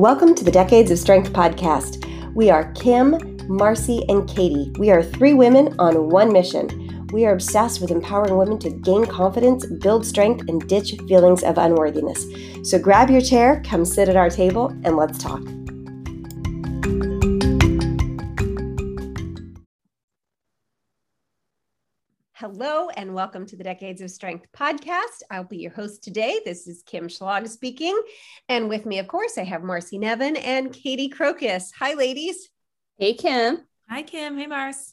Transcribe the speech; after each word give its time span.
Welcome 0.00 0.34
to 0.36 0.44
the 0.44 0.50
Decades 0.50 0.90
of 0.90 0.98
Strength 0.98 1.34
podcast. 1.34 2.06
We 2.32 2.48
are 2.48 2.72
Kim, 2.72 3.36
Marcy, 3.48 4.02
and 4.08 4.26
Katie. 4.26 4.72
We 4.78 4.90
are 4.90 5.02
three 5.02 5.34
women 5.34 5.74
on 5.78 6.08
one 6.08 6.32
mission. 6.32 7.06
We 7.12 7.26
are 7.26 7.34
obsessed 7.34 7.82
with 7.82 7.90
empowering 7.90 8.38
women 8.38 8.58
to 8.60 8.70
gain 8.70 9.04
confidence, 9.04 9.66
build 9.66 10.06
strength, 10.06 10.48
and 10.48 10.66
ditch 10.66 10.94
feelings 11.06 11.42
of 11.42 11.58
unworthiness. 11.58 12.24
So 12.62 12.78
grab 12.78 13.10
your 13.10 13.20
chair, 13.20 13.62
come 13.66 13.84
sit 13.84 14.08
at 14.08 14.16
our 14.16 14.30
table, 14.30 14.68
and 14.84 14.96
let's 14.96 15.18
talk. 15.18 15.42
Hello, 22.62 22.90
and 22.90 23.14
welcome 23.14 23.46
to 23.46 23.56
the 23.56 23.64
Decades 23.64 24.02
of 24.02 24.10
Strength 24.10 24.48
podcast. 24.54 25.22
I'll 25.30 25.44
be 25.44 25.56
your 25.56 25.70
host 25.70 26.04
today. 26.04 26.40
This 26.44 26.66
is 26.68 26.82
Kim 26.82 27.08
Schlag 27.08 27.48
speaking. 27.48 27.98
And 28.50 28.68
with 28.68 28.84
me, 28.84 28.98
of 28.98 29.08
course, 29.08 29.38
I 29.38 29.44
have 29.44 29.62
Marcy 29.62 29.96
Nevin 29.96 30.36
and 30.36 30.70
Katie 30.70 31.08
Crocus. 31.08 31.72
Hi, 31.78 31.94
ladies. 31.94 32.50
Hey, 32.98 33.14
Kim. 33.14 33.60
Hi, 33.88 34.02
Kim. 34.02 34.36
Hey, 34.36 34.46
Mars. 34.46 34.92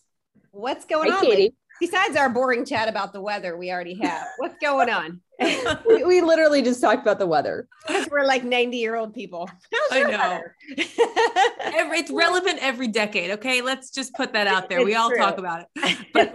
What's 0.51 0.85
going 0.85 1.11
on? 1.11 1.19
Katie. 1.19 1.57
Besides 1.81 2.15
our 2.15 2.29
boring 2.29 2.63
chat 2.63 2.87
about 2.87 3.11
the 3.11 3.19
weather 3.19 3.57
we 3.57 3.69
already 3.69 3.95
have, 3.95 4.25
what's 4.37 4.55
going 4.61 4.89
on? 4.89 5.19
we, 5.87 6.03
we, 6.03 6.21
literally 6.21 6.61
just 6.61 6.81
talked 6.81 7.01
about 7.01 7.19
the 7.19 7.27
weather. 7.27 7.67
We're 8.09 8.25
like 8.25 8.43
90 8.43 8.77
year 8.77 8.95
old 8.95 9.13
people. 9.13 9.49
I 9.91 10.03
know. 10.03 10.41
every, 11.59 11.99
it's 11.99 12.11
relevant 12.11 12.59
every 12.61 12.87
decade. 12.87 13.31
Okay. 13.31 13.61
Let's 13.61 13.91
just 13.91 14.13
put 14.15 14.33
that 14.33 14.47
out 14.47 14.69
there. 14.69 14.79
It's 14.79 14.85
we 14.85 14.95
all 14.95 15.09
true. 15.09 15.19
talk 15.19 15.37
about 15.37 15.65
it. 15.75 15.97
But 16.13 16.33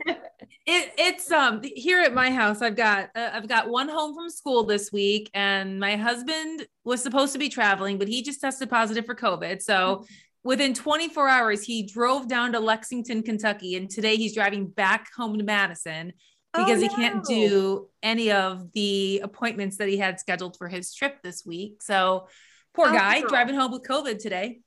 it, 0.64 0.92
it's 0.96 1.32
um 1.32 1.60
here 1.62 2.00
at 2.00 2.14
my 2.14 2.30
house. 2.30 2.62
I've 2.62 2.76
got 2.76 3.10
uh, 3.16 3.30
I've 3.32 3.48
got 3.48 3.68
one 3.68 3.88
home 3.88 4.14
from 4.14 4.30
school 4.30 4.62
this 4.62 4.92
week, 4.92 5.28
and 5.34 5.80
my 5.80 5.96
husband 5.96 6.66
was 6.84 7.02
supposed 7.02 7.32
to 7.32 7.38
be 7.40 7.48
traveling, 7.48 7.98
but 7.98 8.06
he 8.06 8.22
just 8.22 8.40
tested 8.40 8.70
positive 8.70 9.04
for 9.04 9.16
COVID. 9.16 9.60
So 9.60 10.04
within 10.44 10.72
24 10.74 11.28
hours, 11.28 11.64
he 11.64 11.82
drove 11.84 12.28
down 12.28 12.52
to 12.52 12.60
Lexington, 12.60 13.24
Kentucky, 13.24 13.74
and 13.74 13.90
today 13.90 14.16
he's 14.16 14.34
driving 14.34 14.68
back 14.68 15.08
home 15.16 15.36
to 15.38 15.44
Madison 15.44 16.12
because 16.52 16.82
oh, 16.82 16.86
no. 16.86 16.88
he 16.88 16.88
can't 16.88 17.24
do 17.24 17.88
any 18.02 18.30
of 18.30 18.72
the 18.72 19.20
appointments 19.24 19.78
that 19.78 19.88
he 19.88 19.96
had 19.96 20.20
scheduled 20.20 20.56
for 20.56 20.68
his 20.68 20.94
trip 20.94 21.22
this 21.22 21.44
week. 21.46 21.82
So 21.82 22.28
poor 22.74 22.88
oh, 22.88 22.92
guy 22.92 23.22
driving 23.22 23.54
home 23.54 23.72
with 23.72 23.82
COVID 23.82 24.18
today. 24.18 24.60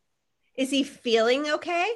Is 0.56 0.70
he 0.70 0.84
feeling 0.84 1.50
okay? 1.50 1.92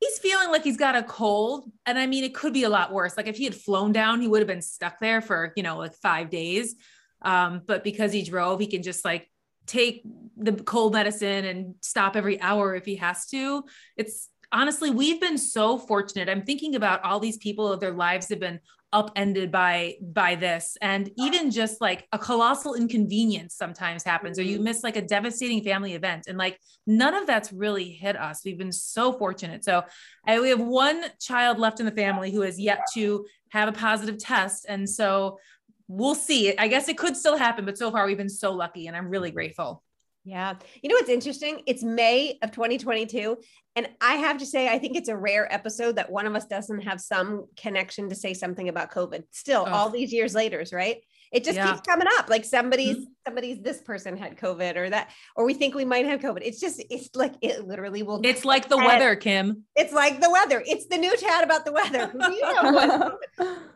he's 0.00 0.18
feeling 0.18 0.50
like 0.50 0.64
he's 0.64 0.76
got 0.76 0.96
a 0.96 1.02
cold. 1.02 1.70
And 1.86 1.98
I 1.98 2.06
mean, 2.06 2.24
it 2.24 2.34
could 2.34 2.52
be 2.52 2.64
a 2.64 2.68
lot 2.68 2.92
worse. 2.92 3.16
Like 3.16 3.26
if 3.26 3.36
he 3.36 3.44
had 3.44 3.54
flown 3.54 3.92
down, 3.92 4.20
he 4.20 4.28
would 4.28 4.40
have 4.40 4.48
been 4.48 4.62
stuck 4.62 4.98
there 5.00 5.20
for, 5.20 5.52
you 5.56 5.62
know, 5.62 5.78
like 5.78 5.94
five 5.94 6.30
days. 6.30 6.76
Um, 7.22 7.62
but 7.66 7.82
because 7.82 8.12
he 8.12 8.22
drove, 8.22 8.60
he 8.60 8.68
can 8.68 8.82
just 8.82 9.04
like 9.04 9.28
take 9.66 10.02
the 10.36 10.52
cold 10.52 10.92
medicine 10.92 11.44
and 11.44 11.74
stop 11.80 12.16
every 12.16 12.40
hour 12.40 12.74
if 12.74 12.84
he 12.84 12.96
has 12.96 13.26
to. 13.26 13.64
It's 13.96 14.28
honestly, 14.52 14.90
we've 14.90 15.20
been 15.20 15.38
so 15.38 15.78
fortunate. 15.78 16.28
I'm 16.28 16.42
thinking 16.42 16.76
about 16.76 17.02
all 17.02 17.18
these 17.18 17.36
people, 17.36 17.76
their 17.76 17.92
lives 17.92 18.28
have 18.28 18.40
been 18.40 18.60
upended 18.92 19.52
by 19.52 19.96
by 20.00 20.34
this. 20.34 20.76
And 20.80 21.10
even 21.16 21.50
just 21.50 21.80
like 21.80 22.06
a 22.12 22.18
colossal 22.18 22.74
inconvenience 22.74 23.54
sometimes 23.54 24.02
happens 24.02 24.38
or 24.38 24.42
you 24.42 24.56
mm-hmm. 24.56 24.64
miss 24.64 24.82
like 24.82 24.96
a 24.96 25.02
devastating 25.02 25.62
family 25.62 25.94
event 25.94 26.26
and 26.26 26.38
like 26.38 26.58
none 26.86 27.14
of 27.14 27.26
that's 27.26 27.52
really 27.52 27.90
hit 27.90 28.16
us. 28.16 28.42
We've 28.44 28.58
been 28.58 28.72
so 28.72 29.12
fortunate. 29.12 29.64
So 29.64 29.84
I, 30.26 30.40
we 30.40 30.48
have 30.50 30.60
one 30.60 31.04
child 31.20 31.58
left 31.58 31.80
in 31.80 31.86
the 31.86 31.92
family 31.92 32.30
who 32.30 32.42
has 32.42 32.58
yet 32.58 32.80
to 32.94 33.26
have 33.50 33.68
a 33.68 33.72
positive 33.72 34.18
test 34.18 34.66
and 34.68 34.88
so 34.88 35.38
we'll 35.86 36.14
see. 36.14 36.56
I 36.56 36.68
guess 36.68 36.88
it 36.88 36.98
could 36.98 37.16
still 37.16 37.36
happen 37.36 37.64
but 37.64 37.76
so 37.78 37.90
far 37.90 38.06
we've 38.06 38.16
been 38.16 38.28
so 38.28 38.52
lucky 38.52 38.86
and 38.86 38.96
i'm 38.96 39.08
really 39.08 39.30
grateful 39.30 39.82
yeah. 40.24 40.54
You 40.82 40.88
know 40.88 40.96
what's 40.96 41.08
interesting? 41.08 41.62
It's 41.66 41.82
May 41.82 42.38
of 42.42 42.50
2022. 42.50 43.36
And 43.76 43.88
I 44.00 44.14
have 44.14 44.38
to 44.38 44.46
say, 44.46 44.68
I 44.68 44.78
think 44.78 44.96
it's 44.96 45.08
a 45.08 45.16
rare 45.16 45.52
episode 45.52 45.96
that 45.96 46.10
one 46.10 46.26
of 46.26 46.34
us 46.34 46.46
doesn't 46.46 46.82
have 46.82 47.00
some 47.00 47.46
connection 47.56 48.08
to 48.08 48.14
say 48.14 48.34
something 48.34 48.68
about 48.68 48.90
COVID 48.90 49.22
still, 49.30 49.64
oh. 49.66 49.72
all 49.72 49.90
these 49.90 50.12
years 50.12 50.34
later, 50.34 50.64
right? 50.72 50.98
It 51.32 51.44
just 51.44 51.56
yeah. 51.56 51.72
keeps 51.72 51.82
coming 51.82 52.08
up. 52.18 52.28
Like 52.28 52.44
somebody's, 52.44 52.96
mm-hmm. 52.96 53.04
somebody's, 53.26 53.60
this 53.60 53.80
person 53.82 54.16
had 54.16 54.36
COVID 54.36 54.76
or 54.76 54.90
that, 54.90 55.10
or 55.36 55.44
we 55.44 55.54
think 55.54 55.74
we 55.74 55.84
might 55.84 56.06
have 56.06 56.20
COVID. 56.20 56.40
It's 56.42 56.60
just, 56.60 56.82
it's 56.90 57.10
like, 57.14 57.34
it 57.40 57.66
literally 57.66 58.02
will. 58.02 58.20
It's 58.24 58.44
like 58.44 58.68
the 58.68 58.78
weather, 58.78 59.14
Kim. 59.14 59.64
It's 59.76 59.92
like 59.92 60.20
the 60.20 60.30
weather. 60.30 60.62
It's 60.66 60.86
the 60.86 60.96
new 60.96 61.16
chat 61.16 61.44
about 61.44 61.64
the 61.64 61.72
weather. 61.72 62.10
you 62.30 62.40
know 62.40 62.72
what, 62.72 63.18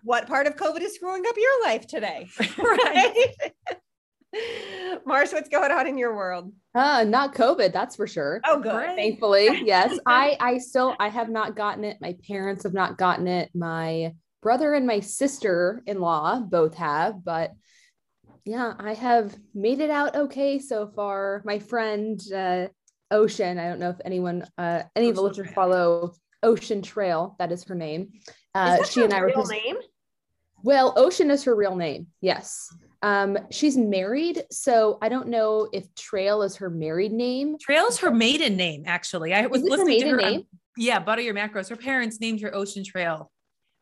what 0.03 0.27
part 0.27 0.47
of 0.47 0.57
COVID 0.57 0.81
is 0.81 0.95
screwing 0.95 1.25
up 1.27 1.37
your 1.37 1.65
life 1.65 1.87
today? 1.87 2.29
Right. 2.59 3.35
Mars, 5.07 5.33
what's 5.33 5.49
going 5.49 5.71
on 5.71 5.87
in 5.87 5.99
your 5.99 6.15
world? 6.15 6.53
Uh, 6.75 7.05
not 7.07 7.35
COVID, 7.35 7.73
that's 7.73 7.97
for 7.97 8.07
sure. 8.07 8.41
Oh, 8.47 8.61
good. 8.61 8.97
Thankfully, 8.97 9.49
yes. 9.65 9.99
I 10.07 10.37
I 10.41 10.59
still 10.59 10.97
I 10.99 11.09
have 11.09 11.29
not 11.29 11.57
gotten 11.57 11.85
it. 11.85 11.99
My 12.01 12.17
parents 12.27 12.63
have 12.65 12.75
not 12.75 12.99
gotten 12.99 13.29
it. 13.29 13.51
My 13.55 14.15
brother 14.43 14.75
and 14.75 14.87
my 14.87 15.01
sister-in-law 15.01 16.41
both 16.41 16.75
have, 16.75 17.25
but 17.25 17.53
yeah, 18.45 18.75
I 18.79 18.95
have 18.95 19.37
made 19.55 19.81
it 19.81 19.91
out 19.91 20.17
okay 20.17 20.59
so 20.59 20.89
far. 20.89 21.43
My 21.45 21.59
friend 21.59 22.21
uh, 22.35 22.67
Ocean, 23.11 23.59
I 23.59 23.69
don't 23.69 23.79
know 23.79 23.91
if 23.91 24.01
anyone, 24.05 24.45
uh, 24.59 24.83
any 24.97 25.11
of 25.11 25.17
the 25.17 25.23
listeners 25.23 25.51
follow 25.53 26.15
Ocean 26.43 26.83
Trail. 26.83 27.37
That 27.39 27.53
is 27.53 27.65
her 27.65 27.75
name. 27.75 28.13
Uh, 28.55 28.83
she 28.85 29.05
and 29.05 29.13
I 29.13 29.21
were. 29.21 29.33
name? 29.49 29.77
Well, 30.65 30.95
Ocean 30.97 31.31
is 31.31 31.45
her 31.45 31.55
real 31.55 31.77
name. 31.77 32.09
Yes. 32.21 32.75
Um, 33.03 33.37
she's 33.51 33.77
married, 33.77 34.45
so 34.51 34.99
I 35.03 35.09
don't 35.09 35.29
know 35.29 35.69
if 35.73 35.93
Trail 35.97 36.43
is 36.43 36.57
her 36.57 36.71
married 36.71 37.13
name. 37.13 37.57
Trail 37.59 37.87
is 37.87 37.99
her 37.99 38.13
maiden 38.13 38.57
name, 38.57 38.85
actually. 38.87 39.35
I 39.35 39.47
was 39.47 39.63
listening 39.63 40.01
to 40.01 40.09
her. 40.11 40.17
Name? 40.17 40.47
yeah, 40.77 41.01
Butter 41.01 41.23
Your 41.23 41.35
Macros. 41.35 41.69
Her 41.69 41.77
parents 41.77 42.21
named 42.21 42.41
her 42.43 42.55
Ocean 42.55 42.85
Trail. 42.85 43.31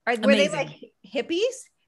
Are, 0.07 0.17
were 0.17 0.35
they 0.35 0.49
like 0.49 0.71
hippies? 1.07 1.41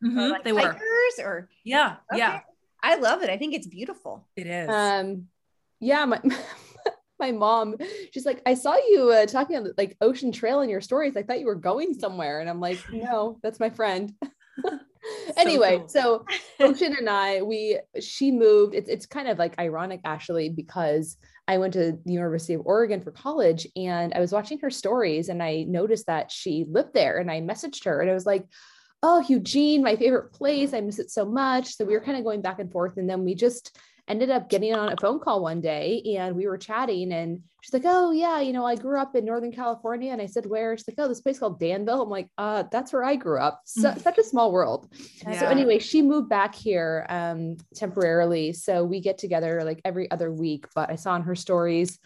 Mm-hmm, 0.05 0.19
like 0.19 0.45
they 0.45 0.53
were. 0.53 0.77
Or 1.21 1.49
yeah, 1.65 1.97
okay. 2.13 2.19
yeah. 2.19 2.41
I 2.83 2.97
love 2.97 3.23
it. 3.23 3.31
I 3.31 3.39
think 3.39 3.55
it's 3.55 3.67
beautiful. 3.67 4.27
It 4.37 4.47
is. 4.47 4.69
Um, 4.69 5.29
yeah, 5.81 6.05
my 6.05 6.21
my 7.19 7.33
mom, 7.33 7.77
she's 8.13 8.27
like, 8.27 8.43
I 8.45 8.55
saw 8.55 8.77
you 8.77 9.11
uh, 9.11 9.27
talking 9.27 9.57
on 9.57 9.73
like 9.79 9.97
Ocean 10.01 10.33
Trail 10.33 10.61
in 10.61 10.69
your 10.69 10.81
stories. 10.81 11.17
I 11.17 11.23
thought 11.23 11.41
you 11.41 11.47
were 11.47 11.55
going 11.55 11.95
somewhere, 11.95 12.41
and 12.41 12.51
I'm 12.51 12.61
like, 12.61 12.79
no, 12.93 13.39
that's 13.43 13.61
my 13.61 13.71
friend. 13.71 14.13
anyway, 15.37 15.79
cool. 15.79 15.89
so 15.89 16.25
Ocean 16.61 16.95
and 16.99 17.09
I, 17.09 17.43
we 17.43 17.79
she 18.01 18.31
moved. 18.31 18.75
It's 18.75 18.89
it's 18.89 19.07
kind 19.07 19.29
of 19.29 19.39
like 19.39 19.59
ironic 19.59 20.01
actually 20.05 20.49
because 20.49 21.17
I 21.49 21.59
went 21.59 21.73
to 21.75 21.99
the 22.05 22.13
University 22.13 22.55
of 22.55 22.63
Oregon 22.65 23.03
for 23.03 23.11
college 23.11 23.67
and 23.77 24.13
I 24.15 24.21
was 24.21 24.33
watching 24.33 24.59
her 24.61 24.71
stories 24.71 25.29
and 25.29 25.43
I 25.43 25.65
noticed 25.69 26.07
that 26.07 26.31
she 26.31 26.67
lived 26.69 26.95
there 26.95 27.19
and 27.19 27.31
I 27.31 27.41
messaged 27.41 27.85
her 27.85 28.01
and 28.01 28.11
I 28.11 28.15
was 28.15 28.27
like, 28.27 28.47
"Oh, 29.03 29.25
Eugene, 29.29 29.83
my 29.83 29.97
favorite 29.97 30.33
place. 30.33 30.73
I 30.73 30.81
miss 30.81 30.99
it 30.99 31.11
so 31.11 31.25
much." 31.25 31.77
So 31.77 31.85
we 31.85 31.95
were 31.95 32.05
kind 32.05 32.19
of 32.19 32.25
going 32.25 32.43
back 32.43 32.59
and 32.59 32.71
forth 32.71 32.97
and 32.97 33.09
then 33.09 33.25
we 33.25 33.35
just 33.35 33.77
ended 34.09 34.31
up 34.31 34.51
getting 34.51 34.75
on 34.75 34.93
a 34.93 34.97
phone 34.97 35.21
call 35.21 35.43
one 35.43 35.61
day 35.61 36.03
and 36.19 36.35
we 36.35 36.47
were 36.47 36.59
chatting 36.59 37.13
and 37.13 37.41
she's 37.63 37.73
like, 37.73 37.85
Oh 37.85 38.11
yeah, 38.11 38.41
you 38.41 38.53
know, 38.53 38.67
I 38.67 38.75
grew 38.75 38.99
up 38.99 39.15
in 39.15 39.25
Northern 39.25 39.53
California. 39.53 40.13
And 40.13 40.21
I 40.21 40.27
said, 40.27 40.45
where? 40.47 40.77
She's 40.77 40.89
like, 40.89 40.97
Oh, 40.99 41.09
this 41.09 41.21
place 41.21 41.39
called 41.39 41.61
Danville. 41.61 42.03
I'm 42.03 42.11
like, 42.11 42.29
uh, 42.37 42.65
that's 42.71 42.93
where 42.93 43.05
I 43.05 43.17
grew 43.17 43.39
up. 43.39 43.61
So, 43.65 43.91
mm. 43.91 44.03
such 44.03 44.19
a 44.19 44.25
small 44.25 44.53
world. 44.53 44.89
Yeah. 45.27 45.41
So 45.41 45.47
anyway, 45.47 45.79
she 45.79 46.03
moved 46.03 46.29
back 46.29 46.55
here 46.55 47.07
um, 47.09 47.57
temporarily. 47.75 48.53
So 48.53 48.85
we 48.85 49.01
get 49.01 49.19
together 49.19 49.63
like 49.65 49.81
every 49.85 50.11
other 50.11 50.33
week, 50.33 50.67
but 50.75 50.91
I 50.91 50.97
saw 50.97 51.15
in 51.17 51.23
her 51.23 51.37
stories 51.37 51.99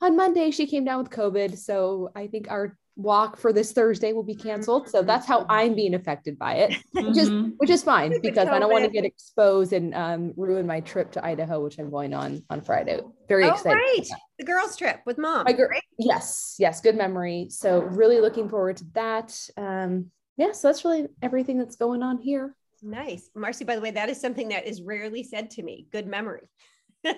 on 0.00 0.16
Monday, 0.16 0.50
she 0.50 0.66
came 0.66 0.84
down 0.84 0.98
with 0.98 1.10
COVID. 1.10 1.56
So 1.56 2.10
I 2.14 2.26
think 2.26 2.50
our 2.50 2.76
walk 2.96 3.36
for 3.36 3.52
this 3.52 3.72
Thursday 3.72 4.12
will 4.12 4.22
be 4.22 4.34
canceled. 4.34 4.88
So 4.88 5.02
that's 5.02 5.26
how 5.26 5.44
I'm 5.48 5.74
being 5.74 5.94
affected 5.94 6.38
by 6.38 6.54
it, 6.54 6.76
which 6.92 7.16
is 7.16 7.30
mm-hmm. 7.30 7.50
which 7.58 7.70
is 7.70 7.82
fine 7.82 8.20
because 8.22 8.48
I 8.48 8.58
don't 8.58 8.72
want 8.72 8.84
to 8.84 8.90
get 8.90 9.04
exposed 9.04 9.72
and 9.72 9.94
um, 9.94 10.32
ruin 10.36 10.66
my 10.66 10.80
trip 10.80 11.12
to 11.12 11.24
Idaho, 11.24 11.62
which 11.62 11.78
I'm 11.78 11.90
going 11.90 12.14
on 12.14 12.42
on 12.50 12.62
Friday. 12.62 13.00
Very 13.28 13.44
oh, 13.44 13.52
excited. 13.52 13.74
Right. 13.74 14.06
The 14.38 14.44
girls' 14.44 14.76
trip 14.76 15.00
with 15.06 15.18
mom. 15.18 15.44
My 15.44 15.52
right? 15.52 15.82
Yes, 15.98 16.56
yes, 16.58 16.80
good 16.80 16.96
memory. 16.96 17.48
So 17.50 17.82
really 17.82 18.20
looking 18.20 18.48
forward 18.48 18.78
to 18.78 18.84
that. 18.94 19.38
Um, 19.56 20.10
yeah, 20.36 20.52
so 20.52 20.68
that's 20.68 20.84
really 20.84 21.06
everything 21.22 21.58
that's 21.58 21.76
going 21.76 22.02
on 22.02 22.18
here. 22.18 22.54
Nice. 22.82 23.30
Marcy, 23.34 23.64
by 23.64 23.74
the 23.74 23.80
way, 23.80 23.90
that 23.92 24.08
is 24.08 24.20
something 24.20 24.48
that 24.48 24.66
is 24.66 24.82
rarely 24.82 25.22
said 25.22 25.50
to 25.52 25.62
me. 25.62 25.86
Good 25.92 26.06
memory. 26.06 26.42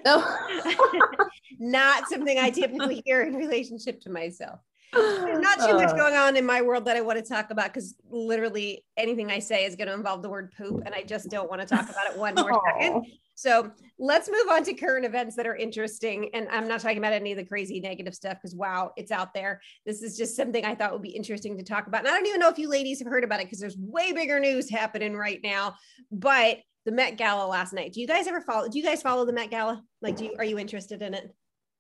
Oh. 0.05 0.69
Not 1.59 2.09
something 2.09 2.39
I 2.39 2.51
typically 2.51 3.03
hear 3.05 3.23
in 3.23 3.35
relationship 3.35 4.01
to 4.03 4.11
myself. 4.11 4.61
Not 4.95 5.59
too 5.67 5.75
much 5.75 5.91
uh. 5.91 5.97
going 5.97 6.15
on 6.15 6.37
in 6.37 6.47
my 6.47 6.63
world 6.63 6.85
that 6.87 6.97
I 6.97 7.01
want 7.01 7.19
to 7.19 7.29
talk 7.29 7.51
about 7.51 7.73
because 7.73 7.95
literally 8.11 8.85
anything 8.97 9.31
I 9.31 9.39
say 9.39 9.65
is 9.65 9.77
going 9.77 9.89
to 9.89 9.95
involve 9.95 10.23
the 10.23 10.29
word 10.29 10.53
poop, 10.57 10.83
and 10.85 10.95
I 10.95 11.03
just 11.03 11.31
don't 11.31 11.49
want 11.49 11.61
to 11.61 11.67
talk 11.67 11.89
about 11.91 12.11
it 12.11 12.19
one 12.19 12.35
more 12.35 12.61
second. 12.67 13.07
So 13.35 13.71
let's 14.01 14.29
move 14.29 14.49
on 14.51 14.65
to 14.65 14.75
current 14.75 15.07
events 15.07 15.37
that 15.37 15.47
are 15.47 15.55
interesting. 15.55 16.29
And 16.35 16.49
I'm 16.51 16.67
not 16.67 16.81
talking 16.81 16.99
about 16.99 17.13
any 17.13 17.31
of 17.31 17.39
the 17.39 17.45
crazy 17.45 17.79
negative 17.79 18.13
stuff 18.13 18.35
because 18.35 18.57
wow, 18.57 18.91
it's 18.97 19.13
out 19.13 19.33
there. 19.33 19.61
This 19.87 20.03
is 20.03 20.17
just 20.17 20.35
something 20.35 20.65
I 20.65 20.75
thought 20.75 20.93
would 20.93 21.03
be 21.03 21.11
interesting 21.11 21.57
to 21.57 21.63
talk 21.63 21.87
about. 21.87 22.01
And 22.01 22.09
I 22.09 22.11
don't 22.13 22.27
even 22.27 22.41
know 22.41 22.49
if 22.49 22.59
you 22.59 22.69
ladies 22.69 22.99
have 22.99 23.07
heard 23.07 23.23
about 23.23 23.39
it 23.39 23.47
because 23.47 23.61
there's 23.61 23.77
way 23.77 24.13
bigger 24.13 24.41
news 24.41 24.69
happening 24.69 25.15
right 25.15 25.39
now. 25.45 25.77
But 26.11 26.59
the 26.85 26.91
Met 26.91 27.17
Gala 27.17 27.47
last 27.47 27.73
night. 27.73 27.93
Do 27.93 28.01
you 28.01 28.07
guys 28.07 28.27
ever 28.27 28.41
follow? 28.41 28.69
Do 28.69 28.79
you 28.79 28.85
guys 28.85 29.03
follow 29.03 29.25
the 29.25 29.33
Met 29.33 29.51
Gala? 29.51 29.83
Like, 30.03 30.17
do 30.17 30.25
you 30.25 30.35
are 30.39 30.45
you 30.45 30.59
interested 30.59 31.03
in 31.03 31.15
it? 31.15 31.33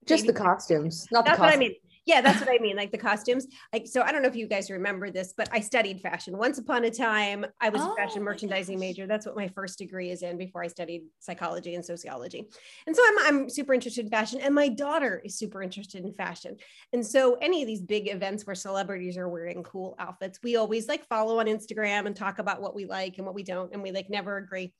Just 0.06 0.26
the 0.26 0.32
costumes, 0.32 1.08
not 1.10 1.24
That's 1.24 1.38
the 1.38 1.42
what 1.42 1.48
I 1.48 1.56
costumes. 1.56 1.70
mean. 1.70 1.87
Yeah, 2.08 2.22
that's 2.22 2.40
what 2.40 2.48
I 2.48 2.56
mean. 2.58 2.74
Like 2.74 2.90
the 2.90 2.96
costumes. 2.96 3.46
Like, 3.70 3.86
so 3.86 4.00
I 4.00 4.12
don't 4.12 4.22
know 4.22 4.30
if 4.30 4.34
you 4.34 4.46
guys 4.46 4.70
remember 4.70 5.10
this, 5.10 5.34
but 5.36 5.46
I 5.52 5.60
studied 5.60 6.00
fashion. 6.00 6.38
Once 6.38 6.56
upon 6.56 6.84
a 6.84 6.90
time, 6.90 7.44
I 7.60 7.68
was 7.68 7.82
Oh 7.82 7.92
a 7.92 7.96
fashion 7.96 8.22
oh 8.22 8.24
merchandising 8.24 8.80
major. 8.80 9.06
That's 9.06 9.26
what 9.26 9.36
my 9.36 9.48
first 9.48 9.76
degree 9.76 10.10
is 10.10 10.22
in 10.22 10.38
before 10.38 10.62
I 10.64 10.68
studied 10.68 11.02
psychology 11.18 11.74
and 11.74 11.84
sociology. 11.84 12.48
And 12.86 12.96
so 12.96 13.02
I'm, 13.06 13.18
I'm 13.26 13.50
super 13.50 13.74
interested 13.74 14.06
in 14.06 14.10
fashion. 14.10 14.40
And 14.40 14.54
my 14.54 14.70
daughter 14.70 15.20
is 15.22 15.36
super 15.36 15.62
interested 15.62 16.02
in 16.02 16.14
fashion. 16.14 16.56
And 16.94 17.06
so 17.06 17.34
any 17.42 17.60
of 17.60 17.66
these 17.66 17.82
big 17.82 18.10
events 18.10 18.46
where 18.46 18.56
celebrities 18.56 19.18
are 19.18 19.28
wearing 19.28 19.62
cool 19.62 19.94
outfits, 19.98 20.38
we 20.42 20.56
always 20.56 20.88
like 20.88 21.06
follow 21.08 21.40
on 21.40 21.46
Instagram 21.46 22.06
and 22.06 22.16
talk 22.16 22.38
about 22.38 22.62
what 22.62 22.74
we 22.74 22.86
like 22.86 23.18
and 23.18 23.26
what 23.26 23.34
we 23.34 23.42
don't. 23.42 23.70
And 23.74 23.82
we 23.82 23.92
like 23.92 24.08
never 24.08 24.38
agree 24.38 24.72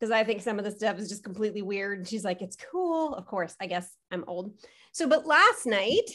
because 0.00 0.10
I 0.10 0.24
think 0.24 0.42
some 0.42 0.58
of 0.58 0.64
the 0.64 0.72
stuff 0.72 0.98
is 0.98 1.08
just 1.08 1.22
completely 1.22 1.62
weird. 1.62 1.98
And 1.98 2.08
she's 2.08 2.24
like, 2.24 2.42
it's 2.42 2.56
cool. 2.72 3.14
Of 3.14 3.26
course, 3.26 3.54
I 3.60 3.68
guess 3.68 3.88
I'm 4.10 4.24
old. 4.26 4.58
So, 4.90 5.06
but 5.08 5.24
last 5.24 5.66
night, 5.66 6.10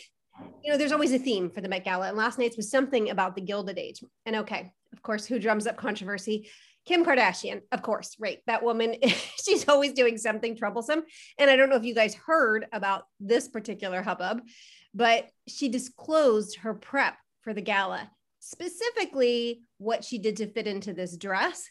you 0.64 0.72
know, 0.72 0.78
there's 0.78 0.92
always 0.92 1.14
a 1.14 1.20
theme 1.20 1.50
for 1.50 1.62
the 1.62 1.70
Met 1.70 1.86
Gala. 1.86 2.10
And 2.10 2.18
last 2.18 2.38
night's 2.38 2.58
was 2.58 2.70
something 2.70 3.10
about 3.10 3.36
the 3.36 3.42
Gilded 3.42 3.78
Age. 3.78 4.04
And 4.26 4.36
okay, 4.38 4.72
of 4.94 5.02
course, 5.02 5.26
who 5.26 5.40
drums 5.40 5.68
up 5.68 5.78
controversy? 5.78 6.50
Kim 6.86 7.06
Kardashian, 7.06 7.62
of 7.72 7.82
course, 7.82 8.16
right? 8.20 8.40
That 8.48 8.64
woman, 8.64 8.96
she's 9.44 9.68
always 9.68 9.94
doing 9.94 10.18
something 10.18 10.56
troublesome. 10.56 11.04
And 11.38 11.50
I 11.50 11.56
don't 11.56 11.70
know 11.70 11.76
if 11.76 11.84
you 11.84 11.94
guys 11.94 12.16
heard 12.16 12.66
about 12.72 13.04
this 13.20 13.48
particular 13.48 14.02
hubbub, 14.02 14.42
but 14.94 15.30
she 15.48 15.70
disclosed 15.70 16.58
her 16.58 16.74
prep 16.74 17.16
for 17.42 17.54
the 17.54 17.62
gala, 17.62 18.10
specifically 18.40 19.62
what 19.78 20.04
she 20.04 20.18
did 20.18 20.38
to 20.38 20.48
fit 20.48 20.68
into 20.68 20.94
this 20.94 21.16
dress. 21.16 21.70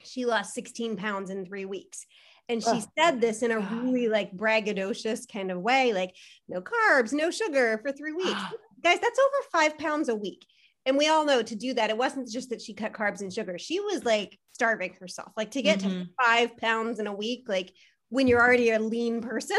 She 0.00 0.26
lost 0.26 0.54
16 0.54 0.96
pounds 0.96 1.30
in 1.30 1.46
three 1.46 1.64
weeks. 1.64 2.04
And 2.48 2.62
she 2.62 2.68
Oh, 2.68 2.86
said 2.98 3.20
this 3.20 3.42
in 3.42 3.50
a 3.50 3.60
really 3.60 4.08
like 4.08 4.36
braggadocious 4.36 5.26
kind 5.30 5.50
of 5.50 5.60
way, 5.60 5.92
like 5.92 6.14
no 6.48 6.60
carbs, 6.60 7.12
no 7.12 7.30
sugar 7.30 7.78
for 7.82 7.90
three 7.92 8.12
weeks. 8.24 8.44
Guys, 8.82 9.00
that's 9.00 9.18
over 9.18 9.48
five 9.50 9.78
pounds 9.78 10.08
a 10.08 10.14
week. 10.14 10.44
And 10.86 10.98
we 10.98 11.08
all 11.08 11.24
know 11.24 11.42
to 11.42 11.54
do 11.56 11.72
that, 11.74 11.88
it 11.88 11.96
wasn't 11.96 12.28
just 12.28 12.50
that 12.50 12.60
she 12.60 12.74
cut 12.74 12.92
carbs 12.92 13.22
and 13.22 13.32
sugar. 13.32 13.56
She 13.58 13.80
was 13.80 14.04
like 14.04 14.38
starving 14.52 14.92
herself, 15.00 15.32
like 15.36 15.52
to 15.52 15.62
get 15.62 15.80
to 15.80 15.88
Mhm. 15.88 16.08
five 16.22 16.56
pounds 16.58 16.98
in 16.98 17.06
a 17.06 17.14
week, 17.14 17.44
like 17.48 17.72
when 18.10 18.28
you're 18.28 18.42
already 18.42 18.70
a 18.70 18.78
lean 18.78 19.22
person, 19.22 19.58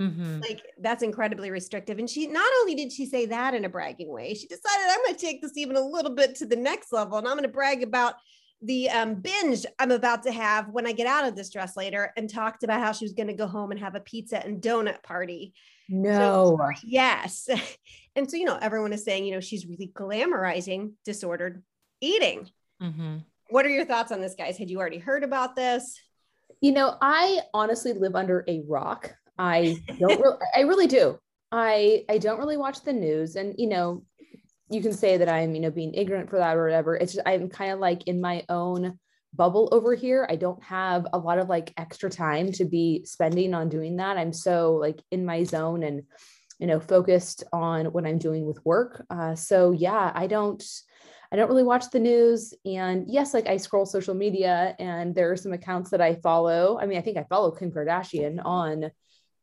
Mhm. 0.00 0.40
like 0.40 0.62
that's 0.80 1.02
incredibly 1.02 1.50
restrictive. 1.50 1.98
And 1.98 2.08
she 2.08 2.26
not 2.26 2.50
only 2.60 2.74
did 2.74 2.90
she 2.90 3.04
say 3.04 3.26
that 3.26 3.52
in 3.52 3.66
a 3.66 3.68
bragging 3.68 4.10
way, 4.10 4.32
she 4.32 4.46
decided 4.46 4.86
I'm 4.88 5.00
going 5.04 5.14
to 5.14 5.20
take 5.20 5.42
this 5.42 5.58
even 5.58 5.76
a 5.76 5.86
little 5.86 6.14
bit 6.14 6.36
to 6.36 6.46
the 6.46 6.56
next 6.56 6.90
level, 6.92 7.18
and 7.18 7.28
I'm 7.28 7.34
going 7.34 7.42
to 7.42 7.48
brag 7.52 7.82
about 7.82 8.14
the 8.62 8.90
um, 8.90 9.14
binge 9.16 9.66
I'm 9.78 9.90
about 9.90 10.22
to 10.24 10.32
have 10.32 10.68
when 10.68 10.86
I 10.86 10.92
get 10.92 11.06
out 11.06 11.26
of 11.26 11.36
this 11.36 11.50
dress 11.50 11.76
later, 11.76 12.12
and 12.16 12.28
talked 12.30 12.62
about 12.64 12.80
how 12.80 12.92
she 12.92 13.04
was 13.04 13.12
going 13.12 13.26
to 13.26 13.32
go 13.32 13.46
home 13.46 13.70
and 13.70 13.80
have 13.80 13.94
a 13.94 14.00
pizza 14.00 14.44
and 14.44 14.62
donut 14.62 15.02
party. 15.02 15.54
No. 15.88 16.58
Yes, 16.84 17.48
and 18.16 18.30
so 18.30 18.36
you 18.36 18.44
know 18.44 18.58
everyone 18.60 18.92
is 18.92 19.04
saying 19.04 19.24
you 19.24 19.32
know 19.32 19.40
she's 19.40 19.66
really 19.66 19.90
glamorizing 19.94 20.92
disordered 21.04 21.62
eating. 22.00 22.48
Mhm. 22.82 23.24
What 23.50 23.66
are 23.66 23.70
your 23.70 23.84
thoughts 23.84 24.12
on 24.12 24.20
this, 24.20 24.34
guys? 24.34 24.56
Had 24.56 24.70
you 24.70 24.78
already 24.78 24.98
heard 24.98 25.24
about 25.24 25.56
this? 25.56 26.00
You 26.60 26.72
know, 26.72 26.96
I 27.02 27.40
honestly 27.52 27.92
live 27.92 28.14
under 28.14 28.44
a 28.48 28.62
rock. 28.66 29.14
I 29.38 29.76
don't 29.98 30.20
really, 30.20 30.36
I 30.56 30.60
really 30.60 30.86
do. 30.86 31.18
I 31.50 32.04
I 32.08 32.18
don't 32.18 32.38
really 32.38 32.56
watch 32.56 32.82
the 32.82 32.92
news 32.92 33.36
and 33.36 33.54
you 33.58 33.68
know, 33.68 34.04
you 34.72 34.82
can 34.82 34.92
say 34.92 35.16
that 35.16 35.28
I'm, 35.28 35.54
you 35.54 35.60
know, 35.60 35.70
being 35.70 35.94
ignorant 35.94 36.30
for 36.30 36.38
that 36.38 36.56
or 36.56 36.64
whatever. 36.64 36.96
It's 36.96 37.14
just 37.14 37.26
I'm 37.26 37.48
kind 37.48 37.72
of 37.72 37.78
like 37.78 38.06
in 38.08 38.20
my 38.20 38.44
own 38.48 38.98
bubble 39.34 39.68
over 39.72 39.94
here. 39.94 40.26
I 40.28 40.36
don't 40.36 40.62
have 40.64 41.06
a 41.12 41.18
lot 41.18 41.38
of 41.38 41.48
like 41.48 41.72
extra 41.76 42.10
time 42.10 42.52
to 42.52 42.64
be 42.64 43.04
spending 43.04 43.54
on 43.54 43.68
doing 43.68 43.96
that. 43.96 44.18
I'm 44.18 44.32
so 44.32 44.74
like 44.74 45.00
in 45.10 45.24
my 45.24 45.44
zone 45.44 45.82
and 45.82 46.02
you 46.58 46.68
know, 46.68 46.78
focused 46.78 47.42
on 47.52 47.86
what 47.86 48.06
I'm 48.06 48.18
doing 48.18 48.46
with 48.46 48.64
work. 48.64 49.04
Uh, 49.10 49.34
so 49.34 49.72
yeah, 49.72 50.12
I 50.14 50.28
don't 50.28 50.62
I 51.32 51.36
don't 51.36 51.48
really 51.48 51.64
watch 51.64 51.90
the 51.90 51.98
news. 51.98 52.54
And 52.64 53.06
yes, 53.08 53.34
like 53.34 53.48
I 53.48 53.56
scroll 53.56 53.86
social 53.86 54.14
media 54.14 54.76
and 54.78 55.14
there 55.14 55.32
are 55.32 55.36
some 55.36 55.52
accounts 55.52 55.90
that 55.90 56.00
I 56.00 56.16
follow. 56.16 56.78
I 56.78 56.86
mean, 56.86 56.98
I 56.98 57.00
think 57.00 57.16
I 57.16 57.24
follow 57.24 57.50
Kim 57.50 57.72
Kardashian 57.72 58.40
on 58.44 58.90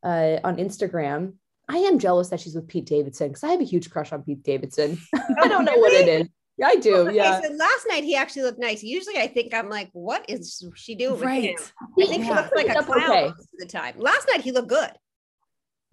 uh, 0.02 0.38
on 0.44 0.56
Instagram. 0.56 1.34
I 1.72 1.76
am 1.78 1.98
jealous 2.00 2.28
that 2.30 2.40
she's 2.40 2.54
with 2.56 2.66
Pete 2.66 2.84
Davidson 2.86 3.28
because 3.28 3.44
I 3.44 3.48
have 3.50 3.60
a 3.60 3.64
huge 3.64 3.90
crush 3.90 4.12
on 4.12 4.22
Pete 4.24 4.42
Davidson. 4.42 4.98
I 5.40 5.46
don't 5.46 5.64
know 5.64 5.76
what 5.76 5.92
it 5.92 6.08
is. 6.08 6.28
Yeah, 6.58 6.66
I 6.66 6.74
do. 6.76 6.96
Okay, 6.96 7.16
Yeah. 7.16 7.40
so 7.40 7.48
last 7.52 7.86
night 7.88 8.02
he 8.02 8.16
actually 8.16 8.42
looked 8.42 8.58
nice. 8.58 8.82
Usually 8.82 9.16
I 9.18 9.28
think 9.28 9.54
I'm 9.54 9.68
like, 9.70 9.88
what 9.92 10.28
is 10.28 10.62
she 10.74 10.96
doing 10.96 11.12
with 11.12 11.22
Right. 11.22 11.44
him? 11.44 11.56
I 11.98 12.06
think 12.06 12.24
he 12.24 12.30
looks 12.30 12.50
like 12.54 12.66
a 12.66 12.74
That's 12.74 12.86
clown 12.86 13.04
okay. 13.10 13.22
most 13.28 13.38
of 13.54 13.58
the 13.60 13.66
time. 13.66 13.94
Last 13.98 14.26
night 14.32 14.40
he 14.42 14.50
looked 14.52 14.68
good. 14.68 14.90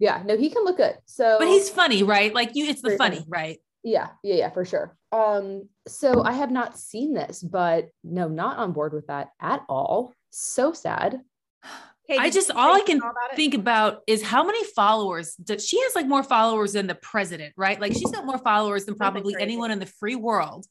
Yeah. 0.00 0.22
No, 0.26 0.36
he 0.36 0.50
can 0.50 0.64
look 0.64 0.76
good. 0.78 0.96
So 1.06 1.36
But 1.38 1.48
he's 1.48 1.70
funny, 1.70 2.02
right? 2.02 2.34
Like 2.34 2.50
you, 2.54 2.66
it's 2.66 2.82
the 2.82 2.88
Very 2.88 2.98
funny, 2.98 3.16
funny. 3.18 3.26
right? 3.28 3.58
yeah, 3.84 4.08
yeah, 4.22 4.34
yeah, 4.34 4.50
for 4.50 4.64
sure. 4.64 4.96
Um, 5.12 5.68
so 5.86 6.22
I 6.22 6.32
have 6.32 6.50
not 6.50 6.76
seen 6.78 7.14
this, 7.14 7.40
but 7.42 7.88
no, 8.04 8.28
not 8.28 8.58
on 8.58 8.72
board 8.72 8.92
with 8.92 9.06
that 9.06 9.28
at 9.40 9.62
all. 9.68 10.12
So 10.30 10.72
sad. 10.72 11.20
Okay, 12.10 12.18
I 12.18 12.30
just 12.30 12.50
all 12.50 12.74
I 12.74 12.80
can 12.80 12.98
about 12.98 13.14
think 13.36 13.52
about 13.54 14.00
is 14.06 14.22
how 14.22 14.42
many 14.42 14.64
followers 14.64 15.34
does 15.34 15.66
she 15.66 15.78
has 15.82 15.94
like 15.94 16.06
more 16.06 16.22
followers 16.22 16.72
than 16.72 16.86
the 16.86 16.94
president, 16.94 17.52
right? 17.56 17.78
Like 17.78 17.92
she's 17.92 18.10
got 18.10 18.24
more 18.24 18.38
followers 18.38 18.86
than 18.86 18.94
probably 18.94 19.36
anyone 19.38 19.70
in 19.70 19.78
the 19.78 19.86
free 19.86 20.16
world. 20.16 20.66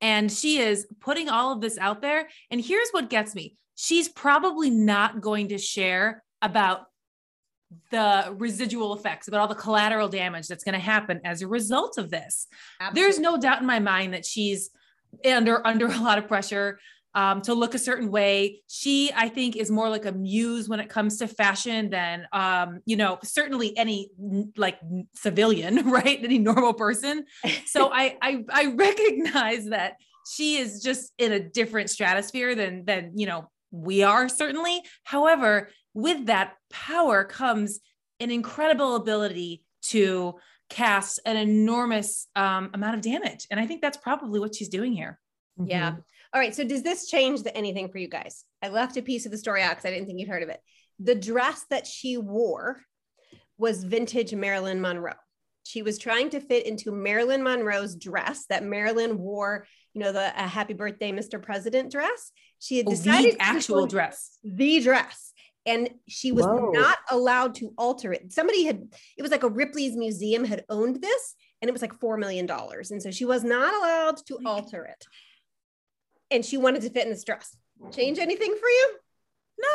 And 0.00 0.32
she 0.32 0.58
is 0.58 0.86
putting 1.00 1.28
all 1.28 1.52
of 1.52 1.60
this 1.60 1.76
out 1.76 2.00
there. 2.00 2.28
And 2.50 2.60
here's 2.60 2.88
what 2.92 3.10
gets 3.10 3.34
me. 3.34 3.56
She's 3.74 4.08
probably 4.08 4.70
not 4.70 5.20
going 5.20 5.48
to 5.48 5.58
share 5.58 6.22
about 6.40 6.86
the 7.90 8.34
residual 8.38 8.94
effects, 8.94 9.28
about 9.28 9.40
all 9.40 9.48
the 9.48 9.54
collateral 9.54 10.08
damage 10.08 10.48
that's 10.48 10.64
going 10.64 10.72
to 10.72 10.78
happen 10.78 11.20
as 11.24 11.42
a 11.42 11.46
result 11.46 11.98
of 11.98 12.10
this. 12.10 12.46
There's 12.94 13.18
no 13.18 13.38
doubt 13.38 13.60
in 13.60 13.66
my 13.66 13.78
mind 13.78 14.14
that 14.14 14.24
she's 14.24 14.70
under 15.24 15.64
under 15.66 15.86
a 15.86 15.98
lot 16.00 16.18
of 16.18 16.26
pressure 16.26 16.78
um, 17.14 17.42
to 17.42 17.54
look 17.54 17.74
a 17.74 17.78
certain 17.78 18.10
way. 18.10 18.62
She, 18.68 19.10
I 19.14 19.28
think, 19.28 19.56
is 19.56 19.70
more 19.70 19.88
like 19.88 20.06
a 20.06 20.12
muse 20.12 20.68
when 20.68 20.80
it 20.80 20.88
comes 20.88 21.18
to 21.18 21.28
fashion 21.28 21.90
than, 21.90 22.26
um, 22.32 22.80
you 22.86 22.96
know, 22.96 23.18
certainly 23.24 23.76
any 23.76 24.10
like 24.56 24.78
civilian, 25.14 25.90
right? 25.90 26.22
Any 26.22 26.38
normal 26.38 26.74
person. 26.74 27.24
So 27.66 27.90
I, 27.92 28.16
I, 28.22 28.44
I 28.52 28.66
recognize 28.74 29.66
that 29.66 29.94
she 30.30 30.58
is 30.58 30.82
just 30.82 31.12
in 31.18 31.32
a 31.32 31.40
different 31.40 31.90
stratosphere 31.90 32.54
than 32.54 32.84
than 32.84 33.12
you 33.16 33.26
know 33.26 33.50
we 33.70 34.02
are 34.02 34.28
certainly. 34.28 34.82
However, 35.04 35.70
with 35.94 36.26
that 36.26 36.54
power 36.70 37.24
comes 37.24 37.80
an 38.20 38.30
incredible 38.30 38.96
ability 38.96 39.64
to 39.82 40.34
cast 40.68 41.18
an 41.24 41.36
enormous 41.36 42.28
um, 42.36 42.70
amount 42.74 42.94
of 42.94 43.00
damage, 43.00 43.46
and 43.50 43.58
I 43.58 43.66
think 43.66 43.80
that's 43.80 43.96
probably 43.96 44.38
what 44.38 44.54
she's 44.54 44.68
doing 44.68 44.92
here. 44.92 45.18
Yeah. 45.58 45.92
Mhm. 45.92 46.02
All 46.32 46.40
right. 46.40 46.54
So 46.54 46.64
does 46.64 46.82
this 46.82 47.08
change 47.08 47.42
the, 47.42 47.56
anything 47.56 47.88
for 47.88 47.98
you 47.98 48.08
guys? 48.08 48.44
I 48.62 48.68
left 48.68 48.96
a 48.96 49.02
piece 49.02 49.26
of 49.26 49.32
the 49.32 49.38
story 49.38 49.62
out 49.62 49.70
because 49.70 49.84
I 49.84 49.90
didn't 49.90 50.06
think 50.06 50.20
you'd 50.20 50.28
heard 50.28 50.42
of 50.42 50.48
it. 50.48 50.60
The 50.98 51.14
dress 51.14 51.64
that 51.70 51.86
she 51.86 52.16
wore 52.16 52.80
was 53.58 53.84
vintage 53.84 54.34
Marilyn 54.34 54.80
Monroe. 54.80 55.12
She 55.64 55.82
was 55.82 55.98
trying 55.98 56.30
to 56.30 56.40
fit 56.40 56.66
into 56.66 56.90
Marilyn 56.92 57.42
Monroe's 57.42 57.94
dress 57.94 58.46
that 58.48 58.64
Marilyn 58.64 59.18
wore, 59.18 59.66
you 59.92 60.00
know, 60.02 60.12
the 60.12 60.28
uh, 60.40 60.48
Happy 60.48 60.74
Birthday, 60.74 61.12
Mr. 61.12 61.42
President 61.42 61.90
dress. 61.92 62.32
She 62.58 62.78
had 62.78 62.86
Oh, 62.86 62.90
decided 62.90 63.34
the 63.34 63.42
actual 63.42 63.86
dress. 63.86 64.38
the 64.44 64.80
dress 64.80 65.32
and 65.66 65.90
she 66.08 66.32
was 66.32 66.46
Whoa. 66.46 66.70
not 66.70 66.96
allowed 67.10 67.54
to 67.56 67.74
alter 67.76 68.14
it 68.14 68.32
somebody 68.32 68.64
had 68.64 68.82
it 69.18 69.20
was 69.22 69.30
like 69.30 69.42
a 69.42 69.48
ripley's 69.48 69.94
museum 69.94 70.42
had 70.42 70.64
owned 70.70 71.02
this 71.02 71.34
and 71.60 71.68
it 71.68 71.72
was 71.72 71.82
like 71.82 71.92
four 72.00 72.16
million 72.16 72.46
dollars 72.46 72.90
and 72.90 73.02
so 73.02 73.10
she 73.10 73.26
was 73.26 73.44
not 73.44 73.74
allowed 73.74 74.16
to 74.26 74.38
alter 74.46 74.86
it 74.86 75.04
and 76.30 76.44
she 76.44 76.56
wanted 76.56 76.82
to 76.82 76.90
fit 76.90 77.04
in 77.04 77.10
this 77.10 77.24
dress 77.24 77.56
change 77.92 78.18
anything 78.18 78.54
for 78.60 78.68
you 78.68 78.90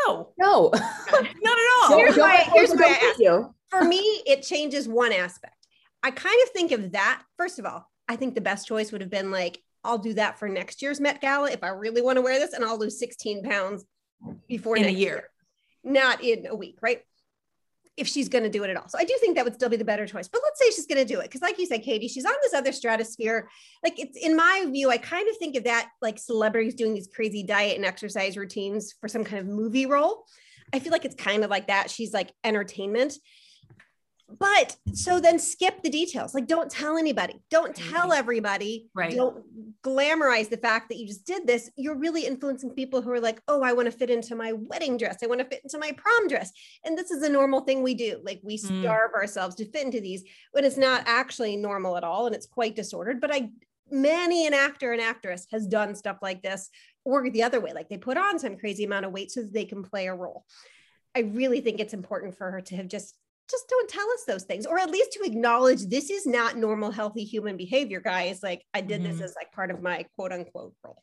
No, 0.07 0.33
No. 0.37 0.69
not 0.73 0.77
at 1.23 1.69
all. 1.83 1.89
Don't- 1.89 1.99
Here's 1.99 2.15
don't 2.15 2.19
why- 2.29 2.35
let 2.37 2.47
here's 2.53 2.71
people 2.71 2.85
why 2.85 2.91
I 2.91 2.93
confuse 2.93 3.09
asked. 3.11 3.19
you. 3.19 3.55
for 3.69 3.83
me 3.83 3.97
it 4.25 4.43
changes 4.43 4.87
one 4.87 5.11
aspect 5.11 5.67
i 6.03 6.11
kind 6.11 6.39
of 6.43 6.49
think 6.49 6.71
of 6.71 6.91
that 6.91 7.23
first 7.37 7.57
of 7.59 7.65
all 7.65 7.89
i 8.07 8.15
think 8.15 8.35
the 8.35 8.41
best 8.41 8.67
choice 8.67 8.91
would 8.91 9.01
have 9.01 9.09
been 9.09 9.31
like 9.31 9.61
i'll 9.83 9.97
do 9.97 10.13
that 10.13 10.37
for 10.39 10.47
next 10.47 10.81
year's 10.81 10.99
met 10.99 11.19
gala 11.21 11.49
if 11.51 11.63
i 11.63 11.67
really 11.69 12.01
want 12.01 12.17
to 12.17 12.21
wear 12.21 12.39
this 12.39 12.53
and 12.53 12.63
i'll 12.63 12.77
lose 12.77 12.99
16 12.99 13.43
pounds 13.43 13.85
before 14.47 14.77
In 14.77 14.83
a 14.83 14.87
next 14.87 14.97
year. 14.99 15.29
not 15.83 16.23
in 16.23 16.45
a 16.47 16.55
week 16.55 16.77
right 16.81 17.01
if 17.97 18.07
she's 18.07 18.27
going 18.27 18.43
to 18.43 18.49
do 18.49 18.63
it 18.63 18.69
at 18.69 18.77
all. 18.77 18.87
So 18.87 18.97
i 18.99 19.03
do 19.03 19.15
think 19.19 19.35
that 19.35 19.45
would 19.45 19.53
still 19.55 19.69
be 19.69 19.77
the 19.77 19.85
better 19.85 20.05
choice 20.05 20.27
but 20.27 20.41
let's 20.43 20.59
say 20.59 20.71
she's 20.71 20.85
going 20.85 21.05
to 21.05 21.13
do 21.13 21.19
it 21.19 21.23
because 21.23 21.41
like 21.41 21.57
you 21.57 21.65
said 21.65 21.83
katie 21.83 22.07
she's 22.07 22.25
on 22.25 22.33
this 22.41 22.53
other 22.53 22.71
stratosphere. 22.71 23.49
Like 23.83 23.99
it's 23.99 24.17
in 24.17 24.35
my 24.35 24.65
view 24.69 24.89
i 24.89 24.97
kind 24.97 25.27
of 25.29 25.37
think 25.37 25.55
of 25.55 25.63
that 25.65 25.89
like 26.01 26.17
celebrities 26.19 26.75
doing 26.75 26.93
these 26.93 27.09
crazy 27.13 27.43
diet 27.43 27.75
and 27.75 27.85
exercise 27.85 28.37
routines 28.37 28.93
for 28.99 29.07
some 29.07 29.23
kind 29.23 29.39
of 29.39 29.47
movie 29.47 29.85
role. 29.85 30.25
I 30.73 30.79
feel 30.79 30.91
like 30.91 31.05
it's 31.05 31.15
kind 31.15 31.43
of 31.43 31.49
like 31.49 31.67
that. 31.67 31.89
She's 31.89 32.11
like 32.11 32.31
entertainment 32.43 33.13
but 34.39 34.75
so 34.93 35.19
then 35.19 35.37
skip 35.37 35.83
the 35.83 35.89
details 35.89 36.33
like 36.33 36.47
don't 36.47 36.71
tell 36.71 36.97
anybody 36.97 37.39
don't 37.51 37.75
tell 37.75 38.11
everybody 38.11 38.87
Right. 38.95 39.15
don't 39.15 39.43
glamorize 39.83 40.49
the 40.49 40.57
fact 40.57 40.89
that 40.89 40.97
you 40.97 41.05
just 41.05 41.25
did 41.25 41.45
this. 41.45 41.69
You're 41.75 41.95
really 41.97 42.25
influencing 42.25 42.71
people 42.71 43.01
who 43.03 43.11
are 43.11 43.19
like 43.19 43.39
oh 43.47 43.61
i 43.61 43.71
want 43.73 43.85
to 43.85 43.91
fit 43.91 44.09
into 44.09 44.35
my 44.35 44.51
wedding 44.53 44.97
dress 44.97 45.19
i 45.23 45.27
want 45.27 45.39
to 45.41 45.45
fit 45.45 45.61
into 45.63 45.77
my 45.77 45.91
prom 45.91 46.27
dress. 46.27 46.51
And 46.83 46.97
this 46.97 47.11
is 47.11 47.21
a 47.23 47.29
normal 47.29 47.61
thing 47.61 47.83
we 47.83 47.93
do 47.93 48.19
like 48.23 48.39
we 48.43 48.57
Mm. 48.57 48.81
starve 48.81 49.11
ourselves 49.13 49.55
to 49.55 49.65
fit 49.69 49.85
into 49.85 50.01
these 50.01 50.23
when 50.53 50.65
it's 50.65 50.77
not 50.77 51.03
actually 51.05 51.55
normal 51.55 51.95
at 51.97 52.03
all 52.03 52.25
and 52.25 52.35
it's 52.35 52.47
quite 52.47 52.75
disordered. 52.75 53.21
But 53.21 53.31
i 53.33 53.49
many 53.91 54.47
an 54.47 54.53
actor 54.55 54.91
and 54.93 55.01
actress 55.01 55.45
has 55.51 55.67
done 55.67 55.93
stuff 55.93 56.17
like 56.23 56.41
this 56.41 56.71
or 57.03 57.29
the 57.29 57.43
other 57.43 57.59
way 57.61 57.71
like 57.73 57.87
they 57.89 57.97
put 57.97 58.17
on 58.17 58.39
some 58.39 58.57
crazy 58.57 58.83
amount 58.83 59.05
of 59.05 59.11
weight 59.11 59.29
so 59.29 59.43
that 59.43 59.53
they 59.53 59.65
can 59.65 59.83
play 59.83 60.07
a 60.07 60.15
role. 60.15 60.43
I 61.15 61.19
really 61.19 61.61
think 61.61 61.79
it's 61.79 61.93
important 61.93 62.35
for 62.35 62.49
her 62.49 62.61
to 62.61 62.75
have 62.77 62.87
just 62.87 63.15
just 63.49 63.67
don't 63.69 63.89
tell 63.89 64.09
us 64.11 64.23
those 64.27 64.43
things 64.43 64.65
or 64.65 64.79
at 64.79 64.89
least 64.89 65.11
to 65.13 65.21
acknowledge 65.23 65.83
this 65.87 66.09
is 66.09 66.25
not 66.25 66.57
normal 66.57 66.91
healthy 66.91 67.23
human 67.23 67.57
behavior 67.57 67.99
guys 67.99 68.41
like 68.41 68.63
i 68.73 68.81
did 68.81 69.01
Mhm. 69.01 69.03
this 69.11 69.21
as 69.21 69.35
like 69.35 69.51
part 69.51 69.71
of 69.71 69.81
my 69.81 70.05
quote 70.15 70.31
unquote 70.31 70.73
role 70.83 71.01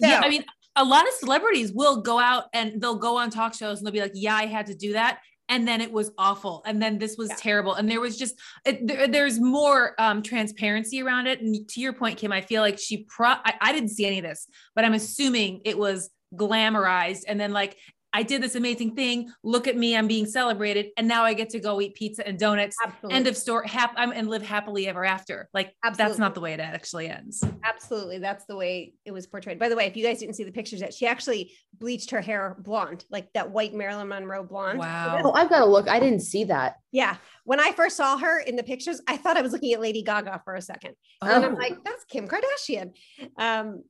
yeah, 0.00 0.20
I 0.22 0.28
mean, 0.28 0.44
a 0.76 0.84
lot 0.84 1.06
of 1.06 1.14
celebrities 1.14 1.72
will 1.72 2.02
go 2.02 2.18
out 2.18 2.44
and 2.52 2.80
they'll 2.80 2.96
go 2.98 3.16
on 3.16 3.30
talk 3.30 3.54
shows 3.54 3.78
and 3.78 3.86
they'll 3.86 3.92
be 3.92 4.00
like, 4.00 4.12
"Yeah, 4.14 4.34
I 4.34 4.46
had 4.46 4.66
to 4.66 4.74
do 4.74 4.92
that." 4.94 5.20
And 5.48 5.66
then 5.66 5.80
it 5.80 5.90
was 5.90 6.10
awful. 6.18 6.62
And 6.66 6.82
then 6.82 6.98
this 6.98 7.16
was 7.16 7.28
Yeah. 7.30 7.36
terrible. 7.38 7.74
And 7.74 7.90
there 7.90 8.00
was 8.00 8.18
just 8.18 8.34
it, 8.66 8.86
there, 8.86 9.06
there's 9.08 9.38
more 9.40 9.94
um, 9.98 10.22
transparency 10.22 11.00
around 11.02 11.26
it. 11.26 11.40
And 11.40 11.66
to 11.70 11.80
your 11.80 11.92
point, 11.92 12.18
Kim, 12.18 12.32
I 12.32 12.40
feel 12.40 12.60
like 12.60 12.78
she 12.78 13.04
pro 13.04 13.28
I, 13.28 13.54
I 13.60 13.72
didn't 13.72 13.90
see 13.90 14.04
any 14.04 14.18
of 14.18 14.24
this, 14.24 14.46
but 14.74 14.84
I'm 14.84 14.94
assuming 14.94 15.62
it 15.64 15.78
was 15.78 16.10
glamorized. 16.34 17.22
And 17.28 17.40
then 17.40 17.52
like 17.52 17.78
I 18.12 18.22
did 18.22 18.42
this 18.42 18.54
amazing 18.54 18.94
thing. 18.94 19.30
Look 19.42 19.66
at 19.66 19.76
me, 19.76 19.96
I'm 19.96 20.06
being 20.06 20.26
celebrated, 20.26 20.86
and 20.96 21.08
now 21.08 21.24
I 21.24 21.32
get 21.34 21.50
to 21.50 21.58
go 21.60 21.80
eat 21.80 21.94
pizza 21.94 22.26
and 22.26 22.38
donuts. 22.38 22.76
absolutely 22.84 23.16
End 23.16 23.26
of 23.26 23.36
story. 23.36 23.68
Hap- 23.68 23.94
I'm, 23.96 24.12
and 24.12 24.28
live 24.28 24.42
happily 24.42 24.86
ever 24.86 25.04
after. 25.04 25.48
Like 25.54 25.74
that's 25.96 26.18
not 26.18 26.34
the 26.34 26.40
way 26.40 26.52
it 26.52 26.60
actually 26.60 27.08
ends. 27.08 27.42
absolutely 27.64 28.18
that's 28.18 28.44
the 28.46 28.56
way 28.56 28.92
it 29.04 29.12
was 29.12 29.26
portrayed 29.26 29.58
by 29.58 29.68
the 29.68 29.76
way 29.76 29.86
if 29.86 29.96
you 29.96 30.04
guys 30.04 30.18
didn't 30.18 30.34
see 30.34 30.44
the 30.44 30.52
pictures 30.52 30.80
yet 30.80 30.92
she 30.92 31.06
actually 31.06 31.52
bleached 31.78 32.10
her 32.10 32.20
hair 32.20 32.56
blonde 32.60 33.04
like 33.10 33.32
that 33.32 33.50
white 33.50 33.72
marilyn 33.74 34.08
monroe 34.08 34.42
blonde 34.44 34.78
Wow. 34.78 35.20
Oh, 35.24 35.32
I've 35.32 35.48
got 35.48 35.60
to 35.60 35.64
look. 35.64 35.88
I 35.88 35.98
didn't 36.00 36.20
see 36.20 36.44
that. 36.44 36.76
yeah 36.90 37.16
when 37.44 37.58
i 37.60 37.72
first 37.72 37.96
saw 37.96 38.18
her 38.18 38.40
in 38.40 38.56
the 38.56 38.62
pictures 38.62 39.00
i 39.08 39.16
thought 39.16 39.36
i 39.36 39.42
was 39.42 39.52
looking 39.52 39.72
at 39.72 39.80
lady 39.80 40.02
gaga 40.02 40.40
for 40.44 40.54
a 40.54 40.62
second 40.62 40.94
and 41.22 41.44
i'm 41.44 41.54
Oh. 41.54 41.58
like 41.58 41.76
that's 41.84 42.04
kim 42.04 42.28
kardashian 42.28 42.92
um 43.38 43.82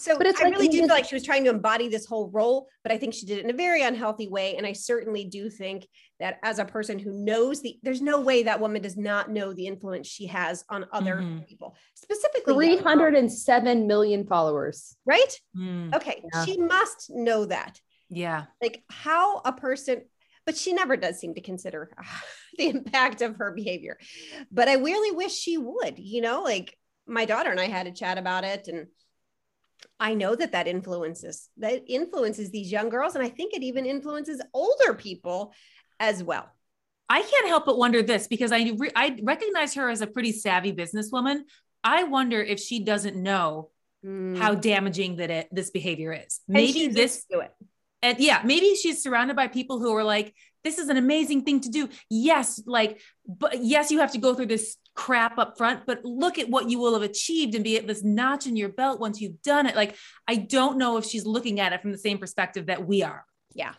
so 0.00 0.16
But 0.18 0.26
it's 0.26 0.40
I 0.40 0.44
like 0.44 0.52
really 0.54 0.66
in 0.66 0.70
do 0.72 0.78
this- 0.78 0.86
feel 0.86 0.94
like 0.96 1.04
she 1.04 1.14
was 1.14 1.24
trying 1.24 1.44
to 1.44 1.50
embody 1.50 1.88
this 1.88 2.06
whole 2.06 2.28
role, 2.30 2.68
but 2.82 2.92
I 2.92 2.98
think 2.98 3.14
she 3.14 3.26
did 3.26 3.38
it 3.38 3.44
in 3.44 3.50
a 3.50 3.54
very 3.54 3.82
unhealthy 3.82 4.28
way. 4.28 4.56
And 4.56 4.66
I 4.66 4.72
certainly 4.72 5.24
do 5.24 5.50
think 5.50 5.86
that 6.18 6.38
as 6.42 6.58
a 6.58 6.64
person 6.64 6.98
who 6.98 7.12
knows 7.12 7.60
the, 7.62 7.78
there's 7.82 8.02
no 8.02 8.20
way 8.20 8.42
that 8.44 8.60
woman 8.60 8.82
does 8.82 8.96
not 8.96 9.30
know 9.30 9.52
the 9.52 9.66
influence 9.66 10.06
she 10.08 10.26
has 10.26 10.64
on 10.68 10.86
other 10.92 11.16
Mhm. 11.16 11.46
people, 11.46 11.76
specifically 11.94 12.76
307 12.76 13.86
million 13.86 14.26
followers. 14.26 14.96
right? 15.06 15.40
Mm, 15.56 15.94
Okay, 15.94 16.22
Yeah. 16.32 16.44
she 16.44 16.56
must 16.58 17.10
know 17.10 17.44
that. 17.46 17.80
yeah. 18.08 18.46
Like 18.62 18.82
how 18.90 19.38
a 19.44 19.52
person, 19.52 20.02
but 20.46 20.56
she 20.56 20.72
never 20.72 20.96
does 20.96 21.18
seem 21.18 21.34
to 21.34 21.40
consider 21.40 21.92
the 22.58 22.68
impact 22.68 23.22
of 23.22 23.36
her 23.36 23.52
behavior. 23.52 23.98
But 24.50 24.68
I 24.68 24.74
really 24.74 25.14
wish 25.14 25.32
she 25.38 25.58
would, 25.58 25.98
you 25.98 26.20
know, 26.20 26.42
like 26.42 26.76
my 27.06 27.24
daughter 27.24 27.50
and 27.50 27.60
I 27.60 27.66
had 27.66 27.86
a 27.86 27.92
chat 27.92 28.18
about 28.18 28.44
it 28.44 28.68
and 28.68 28.86
I 29.98 30.14
know 30.14 30.34
that 30.34 30.52
that 30.52 30.66
influences 30.66 31.48
that 31.58 31.82
influences 31.86 32.50
these 32.50 32.72
young 32.72 32.88
girls 32.88 33.14
and 33.14 33.24
I 33.24 33.28
think 33.28 33.54
it 33.54 33.62
even 33.62 33.86
influences 33.86 34.40
older 34.54 34.94
people 34.94 35.52
as 35.98 36.22
well. 36.22 36.48
I 37.08 37.22
can't 37.22 37.48
help 37.48 37.66
but 37.66 37.76
wonder 37.76 38.02
this 38.02 38.28
because 38.28 38.52
I 38.52 38.72
re- 38.76 38.92
I 38.94 39.18
recognize 39.22 39.74
her 39.74 39.90
as 39.90 40.00
a 40.00 40.06
pretty 40.06 40.32
savvy 40.32 40.72
businesswoman. 40.72 41.40
I 41.82 42.04
wonder 42.04 42.40
if 42.40 42.60
she 42.60 42.84
doesn't 42.84 43.16
know 43.16 43.70
how 44.02 44.54
damaging 44.54 45.16
that 45.16 45.30
it 45.30 45.48
this 45.52 45.70
behavior 45.70 46.12
is. 46.12 46.40
Mm. 46.48 46.54
Maybe 46.54 46.86
this 46.86 47.26
do 47.30 47.40
it. 47.40 47.52
and 48.00 48.18
yeah, 48.18 48.40
maybe 48.44 48.74
she's 48.74 49.02
surrounded 49.02 49.36
by 49.36 49.48
people 49.48 49.78
who 49.78 49.94
are 49.94 50.04
like, 50.04 50.34
this 50.64 50.78
is 50.78 50.88
an 50.88 50.96
amazing 50.96 51.44
thing 51.44 51.60
to 51.60 51.68
do. 51.68 51.88
Yes, 52.08 52.62
like, 52.66 53.00
but 53.26 53.62
yes, 53.62 53.90
you 53.90 53.98
have 54.00 54.12
to 54.12 54.18
go 54.18 54.34
through 54.34 54.46
this 54.46 54.76
crap 55.00 55.38
up 55.38 55.56
front, 55.56 55.86
but 55.86 56.04
look 56.04 56.38
at 56.38 56.50
what 56.50 56.68
you 56.68 56.78
will 56.78 56.92
have 56.92 57.02
achieved 57.02 57.54
and 57.54 57.64
be 57.64 57.78
at 57.78 57.86
this 57.86 58.04
notch 58.04 58.46
in 58.46 58.54
your 58.54 58.68
belt 58.68 59.00
once 59.00 59.18
you've 59.18 59.40
done 59.40 59.64
it. 59.64 59.74
Like, 59.74 59.96
I 60.28 60.36
don't 60.36 60.76
know 60.76 60.98
if 60.98 61.06
she's 61.06 61.24
looking 61.24 61.58
at 61.58 61.72
it 61.72 61.80
from 61.80 61.90
the 61.90 61.96
same 61.98 62.18
perspective 62.18 62.66
that 62.66 62.86
we 62.86 63.02
are. 63.02 63.24
Yeah. 63.54 63.72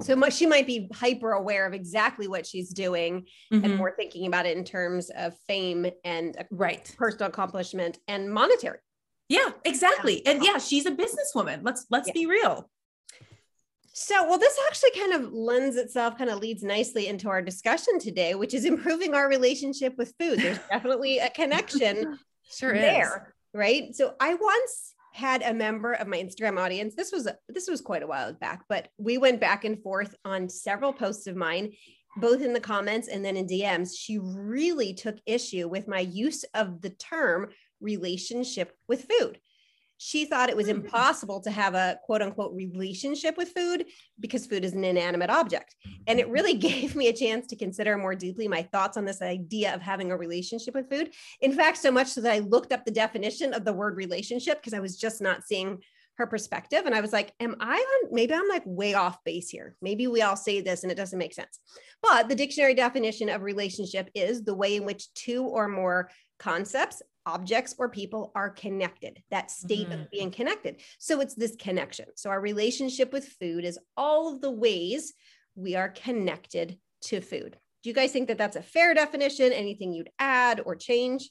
So 0.00 0.16
much 0.16 0.34
she 0.34 0.44
might 0.44 0.66
be 0.66 0.90
hyper 0.92 1.30
aware 1.32 1.66
of 1.66 1.72
exactly 1.72 2.26
what 2.26 2.46
she's 2.46 2.70
doing 2.70 3.26
and 3.52 3.64
Mhm. 3.64 3.76
more 3.76 3.94
thinking 3.96 4.26
about 4.26 4.44
it 4.44 4.56
in 4.56 4.64
terms 4.64 5.08
of 5.10 5.38
fame 5.46 5.86
and 6.02 6.36
Right. 6.50 6.92
personal 6.98 7.28
accomplishment 7.28 7.98
and 8.08 8.28
monetary. 8.32 8.80
Yeah, 9.28 9.52
exactly. 9.64 10.26
And 10.26 10.42
yeah, 10.44 10.58
she's 10.58 10.84
a 10.84 10.90
businesswoman. 10.90 11.60
Let's 11.62 11.86
let's 11.90 12.08
Yeah. 12.08 12.14
be 12.14 12.26
real. 12.26 12.68
So, 13.98 14.28
well, 14.28 14.36
this 14.36 14.58
actually 14.66 14.90
kind 14.90 15.14
of 15.14 15.32
lends 15.32 15.76
itself, 15.76 16.18
kind 16.18 16.28
of 16.28 16.38
leads 16.38 16.62
nicely 16.62 17.06
into 17.06 17.30
our 17.30 17.40
discussion 17.40 17.98
today, 17.98 18.34
which 18.34 18.52
is 18.52 18.64
improving 18.72 19.14
our 19.14 19.26
relationship 19.26 19.94
with 19.96 20.12
food. 20.20 20.38
There's 20.38 20.58
definitely 20.70 21.18
a 21.18 21.30
connection 21.30 22.18
Sure 22.50 22.74
is. 22.74 22.82
there, 22.82 23.34
right? 23.54 23.96
So, 23.96 24.12
I 24.20 24.34
once 24.34 24.94
had 25.14 25.40
a 25.40 25.54
member 25.54 25.94
of 25.94 26.08
my 26.08 26.18
Instagram 26.18 26.60
audience. 26.60 26.94
This 26.94 27.10
was 27.10 27.26
this 27.48 27.70
was 27.70 27.80
quite 27.80 28.02
a 28.02 28.06
while 28.06 28.34
back, 28.34 28.64
but 28.68 28.88
we 28.98 29.16
went 29.16 29.40
back 29.40 29.64
and 29.64 29.82
forth 29.82 30.14
on 30.26 30.50
several 30.50 30.92
posts 30.92 31.26
of 31.26 31.34
mine, 31.34 31.72
both 32.18 32.42
in 32.42 32.52
the 32.52 32.60
comments 32.60 33.08
and 33.08 33.24
then 33.24 33.38
in 33.38 33.46
DMs. 33.46 33.96
She 33.98 34.18
really 34.18 34.92
took 34.92 35.16
issue 35.24 35.68
with 35.68 35.88
my 35.88 36.00
use 36.00 36.44
of 36.52 36.82
the 36.82 36.90
term 36.90 37.48
relationship 37.80 38.72
with 38.88 39.06
food. 39.10 39.40
She 39.98 40.24
thought 40.26 40.50
it 40.50 40.56
was 40.56 40.66
Hmm. 40.66 40.76
impossible 40.76 41.40
to 41.40 41.50
have 41.50 41.74
a 41.74 41.98
quote 42.04 42.22
unquote 42.22 42.54
relationship 42.54 43.36
with 43.36 43.50
food 43.50 43.86
because 44.20 44.46
food 44.46 44.64
is 44.64 44.72
an 44.72 44.84
inanimate 44.84 45.30
object. 45.30 45.74
And 46.06 46.18
it 46.20 46.28
really 46.28 46.54
gave 46.68 46.94
me 46.94 47.08
a 47.08 47.12
chance 47.12 47.46
to 47.48 47.56
consider 47.56 47.96
more 47.96 48.14
deeply 48.14 48.48
my 48.48 48.62
thoughts 48.62 48.96
on 48.96 49.04
this 49.04 49.22
idea 49.22 49.74
of 49.74 49.80
having 49.82 50.12
a 50.12 50.16
relationship 50.16 50.74
with 50.74 50.90
food. 50.90 51.12
In 51.40 51.52
fact, 51.52 51.78
so 51.78 51.90
much 51.90 52.08
so 52.08 52.20
that 52.20 52.32
I 52.32 52.40
looked 52.40 52.72
up 52.72 52.84
the 52.84 52.90
definition 52.90 53.54
of 53.54 53.64
the 53.64 53.72
word 53.72 53.96
relationship 53.96 54.60
because 54.60 54.74
I 54.74 54.80
was 54.80 54.98
just 54.98 55.20
not 55.20 55.44
seeing 55.44 55.78
her 56.18 56.26
perspective. 56.26 56.86
And 56.86 56.94
I 56.94 57.02
was 57.02 57.12
like, 57.12 57.32
am 57.40 57.56
I 57.60 57.76
on, 57.76 58.08
maybe 58.10 58.32
I'm 58.32 58.48
like 58.48 58.62
way 58.64 58.94
off 58.94 59.22
base 59.24 59.50
here. 59.50 59.76
Maybe 59.82 60.06
we 60.06 60.22
all 60.22 60.36
say 60.36 60.62
this 60.62 60.82
and 60.82 60.90
it 60.90 60.94
doesn't 60.94 61.18
make 61.18 61.34
sense. 61.34 61.58
But 62.00 62.30
the 62.30 62.34
dictionary 62.34 62.74
definition 62.74 63.28
of 63.28 63.42
relationship 63.42 64.10
is 64.14 64.42
the 64.42 64.54
way 64.54 64.76
in 64.76 64.86
which 64.86 65.12
two 65.12 65.44
or 65.44 65.68
more 65.68 66.10
concepts, 66.38 67.02
objects, 67.26 67.74
or 67.78 67.88
people 67.88 68.30
are 68.34 68.48
connected, 68.50 69.22
that 69.30 69.50
state 69.50 69.88
Mhm. 69.88 70.04
of 70.04 70.10
being 70.10 70.30
connected. 70.30 70.80
So 70.98 71.20
it's 71.20 71.34
this 71.34 71.56
connection. 71.56 72.06
So 72.16 72.30
our 72.30 72.40
relationship 72.40 73.12
with 73.12 73.26
food 73.28 73.64
is 73.64 73.78
all 73.96 74.32
of 74.32 74.40
the 74.40 74.50
ways 74.50 75.12
we 75.56 75.74
are 75.74 75.88
connected 75.90 76.78
to 77.02 77.20
food. 77.20 77.58
Do 77.82 77.90
you 77.90 77.94
guys 77.94 78.12
think 78.12 78.28
that 78.28 78.38
that's 78.38 78.56
a 78.56 78.62
fair 78.62 78.94
definition? 78.94 79.52
Anything 79.52 79.92
you'd 79.92 80.10
add 80.18 80.60
or 80.64 80.76
change? 80.76 81.30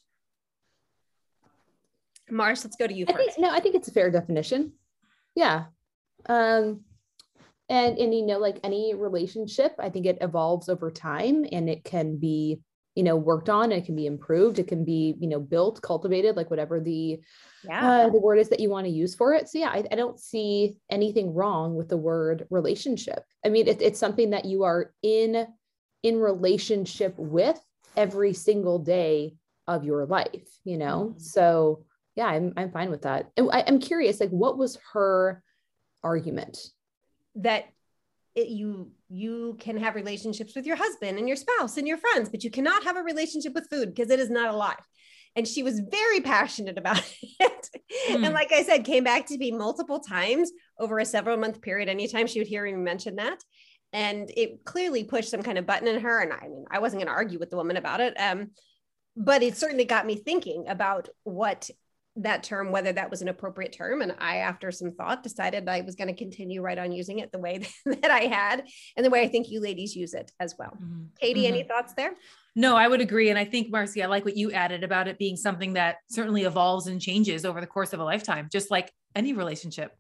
Mars, 2.30 2.64
let's 2.64 2.76
go 2.76 2.88
to 2.88 2.94
you 2.94 3.06
I 3.08 3.14
first. 3.14 3.36
think 3.36 3.40
no, 3.40 3.50
I 3.52 3.60
think 3.60 3.76
it's 3.76 3.88
a 3.88 3.92
fair 3.92 4.10
definition. 4.12 4.74
Yeah. 5.36 5.66
Um 6.28 6.86
and 7.70 7.98
and 7.98 8.14
you 8.14 8.26
know 8.26 8.40
like 8.40 8.60
any 8.64 8.94
relationship, 8.96 9.76
I 9.80 9.90
think 9.90 10.06
it 10.06 10.18
evolves 10.22 10.70
over 10.70 10.92
time 10.92 11.46
and 11.52 11.70
it 11.70 11.84
can 11.84 12.18
be, 12.18 12.62
you 12.96 13.04
know, 13.04 13.16
worked 13.16 13.50
on, 13.50 13.72
it 13.72 13.86
can 13.86 13.96
be 13.96 14.06
improved, 14.06 14.58
it 14.58 14.68
can 14.68 14.84
be, 14.86 15.16
you 15.20 15.28
know, 15.28 15.40
built, 15.40 15.82
cultivated, 15.82 16.36
like 16.36 16.50
whatever 16.50 16.80
the 16.80 17.20
yeah. 17.64 18.06
uh, 18.06 18.10
the 18.10 18.20
word 18.20 18.38
is 18.38 18.50
that 18.50 18.60
you 18.60 18.70
want 18.70 18.86
to 18.86 18.92
use 18.92 19.14
for 19.14 19.34
it. 19.34 19.50
So 19.50 19.60
yeah, 19.60 19.70
I, 19.70 19.84
I 19.92 19.96
don't 19.96 20.20
see 20.20 20.78
anything 20.90 21.34
wrong 21.34 21.76
with 21.76 21.90
the 21.90 21.98
word 21.98 22.48
relationship. 22.50 23.24
I 23.46 23.50
mean, 23.50 23.68
it, 23.68 23.82
it's 23.82 24.00
something 24.00 24.32
that 24.32 24.46
you 24.46 24.64
are 24.64 24.94
in 25.04 25.46
in 26.04 26.20
relationship 26.20 27.16
with 27.18 27.60
every 27.98 28.34
single 28.34 28.80
day 28.80 29.36
of 29.68 29.84
your 29.84 30.06
life, 30.06 30.48
you 30.64 30.78
know? 30.78 31.16
Mhm. 31.16 31.22
So 31.22 31.86
yeah, 32.16 32.28
I'm, 32.28 32.54
I'm 32.56 32.72
fine 32.72 32.92
with 32.92 33.02
that. 33.02 33.32
I, 33.38 33.64
I'm 33.68 33.80
curious, 33.80 34.20
like 34.20 34.30
what 34.30 34.58
was 34.58 34.78
her 34.94 35.44
argument? 36.04 36.58
that 37.36 37.66
it, 38.36 38.50
you 38.50 38.92
you 39.10 39.56
can 39.60 39.78
have 39.78 39.96
relationships 39.96 40.56
with 40.56 40.66
your 40.66 40.76
husband 40.76 41.18
and 41.18 41.28
your 41.28 41.38
spouse 41.38 41.78
and 41.78 41.88
your 41.88 41.98
friends, 41.98 42.30
but 42.30 42.44
you 42.44 42.52
cannot 42.52 42.84
have 42.84 42.98
a 42.98 43.04
relationship 43.04 43.54
with 43.54 43.70
food 43.70 43.94
because 43.94 44.12
it 44.12 44.20
is 44.20 44.30
not 44.30 44.54
alive. 44.54 44.76
And 45.36 45.48
she 45.48 45.64
was 45.64 45.80
very 45.80 46.22
passionate 46.22 46.78
about 46.78 47.04
it. 47.40 47.70
Hmm. 48.10 48.24
And 48.24 48.34
like 48.34 48.52
I 48.52 48.64
said, 48.64 48.86
came 48.86 49.04
back 49.04 49.26
to 49.28 49.38
me 49.38 49.52
multiple 49.52 50.00
times 50.00 50.52
over 50.80 51.00
a 51.00 51.06
several 51.06 51.38
month 51.38 51.62
period. 51.62 51.90
Anytime 51.90 52.28
she 52.28 52.40
would 52.40 52.48
hear 52.48 52.64
me 52.66 52.74
mention 52.74 53.18
that. 53.18 53.40
And 53.94 54.30
it 54.36 54.66
clearly 54.66 55.06
pushed 55.06 55.30
some 55.30 55.44
kind 55.44 55.58
of 55.58 55.66
button 55.66 55.88
in 55.88 56.02
her. 56.02 56.22
And 56.22 56.34
I 56.34 56.48
mean, 56.48 56.66
I 56.70 56.80
wasn't 56.80 57.02
going 57.02 57.08
to 57.08 57.14
argue 57.14 57.40
with 57.40 57.50
the 57.50 57.58
woman 57.58 57.78
about 57.78 58.02
it. 58.02 58.14
Um, 58.20 58.52
but 59.16 59.44
it 59.44 59.56
certainly 59.56 59.86
got 59.86 60.06
me 60.06 60.16
thinking 60.16 60.68
about 60.68 61.08
what 61.24 61.70
that 62.18 62.44
term 62.44 62.72
whether 62.72 62.94
that 62.94 63.10
was 63.10 63.22
an 63.22 63.28
appropriate 63.28 63.74
term 63.74 64.02
and 64.02 64.16
i 64.20 64.38
after 64.38 64.72
some 64.72 64.92
thought 64.92 65.22
decided 65.22 65.68
i 65.68 65.82
was 65.82 65.96
going 65.96 66.08
to 66.08 66.14
continue 66.14 66.62
right 66.62 66.78
on 66.78 66.92
using 66.92 67.20
it 67.20 67.32
the 67.32 67.38
way 67.38 67.60
that 67.86 68.12
i 68.12 68.22
had 68.22 68.64
and 68.96 69.06
the 69.06 69.10
way 69.10 69.22
i 69.22 69.28
think 69.28 69.50
you 69.50 69.60
ladies 69.60 69.96
use 69.96 70.14
it 70.14 70.32
as 70.40 70.56
well 70.58 70.72
mm-hmm. 70.72 71.04
katie 71.20 71.42
mm-hmm. 71.42 71.54
any 71.54 71.64
thoughts 71.64 71.94
there 71.94 72.14
no 72.56 72.76
i 72.76 72.88
would 72.88 73.02
agree 73.02 73.30
and 73.30 73.38
i 73.38 73.44
think 73.44 73.70
marcy 73.70 74.02
i 74.02 74.06
like 74.06 74.24
what 74.24 74.38
you 74.38 74.52
added 74.52 74.84
about 74.84 75.08
it 75.08 75.18
being 75.18 75.36
something 75.36 75.74
that 75.74 75.98
certainly 76.10 76.44
evolves 76.44 76.88
and 76.88 77.02
changes 77.02 77.46
over 77.46 77.60
the 77.60 77.68
course 77.68 77.92
of 77.92 78.00
a 78.00 78.04
lifetime 78.04 78.48
just 78.52 78.72
like 78.72 78.92
any 79.16 79.34
relationship 79.34 79.92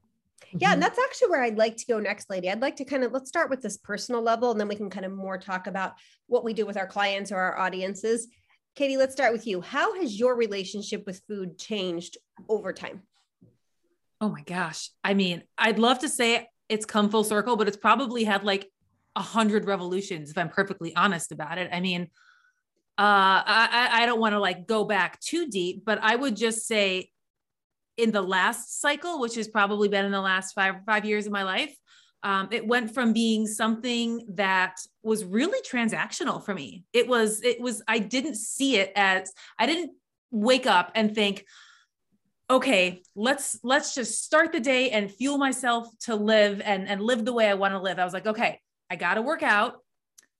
yeah, 0.51 0.71
and 0.71 0.81
mm-hmm. 0.81 0.81
that's 0.81 0.99
actually 0.99 1.29
where 1.29 1.43
I'd 1.43 1.57
like 1.57 1.75
to 1.77 1.85
go 1.85 1.99
next, 1.99 2.29
lady. 2.29 2.49
I'd 2.49 2.61
like 2.61 2.77
to 2.77 2.85
kind 2.85 3.03
of 3.03 3.11
let's 3.11 3.29
start 3.29 3.49
with 3.49 3.61
this 3.61 3.77
personal 3.77 4.21
level 4.21 4.51
and 4.51 4.59
then 4.59 4.67
we 4.67 4.75
can 4.75 4.89
kind 4.89 5.05
of 5.05 5.11
more 5.11 5.37
talk 5.37 5.67
about 5.67 5.93
what 6.27 6.43
we 6.43 6.53
do 6.53 6.65
with 6.65 6.77
our 6.77 6.87
clients 6.87 7.31
or 7.31 7.37
our 7.37 7.57
audiences. 7.57 8.27
Katie, 8.75 8.97
let's 8.97 9.13
start 9.13 9.31
with 9.31 9.47
you. 9.47 9.61
How 9.61 9.99
has 10.01 10.19
your 10.19 10.35
relationship 10.35 11.05
with 11.05 11.21
food 11.27 11.57
changed 11.57 12.17
over 12.49 12.73
time? 12.73 13.03
Oh 14.19 14.29
my 14.29 14.41
gosh. 14.41 14.89
I 15.03 15.13
mean, 15.13 15.43
I'd 15.57 15.79
love 15.79 15.99
to 15.99 16.09
say 16.09 16.47
it's 16.67 16.85
come 16.85 17.09
full 17.09 17.23
circle, 17.23 17.55
but 17.55 17.67
it's 17.67 17.77
probably 17.77 18.25
had 18.25 18.43
like 18.43 18.69
a 19.15 19.21
hundred 19.21 19.65
revolutions, 19.65 20.29
if 20.29 20.37
I'm 20.37 20.49
perfectly 20.49 20.93
honest 20.95 21.31
about 21.31 21.57
it. 21.57 21.69
I 21.71 21.79
mean, 21.79 22.03
uh, 22.97 23.43
I, 23.45 23.89
I 23.93 24.05
don't 24.05 24.19
want 24.19 24.33
to 24.33 24.39
like 24.39 24.67
go 24.67 24.83
back 24.83 25.19
too 25.21 25.47
deep, 25.47 25.83
but 25.85 25.99
I 26.01 26.15
would 26.15 26.35
just 26.35 26.67
say 26.67 27.11
in 27.97 28.11
the 28.11 28.21
last 28.21 28.81
cycle, 28.81 29.19
which 29.19 29.35
has 29.35 29.47
probably 29.47 29.87
been 29.87 30.05
in 30.05 30.11
the 30.11 30.21
last 30.21 30.53
five 30.53 30.75
five 30.85 31.05
years 31.05 31.25
of 31.25 31.31
my 31.31 31.43
life, 31.43 31.75
um, 32.25 32.47
it 32.51 32.65
went 32.65 32.91
from 32.91 33.13
being 33.13 33.45
something 33.45 34.25
that 34.29 34.79
was 35.03 35.23
really 35.23 35.59
transactional 35.61 36.43
for 36.43 36.55
me. 36.55 36.83
It 36.91 37.07
was 37.07 37.43
it 37.43 37.61
was 37.61 37.83
I 37.87 37.99
didn't 37.99 38.35
see 38.35 38.77
it 38.77 38.91
as 38.95 39.31
I 39.59 39.67
didn't 39.67 39.91
wake 40.31 40.65
up 40.65 40.91
and 40.95 41.13
think, 41.13 41.45
okay, 42.49 43.03
let's 43.15 43.59
let's 43.63 43.93
just 43.93 44.23
start 44.23 44.51
the 44.51 44.59
day 44.59 44.89
and 44.89 45.11
fuel 45.11 45.37
myself 45.37 45.87
to 46.01 46.15
live 46.15 46.61
and 46.65 46.87
and 46.87 46.99
live 46.99 47.25
the 47.25 47.31
way 47.31 47.47
I 47.47 47.53
want 47.53 47.75
to 47.75 47.79
live. 47.79 47.99
I 47.99 48.03
was 48.03 48.13
like, 48.13 48.25
okay, 48.25 48.59
I 48.89 48.95
got 48.95 49.13
to 49.13 49.21
work 49.21 49.43
out 49.43 49.75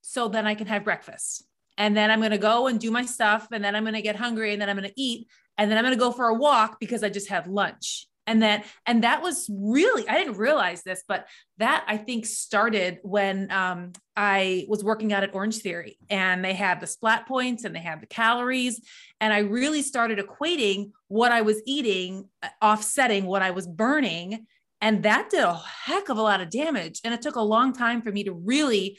so 0.01 0.27
then 0.27 0.47
I 0.47 0.55
can 0.55 0.65
have 0.65 0.83
breakfast. 0.83 1.43
And 1.77 1.95
then 1.95 2.09
I'm 2.09 2.21
to 2.21 2.37
go 2.39 2.65
and 2.65 2.79
do 2.79 2.89
my 2.89 3.05
stuff 3.05 3.49
and 3.51 3.63
then 3.63 3.75
I'm 3.75 3.85
to 3.85 4.01
get 4.01 4.15
hungry 4.15 4.53
and 4.53 4.61
then 4.61 4.69
I'm 4.69 4.81
to 4.81 4.93
eat 4.95 5.27
and 5.55 5.69
then 5.69 5.77
I'm 5.77 5.91
to 5.91 5.99
go 5.99 6.11
for 6.11 6.29
a 6.29 6.33
walk 6.33 6.79
because 6.79 7.03
I 7.03 7.09
just 7.09 7.29
had 7.29 7.45
lunch. 7.45 8.07
And 8.27 8.41
then, 8.41 8.63
and 8.85 9.03
that 9.03 9.21
was 9.21 9.49
really, 9.51 10.07
I 10.09 10.17
didn't 10.17 10.37
realize 10.37 10.81
this, 10.81 11.03
but 11.07 11.27
that 11.57 11.85
I 11.87 11.97
think 11.97 12.25
started 12.25 12.99
when 13.03 13.51
um, 13.51 13.93
I 14.15 14.65
was 14.67 14.83
working 14.83 15.13
out 15.13 15.23
at 15.23 15.35
Orange 15.35 15.59
Theory 15.59 15.97
and 16.09 16.43
they 16.43 16.53
had 16.53 16.79
the 16.79 16.87
splat 16.87 17.27
points 17.27 17.63
and 17.63 17.75
they 17.75 17.79
had 17.79 18.01
the 18.01 18.07
calories. 18.07 18.81
And 19.21 19.31
I 19.31 19.39
really 19.39 19.83
started 19.83 20.17
equating 20.17 20.91
what 21.07 21.31
I 21.31 21.41
was 21.41 21.61
eating, 21.67 22.27
uh, 22.41 22.49
offsetting 22.61 23.25
what 23.25 23.43
I 23.43 23.51
was 23.51 23.67
burning. 23.67 24.47
And 24.81 25.03
that 25.03 25.29
did 25.29 25.43
a 25.43 25.53
heck 25.53 26.09
of 26.09 26.17
a 26.17 26.21
lot 26.21 26.41
of 26.41 26.49
damage. 26.49 27.01
And 27.03 27.13
it 27.13 27.21
took 27.21 27.35
a 27.35 27.41
long 27.41 27.73
time 27.73 28.01
for 28.01 28.11
me 28.11 28.23
to 28.23 28.33
really 28.33 28.97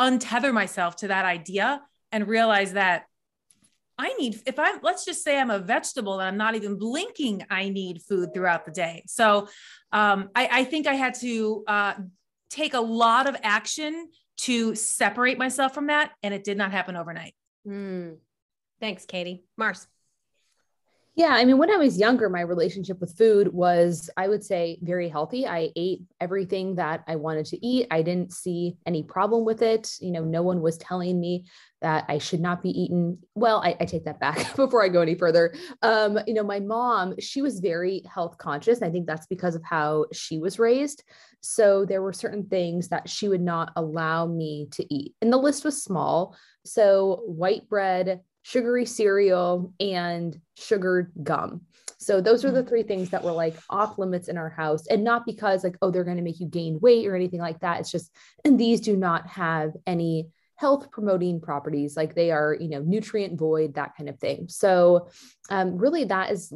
untether 0.00 0.52
myself 0.52 0.96
to 0.96 1.08
that 1.08 1.24
idea 1.24 1.80
and 2.12 2.28
realize 2.28 2.72
that 2.72 3.04
I 3.98 4.14
need, 4.14 4.40
if 4.46 4.58
I'm, 4.58 4.78
let's 4.82 5.04
just 5.04 5.24
say 5.24 5.38
I'm 5.38 5.50
a 5.50 5.58
vegetable 5.58 6.20
and 6.20 6.28
I'm 6.28 6.36
not 6.36 6.54
even 6.54 6.78
blinking, 6.78 7.44
I 7.50 7.68
need 7.68 8.00
food 8.02 8.32
throughout 8.32 8.64
the 8.64 8.70
day. 8.70 9.02
So 9.06 9.48
um, 9.92 10.30
I, 10.34 10.48
I, 10.52 10.64
think 10.64 10.86
I 10.86 10.94
had 10.94 11.14
to 11.20 11.64
uh, 11.66 11.94
take 12.48 12.74
a 12.74 12.80
lot 12.80 13.28
of 13.28 13.36
action 13.42 14.08
to 14.38 14.76
separate 14.76 15.36
myself 15.36 15.74
from 15.74 15.88
that. 15.88 16.12
And 16.22 16.32
it 16.32 16.44
did 16.44 16.56
not 16.56 16.70
happen 16.70 16.94
overnight. 16.94 17.34
Mm. 17.66 18.18
Thanks, 18.80 19.04
Katie. 19.04 19.44
Mars. 19.56 19.88
Yeah, 21.18 21.30
I 21.30 21.44
mean, 21.44 21.58
when 21.58 21.68
I 21.68 21.76
was 21.78 21.98
younger, 21.98 22.28
my 22.28 22.42
relationship 22.42 23.00
with 23.00 23.18
food 23.18 23.52
was, 23.52 24.08
I 24.16 24.28
would 24.28 24.44
say, 24.44 24.78
very 24.82 25.08
healthy. 25.08 25.48
I 25.48 25.70
ate 25.74 26.02
everything 26.20 26.76
that 26.76 27.02
I 27.08 27.16
wanted 27.16 27.46
to 27.46 27.66
eat. 27.66 27.88
I 27.90 28.02
didn't 28.02 28.32
see 28.32 28.76
any 28.86 29.02
problem 29.02 29.44
with 29.44 29.60
it. 29.60 29.96
You 30.00 30.12
know, 30.12 30.22
no 30.22 30.42
one 30.42 30.60
was 30.60 30.78
telling 30.78 31.18
me 31.18 31.46
that 31.80 32.04
I 32.06 32.18
should 32.18 32.40
not 32.40 32.62
be 32.62 32.70
eaten. 32.70 33.18
Well, 33.34 33.60
I, 33.64 33.74
I 33.80 33.84
take 33.84 34.04
that 34.04 34.20
back 34.20 34.54
before 34.56 34.84
I 34.84 34.88
go 34.88 35.00
any 35.00 35.16
further. 35.16 35.52
Um, 35.82 36.20
you 36.28 36.34
know, 36.34 36.44
my 36.44 36.60
mom, 36.60 37.18
she 37.18 37.42
was 37.42 37.58
very 37.58 38.02
health 38.08 38.38
conscious. 38.38 38.80
I 38.80 38.88
think 38.90 39.08
that's 39.08 39.26
because 39.26 39.56
of 39.56 39.64
how 39.64 40.06
she 40.12 40.38
was 40.38 40.60
raised. 40.60 41.02
So 41.40 41.84
there 41.84 42.02
were 42.02 42.12
certain 42.12 42.44
things 42.44 42.90
that 42.90 43.08
she 43.08 43.28
would 43.28 43.40
not 43.40 43.72
allow 43.74 44.26
me 44.26 44.68
to 44.70 44.86
eat. 44.94 45.14
And 45.20 45.32
the 45.32 45.36
list 45.36 45.64
was 45.64 45.82
small. 45.82 46.36
So 46.64 47.22
white 47.26 47.68
bread, 47.68 48.20
sugary 48.48 48.86
cereal, 48.86 49.74
and 49.78 50.40
sugared 50.56 51.12
gum. 51.22 51.60
So 51.98 52.22
those 52.22 52.46
are 52.46 52.50
the 52.50 52.62
three 52.62 52.82
things 52.82 53.10
that 53.10 53.22
were 53.22 53.32
like 53.32 53.54
off 53.68 53.98
limits 53.98 54.28
in 54.28 54.38
our 54.38 54.48
house 54.48 54.86
and 54.86 55.04
not 55.04 55.26
because 55.26 55.64
like 55.64 55.76
oh 55.82 55.90
they're 55.90 56.04
going 56.04 56.16
to 56.16 56.22
make 56.22 56.40
you 56.40 56.46
gain 56.46 56.80
weight 56.80 57.06
or 57.06 57.14
anything 57.14 57.40
like 57.40 57.60
that. 57.60 57.80
It's 57.80 57.90
just 57.90 58.10
and 58.46 58.58
these 58.58 58.80
do 58.80 58.96
not 58.96 59.26
have 59.26 59.72
any 59.86 60.28
health 60.54 60.90
promoting 60.90 61.42
properties 61.42 61.94
like 61.94 62.14
they 62.14 62.30
are 62.30 62.56
you 62.58 62.70
know 62.70 62.80
nutrient 62.80 63.38
void 63.38 63.74
that 63.74 63.94
kind 63.98 64.08
of 64.08 64.18
thing. 64.18 64.46
So 64.48 65.10
um 65.50 65.76
really 65.76 66.04
that 66.04 66.30
is 66.30 66.50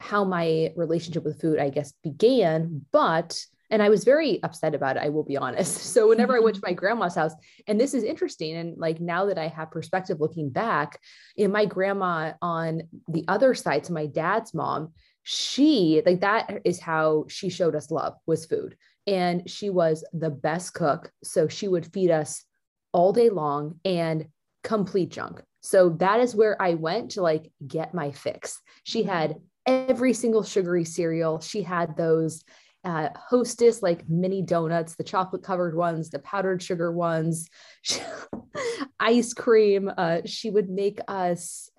how 0.00 0.24
my 0.24 0.72
relationship 0.74 1.22
with 1.22 1.40
food 1.40 1.60
I 1.60 1.70
guess 1.70 1.92
began 2.02 2.84
but 2.90 3.40
and 3.70 3.82
I 3.82 3.88
was 3.88 4.04
very 4.04 4.42
upset 4.42 4.74
about 4.74 4.96
it, 4.96 5.02
I 5.02 5.08
will 5.08 5.24
be 5.24 5.36
honest. 5.36 5.78
So 5.98 6.08
whenever 6.08 6.36
I 6.36 6.40
went 6.40 6.56
to 6.56 6.62
my 6.66 6.72
grandma's 6.72 7.14
house, 7.14 7.32
and 7.66 7.80
this 7.80 7.94
is 7.94 8.04
interesting, 8.04 8.56
and 8.56 8.78
like 8.78 9.00
now 9.00 9.26
that 9.26 9.38
I 9.38 9.48
have 9.48 9.70
perspective 9.70 10.20
looking 10.20 10.50
back, 10.50 11.00
in 11.36 11.50
my 11.50 11.64
grandma 11.64 12.32
on 12.40 12.82
the 13.08 13.24
other 13.26 13.54
side, 13.54 13.86
so 13.86 13.92
my 13.92 14.06
dad's 14.06 14.54
mom, 14.54 14.92
she 15.22 16.02
like 16.06 16.20
that 16.20 16.62
is 16.64 16.80
how 16.80 17.26
she 17.28 17.50
showed 17.50 17.74
us 17.74 17.90
love 17.90 18.14
was 18.26 18.46
food. 18.46 18.76
And 19.06 19.48
she 19.48 19.70
was 19.70 20.04
the 20.12 20.30
best 20.30 20.74
cook. 20.74 21.10
So 21.24 21.48
she 21.48 21.68
would 21.68 21.92
feed 21.92 22.10
us 22.10 22.44
all 22.92 23.12
day 23.12 23.30
long 23.30 23.80
and 23.84 24.28
complete 24.62 25.10
junk. 25.10 25.42
So 25.60 25.90
that 25.98 26.20
is 26.20 26.34
where 26.34 26.60
I 26.60 26.74
went 26.74 27.12
to 27.12 27.22
like 27.22 27.50
get 27.66 27.94
my 27.94 28.12
fix. 28.12 28.60
She 28.84 29.02
had 29.02 29.30
mm-hmm. 29.30 29.90
every 29.90 30.12
single 30.14 30.42
sugary 30.42 30.84
cereal. 30.84 31.40
She 31.40 31.62
had 31.62 31.96
those 31.96 32.44
uh, 32.84 33.08
hostess 33.16 33.82
like 33.82 34.08
mini 34.08 34.42
donuts, 34.42 34.94
the 34.94 35.04
chocolate 35.04 35.42
covered 35.42 35.74
ones, 35.74 36.10
the 36.10 36.18
powdered 36.20 36.62
sugar 36.62 36.92
ones, 36.92 37.48
ice 39.00 39.34
cream. 39.34 39.90
Uh, 39.96 40.20
she 40.24 40.50
would 40.50 40.70
make 40.70 41.00
us 41.08 41.70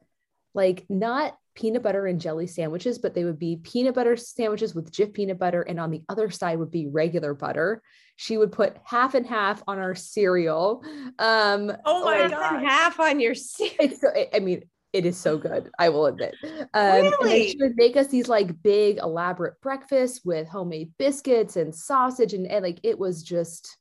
like 0.53 0.85
not 0.89 1.35
peanut 1.55 1.83
butter 1.83 2.05
and 2.05 2.21
jelly 2.21 2.47
sandwiches, 2.47 2.99
but 2.99 3.13
they 3.13 3.23
would 3.23 3.39
be 3.39 3.57
peanut 3.57 3.95
butter 3.95 4.15
sandwiches 4.15 4.73
with 4.73 4.91
Jif 4.91 5.13
peanut 5.13 5.39
butter. 5.39 5.61
And 5.61 5.79
on 5.79 5.91
the 5.91 6.03
other 6.07 6.29
side 6.29 6.59
would 6.59 6.71
be 6.71 6.87
regular 6.87 7.33
butter. 7.33 7.81
She 8.15 8.37
would 8.37 8.51
put 8.51 8.77
half 8.83 9.13
and 9.13 9.25
half 9.25 9.61
on 9.67 9.77
our 9.77 9.95
cereal. 9.95 10.83
Um, 11.17 11.71
oh 11.85 12.05
my 12.05 12.27
God. 12.27 12.63
Half 12.63 12.99
on 12.99 13.19
your 13.19 13.35
cereal. 13.35 13.95
So, 13.97 14.09
I 14.33 14.39
mean, 14.39 14.63
it 14.93 15.05
is 15.05 15.17
so 15.17 15.37
good. 15.37 15.69
I 15.77 15.89
will 15.89 16.07
admit. 16.07 16.35
Um, 16.73 17.11
really? 17.21 17.49
she 17.49 17.57
would 17.59 17.75
make 17.75 17.95
us 17.95 18.07
these 18.07 18.27
like 18.27 18.61
big 18.63 18.97
elaborate 18.97 19.59
breakfasts 19.61 20.21
with 20.25 20.47
homemade 20.47 20.91
biscuits 20.97 21.57
and 21.57 21.73
sausage, 21.73 22.33
and, 22.33 22.47
and 22.47 22.63
like 22.63 22.79
it 22.83 22.97
was 22.97 23.23
just, 23.23 23.77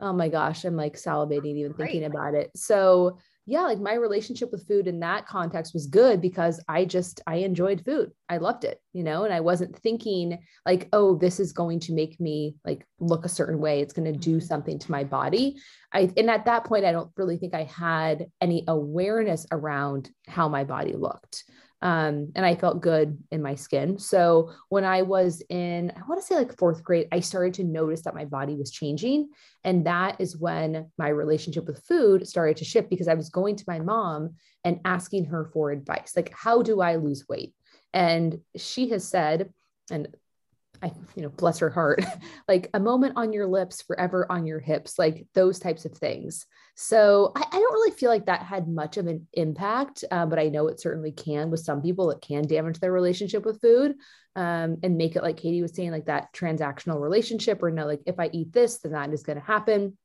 oh 0.00 0.12
my 0.12 0.28
gosh, 0.28 0.64
I'm 0.64 0.76
like 0.76 0.96
salivating 0.96 1.56
even 1.56 1.74
thinking 1.74 2.04
about 2.04 2.34
it. 2.34 2.50
So 2.56 3.18
yeah, 3.50 3.62
like 3.62 3.80
my 3.80 3.94
relationship 3.94 4.52
with 4.52 4.68
food 4.68 4.86
in 4.86 5.00
that 5.00 5.26
context 5.26 5.74
was 5.74 5.88
good 5.88 6.20
because 6.20 6.62
I 6.68 6.84
just 6.84 7.20
I 7.26 7.38
enjoyed 7.38 7.84
food. 7.84 8.12
I 8.28 8.36
loved 8.36 8.62
it, 8.62 8.80
you 8.92 9.02
know, 9.02 9.24
and 9.24 9.34
I 9.34 9.40
wasn't 9.40 9.76
thinking 9.76 10.38
like, 10.64 10.88
oh, 10.92 11.16
this 11.16 11.40
is 11.40 11.52
going 11.52 11.80
to 11.80 11.92
make 11.92 12.20
me 12.20 12.54
like 12.64 12.86
look 13.00 13.24
a 13.24 13.28
certain 13.28 13.58
way. 13.58 13.80
It's 13.80 13.92
going 13.92 14.12
to 14.12 14.16
do 14.16 14.36
mm-hmm. 14.36 14.46
something 14.46 14.78
to 14.78 14.90
my 14.92 15.02
body. 15.02 15.56
I 15.92 16.12
and 16.16 16.30
at 16.30 16.44
that 16.44 16.62
point 16.62 16.84
I 16.84 16.92
don't 16.92 17.10
really 17.16 17.38
think 17.38 17.52
I 17.52 17.64
had 17.64 18.26
any 18.40 18.62
awareness 18.68 19.48
around 19.50 20.10
how 20.28 20.48
my 20.48 20.62
body 20.62 20.92
looked 20.92 21.42
um, 21.82 22.30
and 22.34 22.44
I 22.44 22.54
felt 22.54 22.82
good 22.82 23.18
in 23.30 23.42
my 23.42 23.54
skin. 23.54 23.98
So 23.98 24.52
when 24.68 24.84
I 24.84 25.02
was 25.02 25.42
in, 25.48 25.90
I 25.96 26.00
want 26.06 26.20
to 26.20 26.26
say 26.26 26.36
like 26.36 26.56
fourth 26.58 26.84
grade, 26.84 27.08
I 27.10 27.20
started 27.20 27.54
to 27.54 27.64
notice 27.64 28.02
that 28.02 28.14
my 28.14 28.26
body 28.26 28.54
was 28.54 28.70
changing. 28.70 29.30
And 29.64 29.86
that 29.86 30.20
is 30.20 30.36
when 30.36 30.90
my 30.98 31.08
relationship 31.08 31.66
with 31.66 31.84
food 31.86 32.28
started 32.28 32.58
to 32.58 32.64
shift 32.64 32.90
because 32.90 33.08
I 33.08 33.14
was 33.14 33.30
going 33.30 33.56
to 33.56 33.64
my 33.66 33.78
mom 33.78 34.34
and 34.64 34.80
asking 34.84 35.26
her 35.26 35.50
for 35.52 35.70
advice 35.70 36.12
like, 36.14 36.32
how 36.34 36.62
do 36.62 36.80
I 36.80 36.96
lose 36.96 37.26
weight? 37.28 37.54
And 37.94 38.40
she 38.56 38.90
has 38.90 39.08
said, 39.08 39.52
and 39.90 40.08
I, 40.82 40.92
you 41.14 41.22
know, 41.22 41.28
bless 41.28 41.58
her 41.58 41.70
heart, 41.70 42.04
like 42.48 42.70
a 42.74 42.80
moment 42.80 43.14
on 43.16 43.32
your 43.32 43.46
lips, 43.46 43.82
forever 43.82 44.26
on 44.30 44.46
your 44.46 44.60
hips, 44.60 44.98
like 44.98 45.26
those 45.34 45.58
types 45.58 45.84
of 45.84 45.92
things. 45.92 46.46
So 46.74 47.32
I, 47.36 47.40
I 47.40 47.50
don't 47.50 47.72
really 47.72 47.90
feel 47.90 48.10
like 48.10 48.26
that 48.26 48.42
had 48.42 48.68
much 48.68 48.96
of 48.96 49.06
an 49.06 49.26
impact, 49.34 50.04
uh, 50.10 50.26
but 50.26 50.38
I 50.38 50.48
know 50.48 50.68
it 50.68 50.80
certainly 50.80 51.12
can 51.12 51.50
with 51.50 51.60
some 51.60 51.82
people. 51.82 52.10
It 52.10 52.22
can 52.22 52.46
damage 52.46 52.78
their 52.78 52.92
relationship 52.92 53.44
with 53.44 53.60
food 53.60 53.96
um, 54.36 54.78
and 54.82 54.96
make 54.96 55.16
it 55.16 55.22
like 55.22 55.36
Katie 55.36 55.62
was 55.62 55.74
saying, 55.74 55.90
like 55.90 56.06
that 56.06 56.32
transactional 56.32 57.00
relationship, 57.00 57.62
or 57.62 57.70
no, 57.70 57.86
like 57.86 58.00
if 58.06 58.18
I 58.18 58.30
eat 58.32 58.52
this, 58.52 58.78
then 58.78 58.92
that 58.92 59.12
is 59.12 59.22
going 59.22 59.38
to 59.38 59.44
happen. 59.44 59.98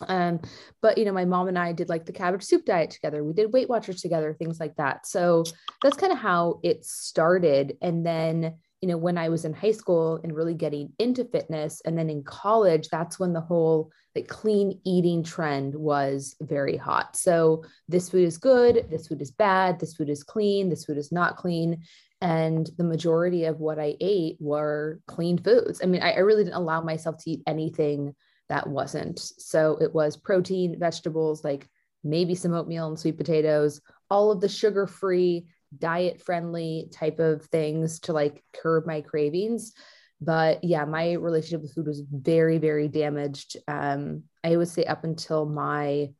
Um, 0.00 0.40
but 0.80 0.98
you 0.98 1.04
know, 1.04 1.12
my 1.12 1.24
mom 1.24 1.48
and 1.48 1.58
I 1.58 1.72
did 1.72 1.88
like 1.88 2.06
the 2.06 2.12
cabbage 2.12 2.42
soup 2.42 2.64
diet 2.64 2.90
together. 2.90 3.22
We 3.22 3.32
did 3.32 3.52
Weight 3.52 3.68
Watchers 3.68 4.00
together, 4.00 4.34
things 4.34 4.58
like 4.58 4.76
that. 4.76 5.06
So 5.06 5.44
that's 5.82 5.96
kind 5.96 6.12
of 6.12 6.18
how 6.18 6.60
it 6.62 6.84
started. 6.84 7.76
And 7.82 8.04
then, 8.04 8.56
you 8.84 8.88
know, 8.88 8.98
when 8.98 9.16
I 9.16 9.30
was 9.30 9.46
in 9.46 9.54
high 9.54 9.70
school 9.70 10.20
and 10.22 10.36
really 10.36 10.52
getting 10.52 10.92
into 10.98 11.24
fitness, 11.24 11.80
and 11.86 11.96
then 11.96 12.10
in 12.10 12.22
college, 12.22 12.90
that's 12.90 13.18
when 13.18 13.32
the 13.32 13.40
whole 13.40 13.90
like 14.14 14.28
clean 14.28 14.78
eating 14.84 15.22
trend 15.22 15.74
was 15.74 16.36
very 16.42 16.76
hot. 16.76 17.16
So 17.16 17.64
this 17.88 18.10
food 18.10 18.26
is 18.26 18.36
good, 18.36 18.84
this 18.90 19.08
food 19.08 19.22
is 19.22 19.30
bad, 19.30 19.80
this 19.80 19.94
food 19.94 20.10
is 20.10 20.22
clean, 20.22 20.68
this 20.68 20.84
food 20.84 20.98
is 20.98 21.10
not 21.10 21.38
clean. 21.38 21.82
And 22.20 22.68
the 22.76 22.84
majority 22.84 23.46
of 23.46 23.58
what 23.58 23.78
I 23.78 23.96
ate 24.02 24.36
were 24.38 25.00
clean 25.06 25.38
foods. 25.38 25.80
I 25.82 25.86
mean, 25.86 26.02
I, 26.02 26.12
I 26.12 26.18
really 26.18 26.44
didn't 26.44 26.56
allow 26.56 26.82
myself 26.82 27.16
to 27.24 27.30
eat 27.30 27.42
anything 27.46 28.14
that 28.50 28.66
wasn't. 28.66 29.18
So 29.18 29.78
it 29.80 29.94
was 29.94 30.18
protein, 30.18 30.78
vegetables, 30.78 31.42
like 31.42 31.70
maybe 32.02 32.34
some 32.34 32.52
oatmeal 32.52 32.88
and 32.88 32.98
sweet 32.98 33.16
potatoes, 33.16 33.80
all 34.10 34.30
of 34.30 34.42
the 34.42 34.48
sugar 34.50 34.86
free, 34.86 35.46
diet 35.78 36.22
friendly 36.22 36.88
type 36.92 37.18
of 37.18 37.42
things 37.46 38.00
to 38.00 38.12
like 38.12 38.42
curb 38.52 38.86
my 38.86 39.00
cravings. 39.00 39.72
But 40.20 40.64
yeah, 40.64 40.84
my 40.84 41.12
relationship 41.12 41.62
with 41.62 41.74
food 41.74 41.86
was 41.86 42.02
very, 42.10 42.58
very 42.58 42.88
damaged. 42.88 43.56
Um, 43.68 44.24
I 44.42 44.56
would 44.56 44.68
say 44.68 44.84
up 44.84 45.04
until 45.04 45.46
my 45.46 46.10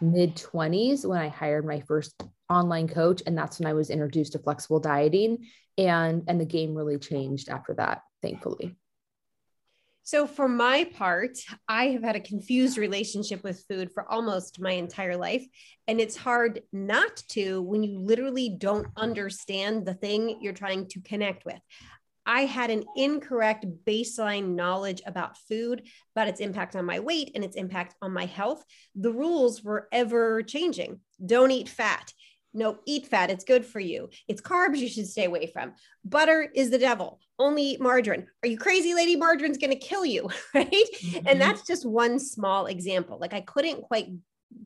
mid 0.00 0.36
20s 0.36 1.06
when 1.06 1.18
I 1.18 1.28
hired 1.28 1.66
my 1.66 1.80
first 1.80 2.22
online 2.50 2.88
coach 2.88 3.22
and 3.26 3.36
that's 3.36 3.58
when 3.58 3.68
I 3.68 3.72
was 3.72 3.90
introduced 3.90 4.32
to 4.32 4.38
flexible 4.38 4.80
dieting 4.80 5.46
and 5.78 6.24
and 6.28 6.40
the 6.40 6.44
game 6.44 6.74
really 6.74 6.98
changed 6.98 7.48
after 7.48 7.74
that 7.74 8.02
thankfully. 8.22 8.76
So, 10.04 10.26
for 10.26 10.48
my 10.48 10.84
part, 10.84 11.38
I 11.66 11.88
have 11.88 12.02
had 12.02 12.14
a 12.14 12.20
confused 12.20 12.76
relationship 12.76 13.42
with 13.42 13.64
food 13.68 13.90
for 13.92 14.10
almost 14.10 14.60
my 14.60 14.72
entire 14.72 15.16
life. 15.16 15.44
And 15.88 15.98
it's 15.98 16.16
hard 16.16 16.60
not 16.72 17.22
to 17.30 17.62
when 17.62 17.82
you 17.82 17.98
literally 17.98 18.54
don't 18.56 18.86
understand 18.96 19.86
the 19.86 19.94
thing 19.94 20.38
you're 20.40 20.52
trying 20.52 20.88
to 20.88 21.00
connect 21.00 21.46
with. 21.46 21.58
I 22.26 22.42
had 22.42 22.70
an 22.70 22.84
incorrect 22.96 23.66
baseline 23.86 24.54
knowledge 24.54 25.02
about 25.06 25.38
food, 25.48 25.88
about 26.14 26.28
its 26.28 26.40
impact 26.40 26.76
on 26.76 26.84
my 26.84 27.00
weight 27.00 27.32
and 27.34 27.42
its 27.42 27.56
impact 27.56 27.94
on 28.00 28.12
my 28.12 28.26
health. 28.26 28.62
The 28.94 29.12
rules 29.12 29.62
were 29.62 29.88
ever 29.90 30.42
changing. 30.42 31.00
Don't 31.24 31.50
eat 31.50 31.68
fat 31.68 32.12
no, 32.54 32.78
eat 32.86 33.08
fat. 33.08 33.30
It's 33.30 33.44
good 33.44 33.66
for 33.66 33.80
you. 33.80 34.08
It's 34.28 34.40
carbs 34.40 34.78
you 34.78 34.88
should 34.88 35.08
stay 35.08 35.24
away 35.24 35.48
from. 35.48 35.72
Butter 36.04 36.48
is 36.54 36.70
the 36.70 36.78
devil. 36.78 37.18
Only 37.38 37.62
eat 37.70 37.80
margarine. 37.80 38.26
Are 38.42 38.48
you 38.48 38.58
crazy, 38.58 38.94
lady? 38.94 39.16
Margarine's 39.16 39.58
going 39.58 39.72
to 39.72 39.76
kill 39.76 40.04
you. 40.04 40.30
Right. 40.54 40.70
Mm-hmm. 40.70 41.26
And 41.26 41.40
that's 41.40 41.66
just 41.66 41.84
one 41.84 42.18
small 42.18 42.66
example. 42.66 43.18
Like 43.20 43.34
I 43.34 43.40
couldn't 43.40 43.82
quite 43.82 44.08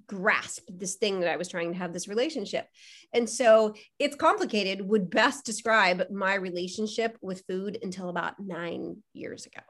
grasp 0.07 0.65
this 0.69 0.97
thing 0.97 1.21
that 1.21 1.31
I 1.31 1.37
was 1.37 1.49
trying 1.49 1.73
to 1.73 1.79
have 1.79 1.95
this 1.95 2.09
relationship. 2.09 2.67
And 3.15 3.29
so 3.29 3.75
it's 3.99 4.17
complicated, 4.17 4.87
would 4.87 5.09
best 5.09 5.47
describe 5.47 6.11
my 6.11 6.35
relationship 6.35 7.17
with 7.23 7.45
food 7.49 7.79
until 7.83 8.11
about 8.11 8.35
nine 8.39 9.03
years 9.15 9.47
ago. 9.47 9.63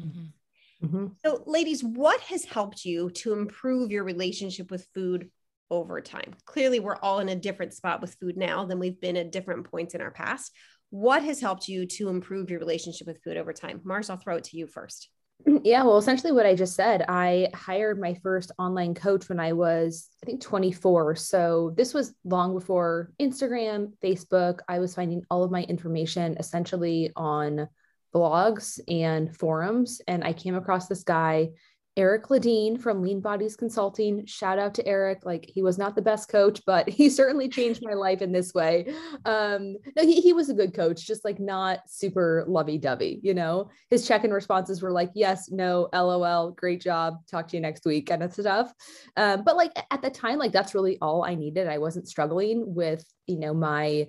Mm-hmm. 0.00 0.86
Mm-hmm. 0.86 1.06
So, 1.24 1.42
ladies, 1.46 1.82
what 1.82 2.20
has 2.20 2.44
helped 2.44 2.84
you 2.84 3.10
to 3.10 3.32
improve 3.32 3.90
your 3.90 4.04
relationship 4.04 4.70
with 4.70 4.86
food 4.94 5.30
over 5.70 6.00
time. 6.00 6.34
Clearly, 6.44 6.80
we're 6.80 6.96
all 6.96 7.18
in 7.18 7.28
a 7.28 7.36
different 7.36 7.74
spot 7.74 8.00
with 8.00 8.16
food 8.20 8.36
now 8.36 8.64
than 8.64 8.78
we've 8.78 9.00
been 9.00 9.16
at 9.16 9.32
different 9.32 9.70
points 9.70 9.94
in 9.94 10.00
our 10.00 10.10
past. 10.10 10.52
What 10.90 11.22
has 11.24 11.40
helped 11.40 11.68
you 11.68 11.86
to 11.86 12.08
improve 12.08 12.50
your 12.50 12.60
relationship 12.60 13.06
with 13.06 13.22
food 13.22 13.36
over 13.36 13.52
time? 13.52 13.80
Mars, 13.84 14.10
I'll 14.10 14.16
throw 14.16 14.36
it 14.36 14.44
to 14.44 14.56
you 14.56 14.66
first. 14.66 15.08
Yeah, 15.64 15.82
well, 15.82 15.98
essentially 15.98 16.32
what 16.32 16.46
I 16.46 16.54
just 16.54 16.74
said, 16.74 17.04
I 17.08 17.48
hired 17.52 18.00
my 18.00 18.14
first 18.22 18.52
online 18.58 18.94
coach 18.94 19.28
when 19.28 19.40
I 19.40 19.52
was, 19.52 20.08
I 20.22 20.26
think, 20.26 20.40
24. 20.40 21.16
So 21.16 21.74
this 21.76 21.92
was 21.92 22.14
long 22.24 22.54
before 22.54 23.12
Instagram, 23.20 23.92
Facebook. 24.02 24.60
I 24.68 24.78
was 24.78 24.94
finding 24.94 25.24
all 25.28 25.42
of 25.42 25.50
my 25.50 25.64
information 25.64 26.36
essentially 26.38 27.10
on 27.16 27.68
blogs 28.14 28.80
and 28.88 29.36
forums. 29.36 30.00
And 30.06 30.24
I 30.24 30.32
came 30.32 30.54
across 30.54 30.86
this 30.86 31.02
guy 31.02 31.50
Eric 31.96 32.24
Ladine 32.24 32.78
from 32.78 33.00
Lean 33.00 33.20
Bodies 33.20 33.56
Consulting. 33.56 34.26
Shout 34.26 34.58
out 34.58 34.74
to 34.74 34.86
Eric. 34.86 35.24
Like 35.24 35.46
he 35.46 35.62
was 35.62 35.78
not 35.78 35.94
the 35.94 36.02
best 36.02 36.28
coach, 36.28 36.60
but 36.66 36.88
he 36.96 37.08
certainly 37.08 37.48
changed 37.48 37.80
my 37.82 37.94
life 37.94 38.20
in 38.20 38.32
this 38.32 38.52
way. 38.52 38.92
Um, 39.24 39.76
no, 39.96 40.02
he, 40.02 40.20
he 40.20 40.32
was 40.32 40.50
a 40.50 40.54
good 40.54 40.74
coach, 40.74 41.06
just 41.06 41.24
like 41.24 41.40
not 41.40 41.80
super 41.88 42.44
lovey 42.46 42.76
dovey, 42.76 43.20
you 43.22 43.32
know? 43.32 43.70
His 43.88 44.06
check 44.06 44.24
in 44.24 44.30
responses 44.30 44.82
were 44.82 44.92
like, 44.92 45.10
yes, 45.14 45.50
no, 45.50 45.88
LOL, 45.94 46.50
great 46.50 46.82
job. 46.82 47.16
Talk 47.30 47.48
to 47.48 47.56
you 47.56 47.62
next 47.62 47.86
week 47.86 48.08
kind 48.08 48.22
of 48.22 48.32
stuff. 48.32 48.72
Um, 49.16 49.42
but 49.44 49.56
like 49.56 49.72
at 49.90 50.02
the 50.02 50.10
time, 50.10 50.38
like 50.38 50.52
that's 50.52 50.74
really 50.74 50.98
all 51.00 51.24
I 51.24 51.34
needed. 51.34 51.66
I 51.66 51.78
wasn't 51.78 52.08
struggling 52.08 52.74
with, 52.74 53.04
you 53.26 53.38
know, 53.38 53.54
my, 53.54 54.08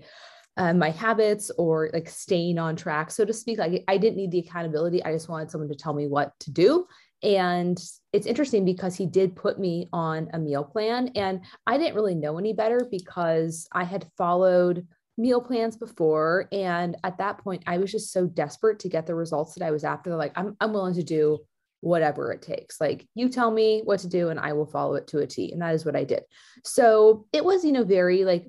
uh, 0.58 0.74
my 0.74 0.90
habits 0.90 1.52
or 1.58 1.90
like 1.94 2.10
staying 2.10 2.58
on 2.58 2.76
track, 2.76 3.12
so 3.12 3.24
to 3.24 3.34
speak. 3.34 3.60
Like 3.60 3.84
I 3.88 3.98
didn't 3.98 4.18
need 4.18 4.32
the 4.32 4.40
accountability. 4.40 5.04
I 5.06 5.14
just 5.14 5.30
wanted 5.30 5.52
someone 5.52 5.70
to 5.70 5.76
tell 5.76 5.94
me 5.94 6.08
what 6.08 6.38
to 6.42 6.52
do. 6.52 6.88
And 7.24 7.82
it's 8.14 8.28
interesting 8.28 8.64
because 8.64 8.96
he 8.96 9.06
did 9.06 9.36
put 9.36 9.60
me 9.60 9.90
on 9.92 10.30
a 10.34 10.40
meal 10.40 10.64
plan. 10.64 11.12
And 11.16 11.42
I 11.66 11.78
didn't 11.78 11.96
really 11.96 12.16
know 12.16 12.38
any 12.38 12.54
better 12.54 12.88
because 12.90 13.68
I 13.72 13.84
had 13.84 14.06
followed 14.18 14.88
meal 15.18 15.42
plans 15.42 15.76
before. 15.78 16.48
And 16.52 16.96
at 17.04 17.18
that 17.18 17.40
point, 17.40 17.64
I 17.66 17.80
was 17.80 17.92
just 17.92 18.14
so 18.14 18.28
desperate 18.28 18.80
to 18.80 18.90
get 18.90 19.08
the 19.08 19.16
results 19.16 19.56
that 19.56 19.66
I 19.66 19.72
was 19.72 19.84
after. 19.84 20.16
Like, 20.16 20.34
I'm, 20.36 20.56
I'm 20.62 20.74
willing 20.74 20.94
to 20.94 21.04
do 21.04 21.40
whatever 21.82 22.32
it 22.32 22.42
takes. 22.42 22.80
Like, 22.80 23.08
you 23.16 23.30
tell 23.30 23.50
me 23.50 23.82
what 23.84 24.02
to 24.02 24.08
do 24.08 24.30
and 24.30 24.40
I 24.40 24.54
will 24.54 24.66
follow 24.66 24.96
it 24.96 25.08
to 25.08 25.20
a 25.20 25.28
T. 25.28 25.52
And 25.52 25.62
that 25.62 25.74
is 25.74 25.86
what 25.86 25.96
I 25.96 26.04
did. 26.04 26.24
So 26.64 27.26
it 27.34 27.44
was, 27.44 27.66
you 27.66 27.72
know, 27.72 27.84
very 27.84 28.26
like 28.26 28.48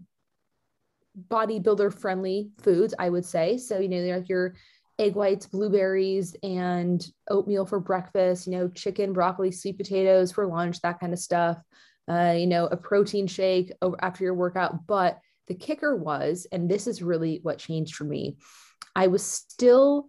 bodybuilder 1.29 1.93
friendly 1.93 2.51
foods, 2.63 2.95
I 2.99 3.09
would 3.09 3.25
say. 3.25 3.57
So, 3.57 3.79
you 3.79 3.89
know, 3.89 4.17
like 4.17 4.29
your 4.29 4.55
egg 4.99 5.15
whites, 5.15 5.47
blueberries, 5.47 6.35
and 6.43 7.07
oatmeal 7.29 7.65
for 7.65 7.79
breakfast, 7.81 8.47
you 8.47 8.53
know, 8.53 8.69
chicken, 8.69 9.13
broccoli, 9.13 9.51
sweet 9.51 9.77
potatoes 9.77 10.33
for 10.33 10.47
lunch, 10.47 10.81
that 10.81 11.01
kind 11.01 11.13
of 11.13 11.19
stuff. 11.19 11.63
Uh, 12.09 12.35
you 12.37 12.47
know, 12.47 12.67
a 12.67 12.77
protein 12.77 13.27
shake 13.27 13.71
after 14.01 14.25
your 14.25 14.35
workout. 14.35 14.87
But 14.87 15.21
the 15.47 15.55
kicker 15.55 15.95
was, 15.95 16.47
and 16.51 16.69
this 16.69 16.87
is 16.87 17.03
really 17.03 17.41
what 17.43 17.59
changed 17.59 17.95
for 17.95 18.05
me, 18.05 18.39
I 18.97 19.09
was 19.09 19.23
still 19.23 20.09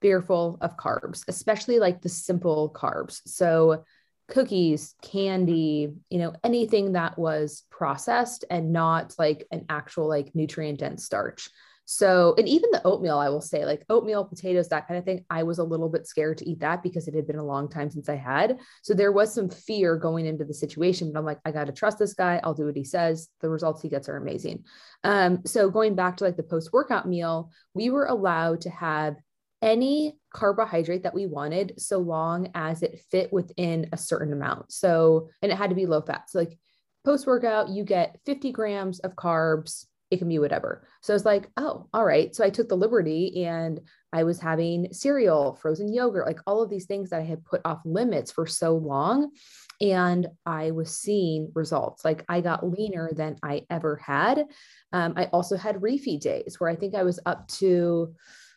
fearful 0.00 0.58
of 0.60 0.76
carbs, 0.76 1.24
especially 1.28 1.80
like 1.80 2.00
the 2.00 2.08
simple 2.08 2.72
carbs. 2.74 3.20
So, 3.26 3.84
cookies, 4.28 4.94
candy, 5.02 5.88
you 6.10 6.18
know, 6.18 6.34
anything 6.44 6.92
that 6.92 7.18
was 7.18 7.64
processed 7.70 8.44
and 8.50 8.72
not 8.72 9.14
like 9.18 9.46
an 9.50 9.64
actual 9.70 10.06
like 10.06 10.34
nutrient 10.34 10.80
dense 10.80 11.04
starch. 11.04 11.48
So, 11.90 12.34
and 12.36 12.46
even 12.46 12.70
the 12.70 12.86
oatmeal, 12.86 13.16
I 13.16 13.30
will 13.30 13.40
say, 13.40 13.64
like 13.64 13.82
oatmeal, 13.88 14.22
potatoes, 14.22 14.68
that 14.68 14.86
kind 14.86 14.98
of 14.98 15.06
thing, 15.06 15.24
I 15.30 15.42
was 15.42 15.58
a 15.58 15.64
little 15.64 15.88
bit 15.88 16.06
scared 16.06 16.36
to 16.36 16.46
eat 16.46 16.60
that 16.60 16.82
because 16.82 17.08
it 17.08 17.14
had 17.14 17.26
been 17.26 17.38
a 17.38 17.44
long 17.44 17.66
time 17.66 17.88
since 17.88 18.10
I 18.10 18.14
had. 18.14 18.58
So 18.82 18.92
there 18.92 19.10
was 19.10 19.32
some 19.32 19.48
fear 19.48 19.96
going 19.96 20.26
into 20.26 20.44
the 20.44 20.52
situation, 20.52 21.10
but 21.10 21.18
I'm 21.18 21.24
like, 21.24 21.38
I 21.46 21.50
got 21.50 21.64
to 21.64 21.72
trust 21.72 21.98
this 21.98 22.12
guy. 22.12 22.42
I'll 22.44 22.52
do 22.52 22.66
what 22.66 22.76
he 22.76 22.84
says. 22.84 23.30
The 23.40 23.48
results 23.48 23.80
he 23.80 23.88
gets 23.88 24.06
are 24.10 24.18
amazing. 24.18 24.64
Um, 25.02 25.40
so 25.46 25.70
going 25.70 25.94
back 25.94 26.18
to 26.18 26.24
like 26.24 26.36
the 26.36 26.42
post 26.42 26.74
workout 26.74 27.08
meal, 27.08 27.50
we 27.72 27.88
were 27.88 28.04
allowed 28.04 28.60
to 28.62 28.70
have 28.70 29.16
any 29.62 30.14
carbohydrate 30.34 31.04
that 31.04 31.14
we 31.14 31.24
wanted 31.24 31.72
so 31.78 32.00
long 32.00 32.50
as 32.54 32.82
it 32.82 33.00
fit 33.10 33.32
within 33.32 33.88
a 33.94 33.96
certain 33.96 34.34
amount. 34.34 34.72
So, 34.72 35.30
and 35.40 35.50
it 35.50 35.56
had 35.56 35.70
to 35.70 35.74
be 35.74 35.86
low 35.86 36.02
fat. 36.02 36.28
So, 36.28 36.40
like 36.40 36.58
post 37.06 37.26
workout, 37.26 37.70
you 37.70 37.82
get 37.82 38.20
50 38.26 38.52
grams 38.52 38.98
of 38.98 39.14
carbs 39.14 39.86
it 40.10 40.18
can 40.18 40.28
be 40.28 40.38
whatever. 40.38 40.86
So 41.02 41.12
I 41.12 41.16
was 41.16 41.24
like, 41.24 41.50
oh, 41.56 41.86
all 41.92 42.04
right. 42.04 42.34
So 42.34 42.44
I 42.44 42.50
took 42.50 42.68
the 42.68 42.76
liberty 42.76 43.44
and 43.44 43.80
I 44.12 44.24
was 44.24 44.40
having 44.40 44.92
cereal, 44.92 45.54
frozen 45.54 45.92
yogurt, 45.92 46.26
like 46.26 46.40
all 46.46 46.62
of 46.62 46.70
these 46.70 46.86
things 46.86 47.10
that 47.10 47.20
I 47.20 47.24
had 47.24 47.44
put 47.44 47.60
off 47.64 47.80
limits 47.84 48.32
for 48.32 48.46
so 48.46 48.76
long. 48.76 49.30
And 49.80 50.26
I 50.46 50.70
was 50.70 50.96
seeing 50.96 51.52
results. 51.54 52.04
Like 52.04 52.24
I 52.28 52.40
got 52.40 52.66
leaner 52.66 53.10
than 53.12 53.36
I 53.42 53.66
ever 53.68 53.96
had. 53.96 54.46
Um, 54.92 55.12
I 55.16 55.26
also 55.26 55.56
had 55.56 55.76
refeed 55.76 56.20
days 56.20 56.56
where 56.58 56.70
I 56.70 56.76
think 56.76 56.94
I 56.94 57.02
was 57.02 57.20
up 57.26 57.46
to, 57.58 58.14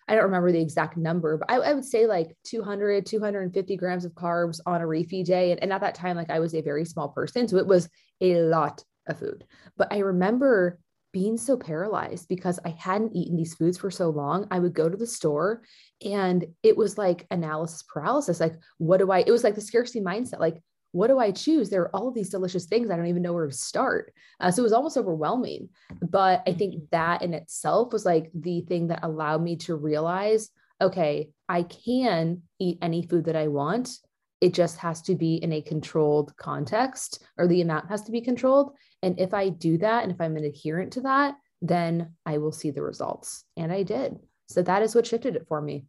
I 0.08 0.16
don't 0.16 0.24
remember 0.24 0.52
the 0.52 0.62
exact 0.62 0.96
number, 0.96 1.38
but 1.38 1.52
I, 1.52 1.58
I, 1.58 1.74
would 1.74 1.86
say 1.86 2.08
like 2.08 2.36
200, 2.46 3.06
250 3.06 3.78
grams 3.78 4.06
of 4.06 4.14
carbs 4.14 4.60
on 4.66 4.82
a 4.82 4.86
refeed 4.86 5.26
day. 5.26 5.52
And, 5.52 5.62
and 5.62 5.72
at 5.74 5.82
that 5.82 5.96
time, 5.96 6.16
like 6.16 6.32
I 6.32 6.40
was 6.40 6.56
a 6.56 6.62
very 6.62 6.86
small 6.86 7.10
person. 7.10 7.48
So 7.48 7.58
it 7.58 7.68
was 7.68 7.90
a 8.22 8.36
lot 8.42 8.84
of 9.08 9.20
food. 9.20 9.46
But 9.78 9.94
I 9.94 10.00
remember 10.00 10.80
being 11.12 11.38
so 11.38 11.58
paralyzed 11.58 12.28
because 12.28 12.60
I 12.66 12.70
hadn't 12.70 13.16
eaten 13.16 13.36
these 13.36 13.56
foods 13.56 13.78
for 13.78 13.92
so 13.92 14.10
long. 14.10 14.48
I 14.52 14.60
would 14.60 14.74
go 14.74 14.90
to 14.90 14.98
the 14.98 15.08
store 15.08 15.64
and 16.06 16.46
it 16.64 16.78
was 16.78 16.98
like 16.98 17.28
analysis 17.32 17.84
paralysis. 17.84 18.40
Like, 18.40 18.56
what 18.78 18.98
do 18.98 19.12
I, 19.12 19.20
it 19.20 19.32
was 19.32 19.44
like 19.44 19.56
the 19.56 19.62
scarcity 19.62 20.02
mindset. 20.02 20.40
Like, 20.40 20.62
what 20.94 21.08
do 21.08 21.20
I 21.20 21.32
choose? 21.32 21.70
There 21.70 21.84
are 21.84 21.96
all 21.96 22.08
of 22.08 22.16
these 22.16 22.30
delicious 22.30 22.66
things. 22.66 22.90
I 22.90 22.98
don't 22.98 23.08
even 23.08 23.22
know 23.22 23.34
where 23.34 23.48
to 23.48 23.54
start. 23.54 24.14
Uh, 24.40 24.52
so 24.52 24.62
it 24.62 24.64
was 24.64 24.74
almost 24.74 24.98
overwhelming. 24.98 25.70
But 26.02 26.44
I 26.48 26.54
think 26.54 26.76
mm-hmm. 26.76 26.86
that 26.92 27.22
in 27.22 27.34
itself 27.34 27.94
was 27.94 28.06
like 28.06 28.30
the 28.34 28.62
thing 28.62 28.88
that 28.88 29.04
allowed 29.04 29.42
me 29.42 29.56
to 29.58 29.76
realize 29.76 30.50
okay, 30.82 31.30
I 31.48 31.62
can 31.62 32.42
eat 32.60 32.80
any 32.82 33.04
food 33.04 33.26
that 33.26 33.36
I 33.36 33.50
want 33.50 33.90
It 34.42 34.54
just 34.54 34.78
has 34.78 35.02
to 35.04 35.16
be 35.16 35.36
in 35.36 35.54
a 35.54 35.62
controlled 35.62 36.36
context 36.36 37.24
or 37.38 37.48
the 37.48 37.62
amount 37.62 37.90
has 37.90 38.02
to 38.04 38.12
be 38.12 38.22
controlled. 38.22 38.74
And 39.04 39.20
if 39.20 39.34
I 39.34 39.50
do 39.50 39.78
that 39.78 40.04
and 40.04 40.12
if 40.12 40.20
I'm 40.20 40.36
an 40.36 40.44
adherent 40.44 40.94
to 40.94 41.02
that, 41.02 41.36
then 41.62 42.16
I 42.26 42.40
will 42.40 42.52
see 42.52 42.72
the 42.72 42.82
results. 42.82 43.46
And 43.56 43.72
I 43.72 43.84
did. 43.84 44.18
So 44.50 44.64
that 44.64 44.82
is 44.82 44.96
what 44.96 45.06
shifted 45.06 45.36
it 45.36 45.48
for 45.48 45.62
me. 45.62 45.86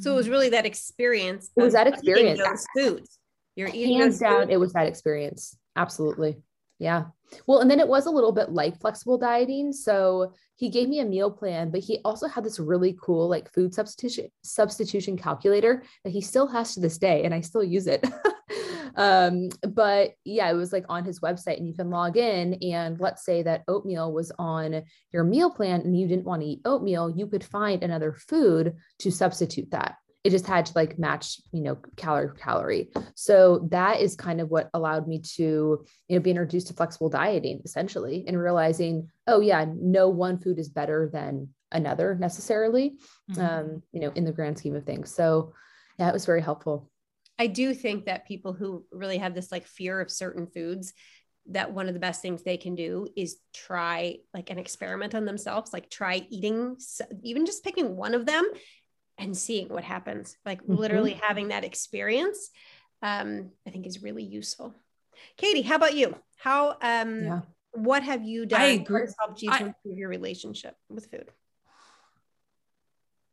So 0.00 0.12
it 0.12 0.16
was 0.16 0.28
really 0.28 0.50
that 0.50 0.66
experience. 0.66 1.50
It 1.56 1.62
was 1.62 1.74
that 1.74 1.86
experience. 1.86 2.40
Those 2.40 2.66
foods. 2.76 3.18
You're 3.54 3.68
eating 3.68 4.00
hands 4.00 4.18
down. 4.18 4.50
It 4.50 4.58
was 4.58 4.72
that 4.72 4.88
experience. 4.88 5.56
Absolutely. 5.76 6.38
Yeah. 6.78 7.04
Well, 7.46 7.60
and 7.60 7.70
then 7.70 7.80
it 7.80 7.88
was 7.88 8.06
a 8.06 8.10
little 8.10 8.32
bit 8.32 8.50
like 8.50 8.80
flexible 8.80 9.18
dieting. 9.18 9.72
So 9.72 10.32
he 10.56 10.68
gave 10.68 10.88
me 10.88 11.00
a 11.00 11.04
meal 11.04 11.30
plan, 11.30 11.70
but 11.70 11.80
he 11.80 11.98
also 12.04 12.28
had 12.28 12.44
this 12.44 12.60
really 12.60 12.96
cool 13.00 13.28
like 13.28 13.52
food 13.52 13.74
substitution 13.74 14.28
substitution 14.42 15.16
calculator 15.16 15.82
that 16.04 16.10
he 16.10 16.20
still 16.20 16.46
has 16.46 16.74
to 16.74 16.80
this 16.80 16.98
day, 16.98 17.24
and 17.24 17.34
I 17.34 17.40
still 17.40 17.64
use 17.64 17.86
it. 17.86 18.06
um, 18.96 19.48
but 19.68 20.12
yeah, 20.24 20.50
it 20.50 20.54
was 20.54 20.72
like 20.72 20.84
on 20.88 21.04
his 21.04 21.20
website, 21.20 21.58
and 21.58 21.66
you 21.66 21.74
can 21.74 21.90
log 21.90 22.16
in. 22.16 22.54
And 22.62 23.00
let's 23.00 23.24
say 23.24 23.42
that 23.42 23.64
oatmeal 23.66 24.12
was 24.12 24.30
on 24.38 24.82
your 25.12 25.24
meal 25.24 25.50
plan, 25.50 25.80
and 25.80 25.98
you 25.98 26.06
didn't 26.06 26.26
want 26.26 26.42
to 26.42 26.48
eat 26.48 26.60
oatmeal, 26.64 27.10
you 27.10 27.26
could 27.26 27.44
find 27.44 27.82
another 27.82 28.12
food 28.12 28.74
to 29.00 29.10
substitute 29.10 29.70
that 29.70 29.96
it 30.24 30.30
just 30.30 30.46
had 30.46 30.64
to 30.66 30.72
like 30.74 30.98
match 30.98 31.40
you 31.52 31.60
know 31.60 31.76
calorie 31.96 32.28
for 32.28 32.34
calorie. 32.34 32.90
So 33.14 33.68
that 33.70 34.00
is 34.00 34.16
kind 34.16 34.40
of 34.40 34.50
what 34.50 34.70
allowed 34.74 35.06
me 35.06 35.20
to 35.36 35.84
you 36.08 36.16
know 36.16 36.20
be 36.20 36.30
introduced 36.30 36.68
to 36.68 36.74
flexible 36.74 37.10
dieting 37.10 37.60
essentially 37.64 38.24
and 38.26 38.38
realizing 38.38 39.08
oh 39.26 39.40
yeah 39.40 39.66
no 39.76 40.08
one 40.08 40.38
food 40.38 40.58
is 40.58 40.70
better 40.70 41.10
than 41.12 41.48
another 41.72 42.14
necessarily 42.14 42.96
mm-hmm. 43.30 43.40
um 43.40 43.82
you 43.92 44.00
know 44.00 44.12
in 44.14 44.24
the 44.24 44.32
grand 44.32 44.58
scheme 44.58 44.74
of 44.74 44.84
things. 44.84 45.14
So 45.14 45.52
yeah 45.98 46.08
it 46.08 46.14
was 46.14 46.26
very 46.26 46.42
helpful. 46.42 46.90
I 47.38 47.48
do 47.48 47.74
think 47.74 48.06
that 48.06 48.26
people 48.26 48.52
who 48.52 48.84
really 48.90 49.18
have 49.18 49.34
this 49.34 49.52
like 49.52 49.66
fear 49.66 50.00
of 50.00 50.10
certain 50.10 50.46
foods 50.46 50.94
that 51.48 51.72
one 51.72 51.88
of 51.88 51.94
the 51.94 52.00
best 52.00 52.22
things 52.22 52.42
they 52.42 52.56
can 52.56 52.74
do 52.74 53.06
is 53.16 53.36
try 53.52 54.16
like 54.32 54.48
an 54.48 54.58
experiment 54.58 55.14
on 55.14 55.26
themselves 55.26 55.74
like 55.74 55.90
try 55.90 56.26
eating 56.30 56.76
even 57.22 57.44
just 57.44 57.62
picking 57.62 57.96
one 57.96 58.14
of 58.14 58.24
them 58.24 58.44
and 59.18 59.36
seeing 59.36 59.68
what 59.68 59.84
happens 59.84 60.36
like 60.44 60.62
mm-hmm. 60.62 60.76
literally 60.76 61.12
having 61.12 61.48
that 61.48 61.64
experience 61.64 62.50
um, 63.02 63.50
i 63.66 63.70
think 63.70 63.86
is 63.86 64.02
really 64.02 64.22
useful 64.22 64.74
katie 65.36 65.62
how 65.62 65.76
about 65.76 65.94
you 65.94 66.16
how 66.36 66.76
um 66.82 67.24
yeah. 67.24 67.40
what 67.72 68.02
have 68.02 68.22
you 68.24 68.46
done 68.46 68.60
I 68.60 68.66
agree. 68.66 69.02
what 69.02 69.14
helped 69.18 69.42
you 69.42 69.50
to 69.50 69.66
improve 69.66 69.98
your 69.98 70.08
relationship 70.08 70.74
with 70.88 71.06
food 71.10 71.30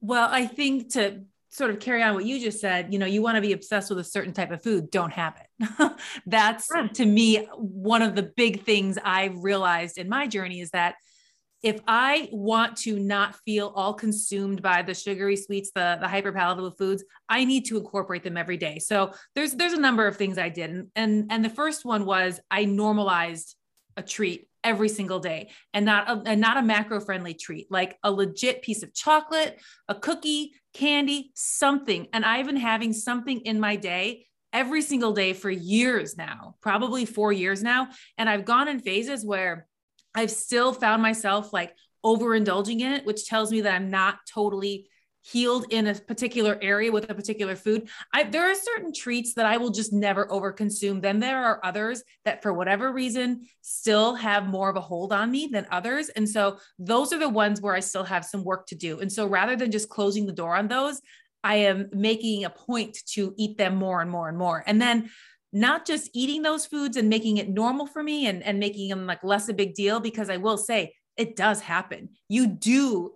well 0.02 0.30
i 0.32 0.46
think 0.46 0.94
to 0.94 1.22
sort 1.50 1.70
of 1.70 1.80
carry 1.80 2.02
on 2.02 2.14
what 2.14 2.26
you 2.26 2.40
just 2.40 2.62
said 2.62 2.94
you 2.94 3.00
know 3.00 3.06
you 3.06 3.22
want 3.22 3.36
to 3.36 3.42
be 3.42 3.52
obsessed 3.52 3.90
with 3.90 4.00
a 4.00 4.04
certain 4.04 4.32
type 4.32 4.52
of 4.52 4.64
food 4.64 4.90
don't 4.90 5.12
have 5.12 5.36
it 5.38 5.92
that's 6.26 6.70
yeah. 6.74 6.88
to 6.88 7.06
me 7.06 7.46
one 7.58 8.02
of 8.02 8.16
the 8.16 8.24
big 8.24 8.64
things 8.64 8.98
I've 9.04 9.44
realized 9.44 9.98
in 9.98 10.08
my 10.08 10.28
journey 10.28 10.62
is 10.62 10.72
that 10.72 10.96
if 11.64 11.80
I 11.88 12.30
want 12.32 12.78
to 12.78 13.00
not 13.00 13.36
feel 13.46 13.72
all 13.76 13.94
consumed 13.94 14.62
by 14.62 14.82
the 14.82 14.94
sugary 14.94 15.36
sweets, 15.36 15.72
the, 15.74 15.98
the 16.02 16.08
hyper 16.08 16.32
palatable 16.32 16.72
foods, 16.72 17.04
I 17.30 17.46
need 17.46 17.66
to 17.66 17.78
incorporate 17.78 18.24
them 18.24 18.38
every 18.38 18.58
day. 18.58 18.80
So 18.80 19.14
there's 19.36 19.54
there's 19.54 19.74
a 19.74 19.80
number 19.80 20.08
of 20.08 20.18
things 20.18 20.38
I 20.38 20.50
did. 20.50 20.70
And 20.72 20.88
and, 20.96 21.32
and 21.32 21.46
the 21.46 21.50
first 21.50 21.86
one 21.86 22.06
was 22.06 22.40
I 22.50 22.66
normalized 22.66 23.56
a 23.98 24.02
treat 24.02 24.48
every 24.64 24.90
single 24.90 25.20
day 25.20 25.50
and 25.74 25.86
not 25.86 26.10
a, 26.10 26.22
and 26.26 26.40
not 26.40 26.58
a 26.58 26.62
macro 26.62 27.00
friendly 27.00 27.34
treat, 27.34 27.72
like 27.72 27.98
a 28.04 28.12
legit 28.12 28.62
piece 28.62 28.84
of 28.84 28.94
chocolate, 28.94 29.60
a 29.88 29.96
cookie, 29.96 30.54
candy, 30.74 31.32
something. 31.36 32.08
And 32.14 32.24
I've 32.24 32.46
been 32.46 32.58
having 32.58 32.94
something 32.94 33.42
in 33.42 33.60
my 33.60 33.76
day 33.76 34.26
every 34.54 34.82
single 34.82 35.14
day 35.14 35.34
for 35.34 35.50
years 35.50 36.18
now, 36.18 36.56
probably 36.62 37.06
four 37.06 37.32
years 37.32 37.64
now. 37.64 37.90
And 38.18 38.30
I've 38.30 38.46
gone 38.46 38.68
in 38.68 38.80
phases 38.80 39.26
where 39.26 39.68
I've 40.14 40.32
still 40.32 40.74
found 40.74 41.02
myself 41.02 41.54
like 41.54 41.74
overindulging 42.06 42.82
in 42.82 42.94
it, 42.94 43.06
which 43.06 43.26
tells 43.26 43.52
me 43.52 43.62
that 43.62 43.76
I'm 43.76 43.90
not 43.90 44.20
totally 44.32 44.88
healed 45.24 45.68
in 45.70 45.86
a 45.86 45.94
particular 45.94 46.58
area 46.64 46.92
with 46.92 47.10
a 47.10 47.14
particular 47.14 47.56
food. 47.56 47.88
I, 48.12 48.24
there 48.24 48.50
are 48.50 48.56
certain 48.56 48.92
treats 48.92 49.36
that 49.36 49.46
I 49.46 49.58
will 49.58 49.70
just 49.70 49.94
never 49.94 50.26
overconsume. 50.26 51.02
Then 51.02 51.20
there 51.20 51.44
are 51.46 51.64
others 51.64 52.02
that, 52.26 52.42
for 52.42 52.52
whatever 52.52 52.92
reason, 52.92 53.48
still 53.62 54.16
have 54.16 54.48
more 54.48 54.70
of 54.70 54.78
a 54.78 54.82
hold 54.82 55.14
on 55.14 55.30
me 55.30 55.48
than 55.52 55.68
others. 55.70 56.10
And 56.10 56.28
so 56.28 56.58
those 56.80 57.14
are 57.14 57.20
the 57.20 57.30
ones 57.30 57.62
where 57.62 57.76
I 57.76 57.82
still 57.82 58.04
have 58.04 58.26
some 58.26 58.44
work 58.44 58.66
to 58.68 58.76
do. 58.76 59.00
And 59.00 59.12
so 59.12 59.28
rather 59.28 59.56
than 59.56 59.70
just 59.70 59.90
closing 59.90 60.26
the 60.26 60.34
door 60.34 60.56
on 60.56 60.68
those, 60.68 61.00
I 61.44 61.56
am 61.56 61.90
making 61.92 62.46
a 62.46 62.50
point 62.50 62.98
to 63.14 63.34
eat 63.38 63.58
them 63.58 63.76
more 63.76 64.02
and 64.02 64.10
more 64.10 64.28
and 64.28 64.38
more. 64.38 64.64
And 64.66 64.82
then 64.82 65.12
not 65.54 65.86
just 65.86 66.10
eating 66.14 66.42
those 66.42 66.66
foods 66.66 66.98
and 66.98 67.10
making 67.10 67.38
it 67.38 67.50
normal 67.50 67.86
for 67.86 68.02
me 68.02 68.28
and, 68.28 68.42
and 68.44 68.60
making 68.60 68.90
them 68.90 69.06
like 69.06 69.24
less 69.24 69.50
a 69.50 69.54
big 69.54 69.74
deal 69.74 70.00
because 70.00 70.30
I 70.30 70.38
will 70.38 70.58
say 70.58 70.94
it 71.18 71.36
does 71.36 71.60
happen. 71.62 72.10
You 72.30 72.48
do 72.48 73.14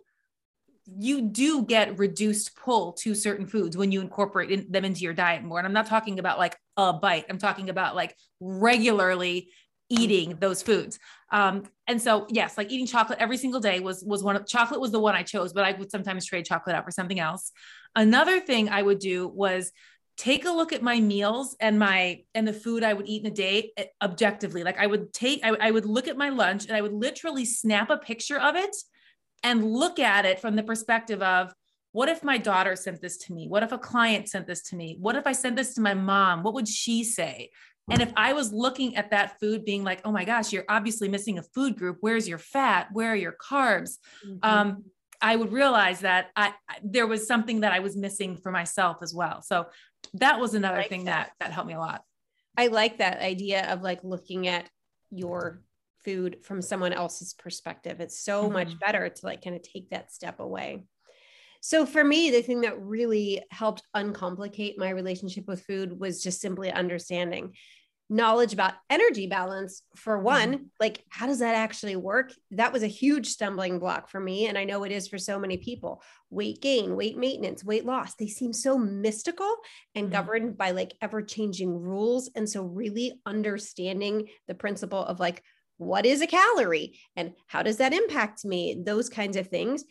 you 0.88 1.22
do 1.22 1.64
get 1.64 1.98
reduced 1.98 2.56
pull 2.56 2.94
to 2.94 3.16
certain 3.16 3.48
foods 3.48 3.76
when 3.76 3.92
you 3.92 4.02
incorporate 4.02 4.52
in, 4.52 4.72
them 4.72 4.86
into 4.86 5.02
your 5.02 5.14
diet 5.14 5.44
more. 5.44 5.58
And 5.58 5.66
I'm 5.66 5.74
not 5.74 5.88
talking 5.88 6.20
about 6.20 6.38
like 6.38 6.56
a 6.78 6.94
bite. 6.94 7.26
I'm 7.28 7.40
talking 7.40 7.70
about 7.70 7.96
like 7.96 8.16
regularly 8.40 9.50
eating 9.90 10.38
those 10.40 10.62
foods. 10.62 11.00
Um, 11.32 11.64
and 11.88 12.02
so 12.02 12.28
yes, 12.30 12.58
like 12.58 12.72
eating 12.72 12.86
chocolate 12.86 13.20
every 13.20 13.38
single 13.38 13.60
day 13.60 13.80
was 13.80 14.04
was 14.06 14.24
one 14.24 14.36
of 14.36 14.46
chocolate 14.48 14.80
was 14.80 14.92
the 14.92 15.00
one 15.00 15.16
I 15.16 15.24
chose, 15.24 15.54
but 15.54 15.64
I 15.64 15.72
would 15.72 15.92
sometimes 15.92 16.26
trade 16.26 16.46
chocolate 16.46 16.76
out 16.76 16.86
for 16.86 16.92
something 16.92 17.20
else. 17.20 17.52
Another 17.96 18.40
thing 18.40 18.70
I 18.70 18.82
would 18.82 19.00
do 19.00 19.28
was 19.28 19.72
take 20.18 20.46
a 20.46 20.52
look 20.52 20.72
at 20.72 20.82
my 20.82 21.00
meals 21.00 21.56
and 21.60 21.78
my 21.78 22.24
and 22.34 22.48
the 22.48 22.54
food 22.54 22.84
I 22.84 22.94
would 22.94 23.08
eat 23.08 23.26
in 23.26 23.32
a 23.32 23.36
day 23.36 23.72
eh, 23.78 23.86
objectively. 24.02 24.64
Like 24.64 24.80
I 24.80 24.88
would 24.88 25.14
take, 25.14 25.42
I, 25.44 25.50
I 25.60 25.72
would 25.72 25.86
look 25.86 26.08
at 26.08 26.18
my 26.18 26.30
lunch 26.30 26.66
and 26.66 26.76
I 26.76 26.82
would 26.82 26.94
literally 26.94 27.46
snap 27.46 27.90
a 27.90 27.98
picture 27.98 28.40
of 28.40 28.56
it 28.56 28.76
and 29.44 29.64
look 29.64 30.00
at 30.00 30.26
it 30.26 30.40
from 30.40 30.56
the 30.56 30.64
perspective 30.64 31.22
of 31.22 31.54
what 31.92 32.10
if 32.10 32.24
my 32.24 32.38
daughter 32.38 32.76
sent 32.76 33.02
this 33.02 33.18
to 33.18 33.34
me? 33.34 33.48
What 33.48 33.64
if 33.64 33.72
a 33.72 33.78
client 33.78 34.30
sent 34.30 34.48
this 34.48 34.64
to 34.64 34.76
me? 34.76 34.98
What 35.00 35.16
if 35.16 35.28
I 35.28 35.32
sent 35.32 35.56
this 35.56 35.74
to 35.76 35.82
my 35.82 35.94
mom? 35.94 36.44
What 36.44 36.54
would 36.54 36.68
she 36.68 37.04
say? 37.04 37.52
And 37.90 38.02
if 38.02 38.12
I 38.18 38.34
was 38.34 38.52
looking 38.52 38.96
at 38.96 39.12
that 39.12 39.40
food 39.40 39.64
being 39.64 39.84
like, 39.84 40.02
oh 40.04 40.12
my 40.12 40.26
gosh, 40.26 40.52
you're 40.52 40.66
obviously 40.68 41.08
missing 41.08 41.38
a 41.38 41.44
food 41.44 41.78
group. 41.78 41.98
Where's 42.02 42.28
your 42.28 42.40
fat? 42.40 42.88
Where 42.92 43.12
are 43.12 43.16
your 43.16 43.38
carbs? 43.40 43.98
Mm-hmm. 44.26 44.40
Um, 44.42 44.86
I 45.22 45.36
would 45.36 45.52
realize 45.52 46.02
that 46.02 46.32
I, 46.36 46.54
I, 46.68 46.78
there 46.84 47.08
was 47.08 47.28
something 47.28 47.62
that 47.62 47.72
I 47.72 47.80
was 47.80 47.96
missing 47.96 48.38
for 48.38 48.52
myself 48.52 48.98
as 49.02 49.14
well. 49.14 49.42
So 49.42 49.68
that 50.20 50.40
was 50.40 50.54
another 50.54 50.78
like 50.78 50.90
thing 50.90 51.06
that. 51.06 51.32
that 51.40 51.48
that 51.48 51.54
helped 51.54 51.68
me 51.68 51.74
a 51.74 51.80
lot. 51.80 52.04
I 52.58 52.68
like 52.68 53.00
that 53.00 53.22
idea 53.22 53.72
of 53.72 53.82
like 53.82 54.04
looking 54.04 54.48
at 54.48 54.70
your 55.12 55.62
food 56.04 56.38
from 56.44 56.62
someone 56.62 56.94
else's 56.94 57.34
perspective. 57.34 58.00
It's 58.00 58.20
so 58.20 58.44
mm-hmm. 58.44 58.54
much 58.54 58.80
better 58.80 59.10
to 59.10 59.26
like 59.26 59.44
kind 59.44 59.56
of 59.56 59.62
take 59.62 59.90
that 59.90 60.12
step 60.12 60.40
away. 60.40 60.86
So 61.62 61.86
for 61.86 62.04
me, 62.04 62.30
the 62.30 62.44
thing 62.44 62.62
that 62.62 62.80
really 62.80 63.42
helped 63.50 63.82
uncomplicate 63.96 64.78
my 64.78 64.90
relationship 64.90 65.48
with 65.48 65.64
food 65.64 66.00
was 66.00 66.22
just 66.22 66.40
simply 66.40 66.72
understanding 66.72 67.54
knowledge 68.10 68.54
about 68.54 68.74
energy 68.90 69.26
balance 69.26 69.82
for 69.96 70.20
one 70.20 70.54
mm-hmm. 70.54 70.64
like 70.80 71.04
how 71.10 71.26
does 71.26 71.40
that 71.40 71.56
actually 71.56 71.96
work 71.96 72.32
that 72.52 72.72
was 72.72 72.84
a 72.84 72.88
huge 72.88 73.28
stumbling 73.28 73.80
block 73.80 74.10
for 74.10 74.20
me 74.20 74.46
and 74.46 74.60
i 74.60 74.64
know 74.64 74.84
it 74.84 74.92
is 74.92 75.08
for 75.08 75.18
so 75.18 75.40
many 75.40 75.58
people 75.58 76.04
weight 76.30 76.62
gain 76.62 76.96
weight 76.96 77.18
maintenance 77.18 77.64
weight 77.64 77.84
loss 77.84 78.14
they 78.16 78.28
seem 78.28 78.54
so 78.54 78.78
mystical 78.78 79.52
and 79.96 80.06
mm-hmm. 80.06 80.14
governed 80.14 80.56
by 80.56 80.70
like 80.70 80.94
ever 81.02 81.24
changing 81.24 81.74
rules 81.74 82.30
and 82.36 82.48
so 82.48 82.64
really 82.64 83.20
understanding 83.26 84.28
the 84.48 84.54
principle 84.54 85.04
of 85.04 85.20
like 85.20 85.42
what 85.78 86.06
is 86.06 86.22
a 86.22 86.28
calorie 86.28 87.00
and 87.16 87.34
how 87.48 87.64
does 87.64 87.78
that 87.78 87.94
impact 87.94 88.46
me 88.46 88.80
those 88.86 89.10
kinds 89.10 89.36
of 89.36 89.48
things 89.48 89.84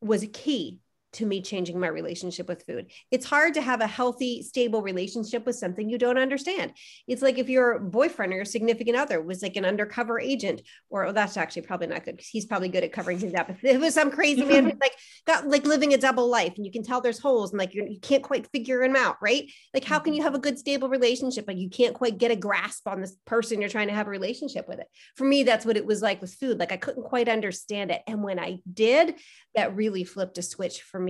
was 0.00 0.26
key 0.32 0.80
to 1.16 1.26
me 1.26 1.42
changing 1.42 1.78
my 1.78 1.88
relationship 1.88 2.48
with 2.48 2.64
food. 2.64 2.90
It's 3.10 3.26
hard 3.26 3.54
to 3.54 3.62
have 3.62 3.80
a 3.80 3.86
healthy, 3.86 4.42
stable 4.42 4.82
relationship 4.82 5.46
with 5.46 5.56
something 5.56 5.88
you 5.88 5.98
don't 5.98 6.18
understand. 6.18 6.72
It's 7.08 7.22
like 7.22 7.38
if 7.38 7.48
your 7.48 7.78
boyfriend 7.78 8.32
or 8.32 8.36
your 8.36 8.44
significant 8.44 8.96
other 8.96 9.20
was 9.22 9.42
like 9.42 9.56
an 9.56 9.64
undercover 9.64 10.20
agent, 10.20 10.62
or 10.90 11.06
oh, 11.06 11.12
that's 11.12 11.36
actually 11.36 11.62
probably 11.62 11.86
not 11.86 12.04
good 12.04 12.16
because 12.16 12.28
he's 12.28 12.46
probably 12.46 12.68
good 12.68 12.84
at 12.84 12.92
covering 12.92 13.18
things 13.18 13.34
up. 13.34 13.50
If 13.50 13.64
it 13.64 13.80
was 13.80 13.94
some 13.94 14.10
crazy 14.10 14.44
man 14.44 14.64
who's 14.64 14.74
like 14.80 14.96
got 15.26 15.46
like 15.46 15.64
living 15.64 15.94
a 15.94 15.98
double 15.98 16.28
life 16.28 16.54
and 16.56 16.64
you 16.64 16.72
can 16.72 16.82
tell 16.82 17.00
there's 17.00 17.18
holes 17.18 17.50
and 17.50 17.58
like 17.58 17.74
you're, 17.74 17.86
you 17.86 18.00
can't 18.00 18.22
quite 18.22 18.46
figure 18.52 18.82
him 18.82 18.96
out, 18.96 19.16
right? 19.20 19.50
Like, 19.72 19.84
how 19.84 19.98
can 19.98 20.12
mm-hmm. 20.12 20.18
you 20.18 20.22
have 20.24 20.34
a 20.34 20.38
good, 20.38 20.58
stable 20.58 20.88
relationship? 20.88 21.46
Like, 21.48 21.58
you 21.58 21.70
can't 21.70 21.94
quite 21.94 22.18
get 22.18 22.30
a 22.30 22.36
grasp 22.36 22.86
on 22.86 23.00
this 23.00 23.16
person 23.24 23.60
you're 23.60 23.70
trying 23.70 23.88
to 23.88 23.94
have 23.94 24.06
a 24.06 24.10
relationship 24.10 24.68
with 24.68 24.80
it. 24.80 24.86
For 25.16 25.24
me, 25.24 25.42
that's 25.42 25.64
what 25.64 25.76
it 25.76 25.86
was 25.86 26.02
like 26.02 26.20
with 26.20 26.34
food. 26.34 26.58
Like, 26.58 26.72
I 26.72 26.76
couldn't 26.76 27.04
quite 27.04 27.28
understand 27.28 27.90
it. 27.90 28.02
And 28.06 28.22
when 28.22 28.38
I 28.38 28.58
did, 28.72 29.14
that 29.54 29.74
really 29.74 30.04
flipped 30.04 30.38
a 30.38 30.42
switch 30.42 30.82
for 30.82 31.00
me 31.00 31.05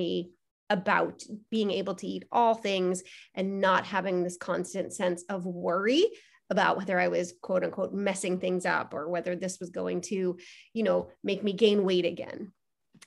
about 0.69 1.23
being 1.51 1.71
able 1.71 1.95
to 1.95 2.07
eat 2.07 2.25
all 2.33 2.55
things 2.55 3.03
and 3.35 3.61
not 3.61 3.87
having 3.87 4.23
this 4.23 4.37
constant 4.37 4.93
sense 4.93 5.25
of 5.29 5.47
worry 5.47 6.05
about 6.51 6.77
whether 6.77 6.99
I 6.99 7.09
was 7.09 7.35
quote 7.43 7.65
unquote 7.65 7.93
messing 7.93 8.39
things 8.39 8.67
up 8.67 8.95
or 8.95 9.09
whether 9.09 9.37
this 9.37 9.59
was 9.61 9.71
going 9.71 10.01
to, 10.03 10.39
you 10.73 10.83
know, 10.83 11.09
make 11.23 11.43
me 11.43 11.53
gain 11.53 11.85
weight 11.85 12.05
again. 12.05 12.53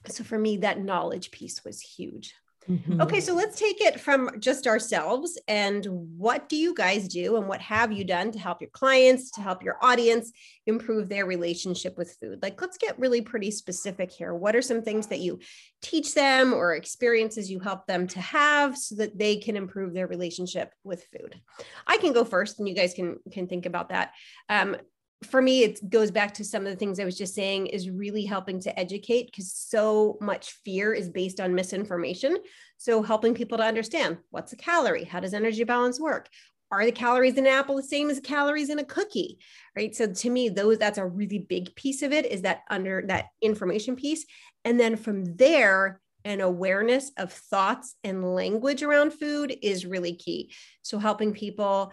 So 0.07 0.23
for 0.23 0.37
me, 0.37 0.57
that 0.57 0.81
knowledge 0.81 1.31
piece 1.31 1.63
was 1.63 1.81
huge. 1.81 2.33
Mm-hmm. 2.69 3.01
Okay, 3.01 3.19
so 3.19 3.33
let's 3.33 3.57
take 3.57 3.81
it 3.81 3.99
from 3.99 4.29
just 4.39 4.67
ourselves 4.67 5.39
and 5.47 5.83
what 5.87 6.47
do 6.49 6.55
you 6.55 6.75
guys 6.75 7.07
do 7.07 7.37
and 7.37 7.47
what 7.47 7.61
have 7.61 7.91
you 7.91 8.03
done 8.03 8.31
to 8.31 8.37
help 8.37 8.61
your 8.61 8.69
clients, 8.69 9.31
to 9.31 9.41
help 9.41 9.63
your 9.63 9.77
audience 9.81 10.31
improve 10.67 11.09
their 11.09 11.25
relationship 11.25 11.97
with 11.97 12.15
food? 12.21 12.43
Like, 12.43 12.61
let's 12.61 12.77
get 12.77 12.99
really 12.99 13.21
pretty 13.21 13.49
specific 13.49 14.11
here. 14.11 14.35
What 14.35 14.55
are 14.55 14.61
some 14.61 14.83
things 14.83 15.07
that 15.07 15.19
you 15.19 15.39
teach 15.81 16.13
them 16.13 16.53
or 16.53 16.75
experiences 16.75 17.49
you 17.49 17.59
help 17.59 17.87
them 17.87 18.07
to 18.09 18.21
have 18.21 18.77
so 18.77 18.95
that 18.97 19.17
they 19.17 19.37
can 19.37 19.55
improve 19.57 19.95
their 19.95 20.07
relationship 20.07 20.71
with 20.83 21.07
food? 21.11 21.41
I 21.87 21.97
can 21.97 22.13
go 22.13 22.23
first 22.23 22.59
and 22.59 22.67
you 22.67 22.75
guys 22.75 22.93
can 22.93 23.17
can 23.31 23.47
think 23.47 23.65
about 23.65 23.89
that. 23.89 24.11
Um, 24.47 24.77
for 25.23 25.41
me, 25.41 25.63
it 25.63 25.89
goes 25.89 26.11
back 26.11 26.33
to 26.35 26.45
some 26.45 26.65
of 26.65 26.71
the 26.71 26.77
things 26.77 26.99
I 26.99 27.05
was 27.05 27.17
just 27.17 27.35
saying 27.35 27.67
is 27.67 27.89
really 27.89 28.23
helping 28.23 28.59
to 28.61 28.79
educate 28.79 29.25
because 29.25 29.51
so 29.51 30.17
much 30.21 30.51
fear 30.63 30.93
is 30.93 31.09
based 31.09 31.41
on 31.41 31.53
misinformation. 31.53 32.37
So, 32.77 33.03
helping 33.03 33.33
people 33.33 33.57
to 33.57 33.65
understand 33.65 34.19
what's 34.29 34.53
a 34.53 34.57
calorie? 34.57 35.03
How 35.03 35.19
does 35.19 35.33
energy 35.33 35.65
balance 35.65 35.99
work? 35.99 36.29
Are 36.71 36.85
the 36.85 36.91
calories 36.91 37.33
in 37.33 37.47
an 37.47 37.51
apple 37.51 37.75
the 37.75 37.83
same 37.83 38.09
as 38.09 38.21
calories 38.21 38.69
in 38.69 38.79
a 38.79 38.85
cookie? 38.85 39.39
Right. 39.75 39.93
So, 39.93 40.07
to 40.07 40.29
me, 40.29 40.47
those 40.47 40.77
that's 40.77 40.97
a 40.97 41.05
really 41.05 41.39
big 41.39 41.75
piece 41.75 42.01
of 42.01 42.13
it 42.13 42.25
is 42.25 42.43
that 42.43 42.61
under 42.69 43.03
that 43.07 43.25
information 43.41 43.97
piece. 43.97 44.25
And 44.63 44.79
then 44.79 44.95
from 44.95 45.35
there, 45.35 45.99
an 46.23 46.39
awareness 46.39 47.11
of 47.17 47.33
thoughts 47.33 47.95
and 48.05 48.33
language 48.33 48.83
around 48.83 49.11
food 49.11 49.53
is 49.61 49.85
really 49.85 50.15
key. 50.15 50.53
So, 50.81 50.97
helping 50.97 51.33
people 51.33 51.91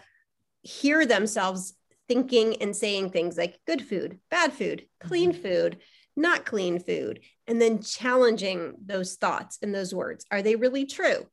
hear 0.63 1.05
themselves 1.07 1.75
thinking 2.09 2.63
and 2.63 2.75
saying 2.75 3.11
things 3.11 3.37
like 3.37 3.59
good 3.67 3.83
food, 3.83 4.19
bad 4.31 4.53
food, 4.53 4.87
clean 5.01 5.33
mm-hmm. 5.33 5.43
food, 5.43 5.79
not 6.17 6.45
clean 6.45 6.79
food, 6.79 7.21
and 7.47 7.61
then 7.61 7.83
challenging 7.83 8.75
those 8.85 9.17
thoughts 9.17 9.59
and 9.63 9.75
those 9.75 9.95
words. 9.95 10.25
Are 10.31 10.43
they 10.43 10.57
really 10.57 10.87
true? 10.87 11.27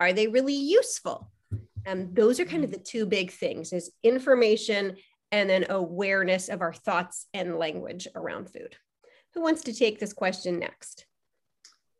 Are 0.00 0.12
they 0.12 0.28
really 0.28 0.54
useful? 0.54 1.30
And 1.84 2.14
those 2.14 2.38
are 2.38 2.44
kind 2.44 2.64
of 2.64 2.70
mm-hmm. 2.70 2.78
the 2.78 2.84
two 2.84 3.06
big 3.06 3.30
things 3.30 3.72
is 3.72 3.90
information 4.02 4.96
and 5.32 5.48
then 5.48 5.66
awareness 5.68 6.48
of 6.48 6.60
our 6.60 6.72
thoughts 6.72 7.26
and 7.34 7.58
language 7.58 8.08
around 8.14 8.50
food. 8.50 8.76
Who 9.34 9.42
wants 9.42 9.62
to 9.64 9.74
take 9.74 9.98
this 9.98 10.12
question 10.12 10.58
next? 10.58 11.04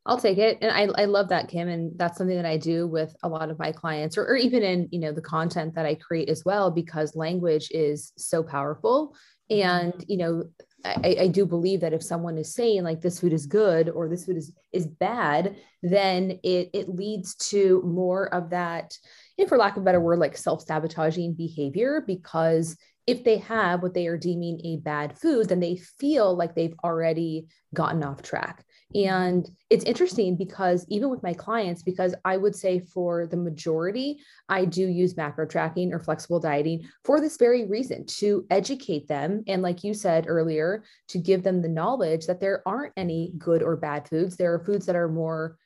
I'll 0.08 0.18
take 0.18 0.38
it. 0.38 0.56
And 0.62 0.72
I, 0.72 1.02
I 1.02 1.04
love 1.04 1.28
that, 1.28 1.48
Kim. 1.48 1.68
And 1.68 1.92
that's 1.98 2.16
something 2.16 2.36
that 2.36 2.46
I 2.46 2.56
do 2.56 2.86
with 2.86 3.14
a 3.22 3.28
lot 3.28 3.50
of 3.50 3.58
my 3.58 3.72
clients 3.72 4.16
or, 4.16 4.24
or 4.24 4.36
even 4.36 4.62
in, 4.62 4.88
you 4.90 5.00
know, 5.00 5.12
the 5.12 5.20
content 5.20 5.74
that 5.74 5.84
I 5.84 5.96
create 5.96 6.30
as 6.30 6.46
well, 6.46 6.70
because 6.70 7.14
language 7.14 7.68
is 7.70 8.12
so 8.16 8.42
powerful. 8.42 9.14
And, 9.50 9.92
mm-hmm. 9.92 10.02
you 10.08 10.16
know, 10.16 10.44
I, 10.84 11.16
I, 11.20 11.28
do 11.28 11.44
believe 11.44 11.80
that 11.80 11.92
if 11.92 12.02
someone 12.02 12.38
is 12.38 12.54
saying 12.54 12.84
like 12.84 13.00
this 13.00 13.20
food 13.20 13.32
is 13.32 13.46
good 13.46 13.88
or 13.88 14.08
this 14.08 14.24
food 14.24 14.36
is 14.36 14.54
is 14.72 14.86
bad, 14.86 15.56
then 15.82 16.38
it 16.44 16.70
it 16.72 16.88
leads 16.88 17.34
to 17.50 17.82
more 17.84 18.32
of 18.32 18.50
that, 18.50 18.96
and 19.38 19.48
for 19.48 19.58
lack 19.58 19.76
of 19.76 19.82
a 19.82 19.84
better 19.84 20.00
word, 20.00 20.20
like 20.20 20.36
self-sabotaging 20.36 21.34
behavior 21.34 22.04
because 22.06 22.76
if 23.08 23.24
they 23.24 23.38
have 23.38 23.82
what 23.82 23.94
they 23.94 24.06
are 24.06 24.18
deeming 24.18 24.60
a 24.64 24.76
bad 24.76 25.18
food, 25.18 25.48
then 25.48 25.60
they 25.60 25.76
feel 25.76 26.36
like 26.36 26.54
they've 26.54 26.76
already 26.84 27.46
gotten 27.74 28.04
off 28.04 28.22
track. 28.22 28.64
And 28.94 29.48
it's 29.68 29.84
interesting 29.84 30.34
because 30.36 30.86
even 30.88 31.10
with 31.10 31.22
my 31.22 31.34
clients, 31.34 31.82
because 31.82 32.14
I 32.24 32.38
would 32.38 32.56
say 32.56 32.80
for 32.80 33.26
the 33.26 33.36
majority, 33.36 34.18
I 34.48 34.64
do 34.64 34.88
use 34.88 35.16
macro 35.16 35.46
tracking 35.46 35.92
or 35.92 36.00
flexible 36.00 36.40
dieting 36.40 36.88
for 37.04 37.20
this 37.20 37.36
very 37.36 37.66
reason 37.66 38.06
to 38.18 38.46
educate 38.48 39.06
them. 39.06 39.44
And 39.46 39.60
like 39.60 39.84
you 39.84 39.92
said 39.92 40.24
earlier, 40.26 40.84
to 41.08 41.18
give 41.18 41.42
them 41.42 41.60
the 41.60 41.68
knowledge 41.68 42.26
that 42.26 42.40
there 42.40 42.62
aren't 42.66 42.94
any 42.96 43.34
good 43.36 43.62
or 43.62 43.76
bad 43.76 44.08
foods. 44.08 44.36
There 44.36 44.54
are 44.54 44.64
foods 44.64 44.86
that 44.86 44.96
are 44.96 45.08
more 45.08 45.58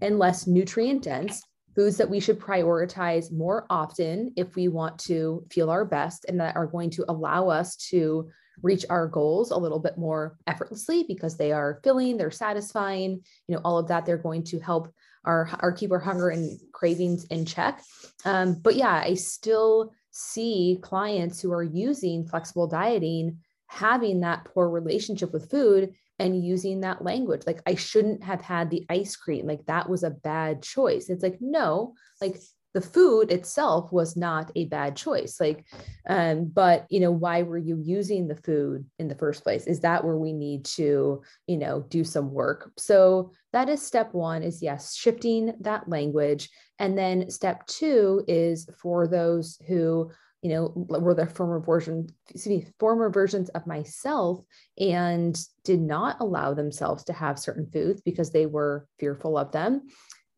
and 0.00 0.18
less 0.18 0.46
nutrient 0.46 1.02
dense 1.02 1.42
foods 1.74 1.98
that 1.98 2.10
we 2.10 2.18
should 2.18 2.40
prioritize 2.40 3.30
more 3.30 3.66
often 3.70 4.32
if 4.36 4.56
we 4.56 4.68
want 4.68 4.98
to 4.98 5.44
feel 5.50 5.70
our 5.70 5.84
best 5.84 6.24
and 6.28 6.40
that 6.40 6.56
are 6.56 6.66
going 6.66 6.90
to 6.90 7.04
allow 7.08 7.48
us 7.48 7.76
to 7.76 8.28
reach 8.62 8.84
our 8.90 9.06
goals 9.06 9.50
a 9.50 9.56
little 9.56 9.78
bit 9.78 9.96
more 9.98 10.36
effortlessly 10.46 11.04
because 11.06 11.36
they 11.36 11.52
are 11.52 11.80
filling, 11.82 12.16
they're 12.16 12.30
satisfying, 12.30 13.22
you 13.48 13.54
know, 13.54 13.60
all 13.64 13.78
of 13.78 13.88
that. 13.88 14.06
They're 14.06 14.18
going 14.18 14.44
to 14.44 14.60
help 14.60 14.92
our, 15.24 15.50
our 15.60 15.72
keep 15.72 15.92
our 15.92 15.98
hunger 15.98 16.30
and 16.30 16.58
cravings 16.72 17.24
in 17.26 17.44
check. 17.44 17.82
Um, 18.24 18.54
but 18.54 18.76
yeah, 18.76 19.02
I 19.04 19.14
still 19.14 19.92
see 20.10 20.78
clients 20.82 21.40
who 21.40 21.52
are 21.52 21.62
using 21.62 22.26
flexible 22.26 22.66
dieting 22.66 23.38
having 23.68 24.20
that 24.20 24.44
poor 24.44 24.68
relationship 24.68 25.32
with 25.32 25.48
food 25.48 25.94
and 26.18 26.44
using 26.44 26.80
that 26.80 27.04
language 27.04 27.42
like 27.46 27.62
i 27.66 27.74
shouldn't 27.76 28.22
have 28.22 28.40
had 28.40 28.68
the 28.68 28.84
ice 28.90 29.14
cream 29.14 29.46
like 29.46 29.64
that 29.66 29.88
was 29.88 30.02
a 30.02 30.10
bad 30.10 30.60
choice 30.60 31.08
it's 31.08 31.22
like 31.22 31.38
no 31.40 31.94
like 32.20 32.36
the 32.72 32.80
food 32.80 33.32
itself 33.32 33.92
was 33.92 34.16
not 34.16 34.50
a 34.54 34.66
bad 34.66 34.96
choice 34.96 35.40
like 35.40 35.64
um 36.08 36.44
but 36.44 36.86
you 36.88 37.00
know 37.00 37.10
why 37.10 37.42
were 37.42 37.58
you 37.58 37.80
using 37.82 38.28
the 38.28 38.36
food 38.36 38.84
in 38.98 39.08
the 39.08 39.14
first 39.14 39.42
place? 39.42 39.66
Is 39.66 39.80
that 39.80 40.04
where 40.04 40.16
we 40.16 40.32
need 40.32 40.64
to 40.66 41.22
you 41.46 41.56
know 41.56 41.84
do 41.88 42.04
some 42.04 42.30
work? 42.32 42.70
So 42.76 43.32
that 43.52 43.68
is 43.68 43.82
step 43.82 44.14
1 44.14 44.42
is 44.42 44.62
yes 44.62 44.94
shifting 44.94 45.54
that 45.60 45.88
language. 45.88 46.50
And 46.78 46.96
then 46.96 47.30
step 47.30 47.66
2 47.66 48.24
is 48.28 48.68
for 48.80 49.06
those 49.06 49.58
who 49.66 50.10
you 50.42 50.50
know 50.50 50.72
were 50.74 51.14
the 51.14 51.26
former 51.26 51.60
version 51.60 52.08
excuse 52.30 52.64
me 52.64 52.66
former 52.78 53.10
versions 53.10 53.50
of 53.50 53.66
myself 53.66 54.40
and 54.78 55.38
did 55.64 55.80
not 55.80 56.16
allow 56.20 56.54
themselves 56.54 57.04
to 57.04 57.12
have 57.12 57.38
certain 57.38 57.68
foods 57.70 58.00
because 58.00 58.30
they 58.30 58.46
were 58.46 58.86
fearful 58.98 59.36
of 59.36 59.52
them 59.52 59.82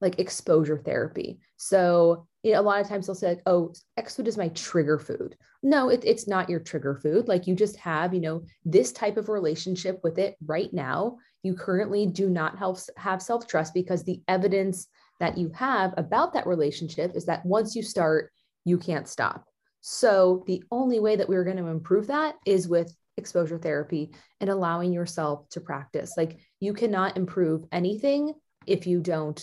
like 0.02 0.18
exposure 0.18 0.76
therapy. 0.76 1.38
So, 1.56 2.26
you 2.42 2.52
know, 2.52 2.60
a 2.60 2.62
lot 2.62 2.80
of 2.80 2.88
times 2.88 3.06
they'll 3.06 3.14
say, 3.14 3.28
like, 3.28 3.42
oh, 3.46 3.72
X 3.96 4.16
food 4.16 4.26
is 4.26 4.36
my 4.36 4.48
trigger 4.48 4.98
food. 4.98 5.36
No, 5.62 5.88
it, 5.88 6.02
it's 6.04 6.26
not 6.26 6.50
your 6.50 6.58
trigger 6.58 6.96
food. 6.96 7.28
Like 7.28 7.46
you 7.46 7.54
just 7.54 7.76
have, 7.76 8.12
you 8.12 8.20
know, 8.20 8.42
this 8.64 8.90
type 8.90 9.16
of 9.16 9.28
relationship 9.28 10.00
with 10.02 10.18
it 10.18 10.36
right 10.44 10.72
now. 10.72 11.18
You 11.44 11.54
currently 11.54 12.04
do 12.06 12.28
not 12.28 12.58
help, 12.58 12.78
have 12.96 13.22
self 13.22 13.46
trust 13.46 13.72
because 13.72 14.02
the 14.02 14.20
evidence 14.26 14.88
that 15.20 15.38
you 15.38 15.52
have 15.54 15.94
about 15.96 16.32
that 16.32 16.48
relationship 16.48 17.12
is 17.14 17.26
that 17.26 17.46
once 17.46 17.76
you 17.76 17.82
start, 17.82 18.32
you 18.64 18.76
can't 18.76 19.08
stop. 19.08 19.44
So, 19.80 20.42
the 20.46 20.64
only 20.70 20.98
way 20.98 21.16
that 21.16 21.28
we're 21.28 21.44
going 21.44 21.56
to 21.56 21.66
improve 21.66 22.08
that 22.08 22.34
is 22.44 22.68
with 22.68 22.92
exposure 23.16 23.58
therapy 23.58 24.12
and 24.40 24.50
allowing 24.50 24.92
yourself 24.92 25.48
to 25.50 25.60
practice. 25.60 26.14
Like, 26.16 26.38
you 26.58 26.72
cannot 26.72 27.16
improve 27.16 27.64
anything 27.70 28.32
if 28.66 28.86
you 28.86 29.00
don't 29.00 29.40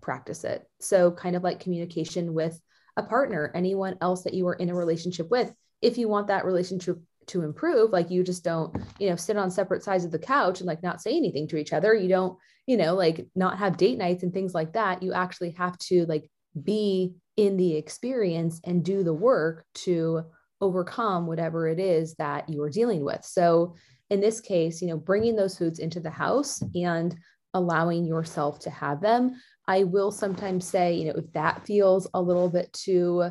practice 0.00 0.44
it. 0.44 0.64
So, 0.80 1.10
kind 1.10 1.36
of 1.36 1.42
like 1.42 1.60
communication 1.60 2.34
with 2.34 2.60
a 2.96 3.02
partner, 3.02 3.52
anyone 3.54 3.96
else 4.00 4.22
that 4.24 4.34
you 4.34 4.46
are 4.48 4.54
in 4.54 4.70
a 4.70 4.74
relationship 4.74 5.30
with. 5.30 5.52
If 5.82 5.98
you 5.98 6.08
want 6.08 6.28
that 6.28 6.44
relationship 6.44 6.98
to 7.26 7.42
improve, 7.42 7.90
like 7.90 8.10
you 8.10 8.24
just 8.24 8.44
don't, 8.44 8.76
you 8.98 9.08
know, 9.08 9.16
sit 9.16 9.36
on 9.36 9.50
separate 9.50 9.82
sides 9.82 10.04
of 10.04 10.10
the 10.10 10.18
couch 10.18 10.60
and 10.60 10.66
like 10.66 10.82
not 10.82 11.00
say 11.00 11.16
anything 11.16 11.46
to 11.48 11.56
each 11.56 11.72
other. 11.72 11.94
You 11.94 12.08
don't, 12.08 12.38
you 12.66 12.76
know, 12.76 12.94
like 12.94 13.26
not 13.34 13.58
have 13.58 13.76
date 13.76 13.98
nights 13.98 14.22
and 14.22 14.32
things 14.32 14.54
like 14.54 14.72
that. 14.74 15.02
You 15.02 15.12
actually 15.12 15.52
have 15.52 15.78
to 15.78 16.06
like 16.06 16.28
be 16.60 17.14
in 17.36 17.56
the 17.56 17.76
experience 17.76 18.60
and 18.64 18.84
do 18.84 19.02
the 19.02 19.14
work 19.14 19.64
to 19.74 20.24
overcome 20.60 21.26
whatever 21.26 21.68
it 21.68 21.78
is 21.78 22.14
that 22.16 22.48
you 22.48 22.62
are 22.62 22.70
dealing 22.70 23.04
with. 23.04 23.24
So, 23.24 23.74
in 24.10 24.20
this 24.20 24.40
case, 24.40 24.82
you 24.82 24.88
know, 24.88 24.96
bringing 24.96 25.36
those 25.36 25.56
foods 25.56 25.78
into 25.78 26.00
the 26.00 26.10
house 26.10 26.60
and 26.74 27.16
allowing 27.54 28.04
yourself 28.04 28.58
to 28.60 28.70
have 28.70 29.00
them 29.00 29.40
I 29.70 29.84
will 29.84 30.10
sometimes 30.10 30.66
say, 30.66 30.94
you 30.94 31.04
know, 31.04 31.18
if 31.18 31.32
that 31.34 31.64
feels 31.64 32.08
a 32.12 32.20
little 32.20 32.50
bit 32.50 32.72
too 32.72 33.30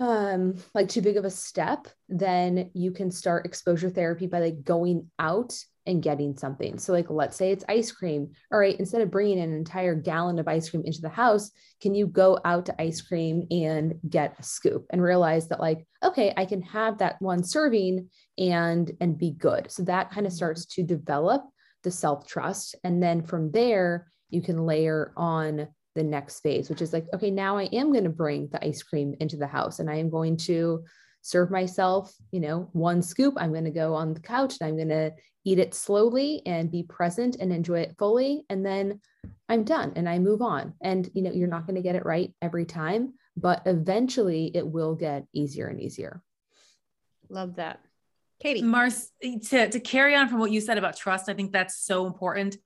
um 0.00 0.56
like 0.74 0.88
too 0.88 1.00
big 1.00 1.16
of 1.16 1.24
a 1.24 1.30
step, 1.30 1.86
then 2.08 2.72
you 2.74 2.90
can 2.90 3.12
start 3.12 3.46
exposure 3.46 3.88
therapy 3.88 4.26
by 4.26 4.40
like 4.40 4.64
going 4.64 5.08
out 5.20 5.56
and 5.86 6.02
getting 6.02 6.36
something. 6.36 6.76
So 6.78 6.92
like 6.92 7.08
let's 7.08 7.36
say 7.36 7.52
it's 7.52 7.64
ice 7.68 7.92
cream. 7.92 8.32
All 8.52 8.58
right, 8.58 8.76
instead 8.80 9.02
of 9.02 9.12
bringing 9.12 9.38
an 9.38 9.54
entire 9.54 9.94
gallon 9.94 10.40
of 10.40 10.48
ice 10.48 10.68
cream 10.70 10.82
into 10.84 11.02
the 11.02 11.08
house, 11.08 11.52
can 11.80 11.94
you 11.94 12.08
go 12.08 12.40
out 12.44 12.66
to 12.66 12.82
ice 12.82 13.00
cream 13.00 13.46
and 13.52 13.94
get 14.10 14.34
a 14.40 14.42
scoop 14.42 14.86
and 14.90 15.00
realize 15.00 15.46
that 15.48 15.60
like 15.60 15.86
okay, 16.02 16.34
I 16.36 16.46
can 16.46 16.62
have 16.62 16.98
that 16.98 17.22
one 17.22 17.44
serving 17.44 18.10
and 18.38 18.90
and 19.00 19.16
be 19.16 19.30
good. 19.30 19.70
So 19.70 19.84
that 19.84 20.10
kind 20.10 20.26
of 20.26 20.32
starts 20.32 20.66
to 20.74 20.82
develop 20.82 21.44
the 21.84 21.92
self-trust 21.92 22.74
and 22.82 23.00
then 23.00 23.22
from 23.22 23.52
there 23.52 24.08
you 24.34 24.42
can 24.42 24.66
layer 24.66 25.12
on 25.16 25.68
the 25.94 26.02
next 26.02 26.40
phase, 26.40 26.68
which 26.68 26.82
is 26.82 26.92
like, 26.92 27.06
okay, 27.14 27.30
now 27.30 27.56
I 27.56 27.64
am 27.72 27.92
going 27.92 28.04
to 28.04 28.10
bring 28.10 28.48
the 28.48 28.64
ice 28.64 28.82
cream 28.82 29.14
into 29.20 29.36
the 29.36 29.46
house 29.46 29.78
and 29.78 29.88
I 29.88 29.96
am 29.96 30.10
going 30.10 30.36
to 30.38 30.84
serve 31.22 31.50
myself, 31.50 32.12
you 32.32 32.40
know, 32.40 32.68
one 32.72 33.00
scoop. 33.00 33.34
I'm 33.36 33.52
going 33.52 33.64
to 33.64 33.70
go 33.70 33.94
on 33.94 34.12
the 34.12 34.20
couch 34.20 34.56
and 34.60 34.68
I'm 34.68 34.76
going 34.76 34.88
to 34.88 35.12
eat 35.44 35.58
it 35.58 35.74
slowly 35.74 36.42
and 36.46 36.70
be 36.70 36.82
present 36.82 37.36
and 37.38 37.52
enjoy 37.52 37.80
it 37.80 37.94
fully. 37.98 38.44
And 38.50 38.64
then 38.64 39.00
I'm 39.48 39.64
done 39.64 39.92
and 39.96 40.08
I 40.08 40.18
move 40.18 40.42
on. 40.42 40.74
And, 40.82 41.08
you 41.14 41.22
know, 41.22 41.32
you're 41.32 41.48
not 41.48 41.66
going 41.66 41.76
to 41.76 41.82
get 41.82 41.96
it 41.96 42.04
right 42.04 42.34
every 42.42 42.64
time, 42.64 43.14
but 43.36 43.62
eventually 43.66 44.50
it 44.54 44.66
will 44.66 44.94
get 44.94 45.26
easier 45.32 45.68
and 45.68 45.80
easier. 45.80 46.22
Love 47.28 47.56
that. 47.56 47.80
Katie. 48.40 48.62
Mars, 48.62 49.10
to, 49.22 49.68
to 49.70 49.80
carry 49.80 50.14
on 50.14 50.28
from 50.28 50.40
what 50.40 50.50
you 50.50 50.60
said 50.60 50.76
about 50.76 50.96
trust, 50.96 51.28
I 51.28 51.34
think 51.34 51.52
that's 51.52 51.76
so 51.76 52.06
important. 52.06 52.56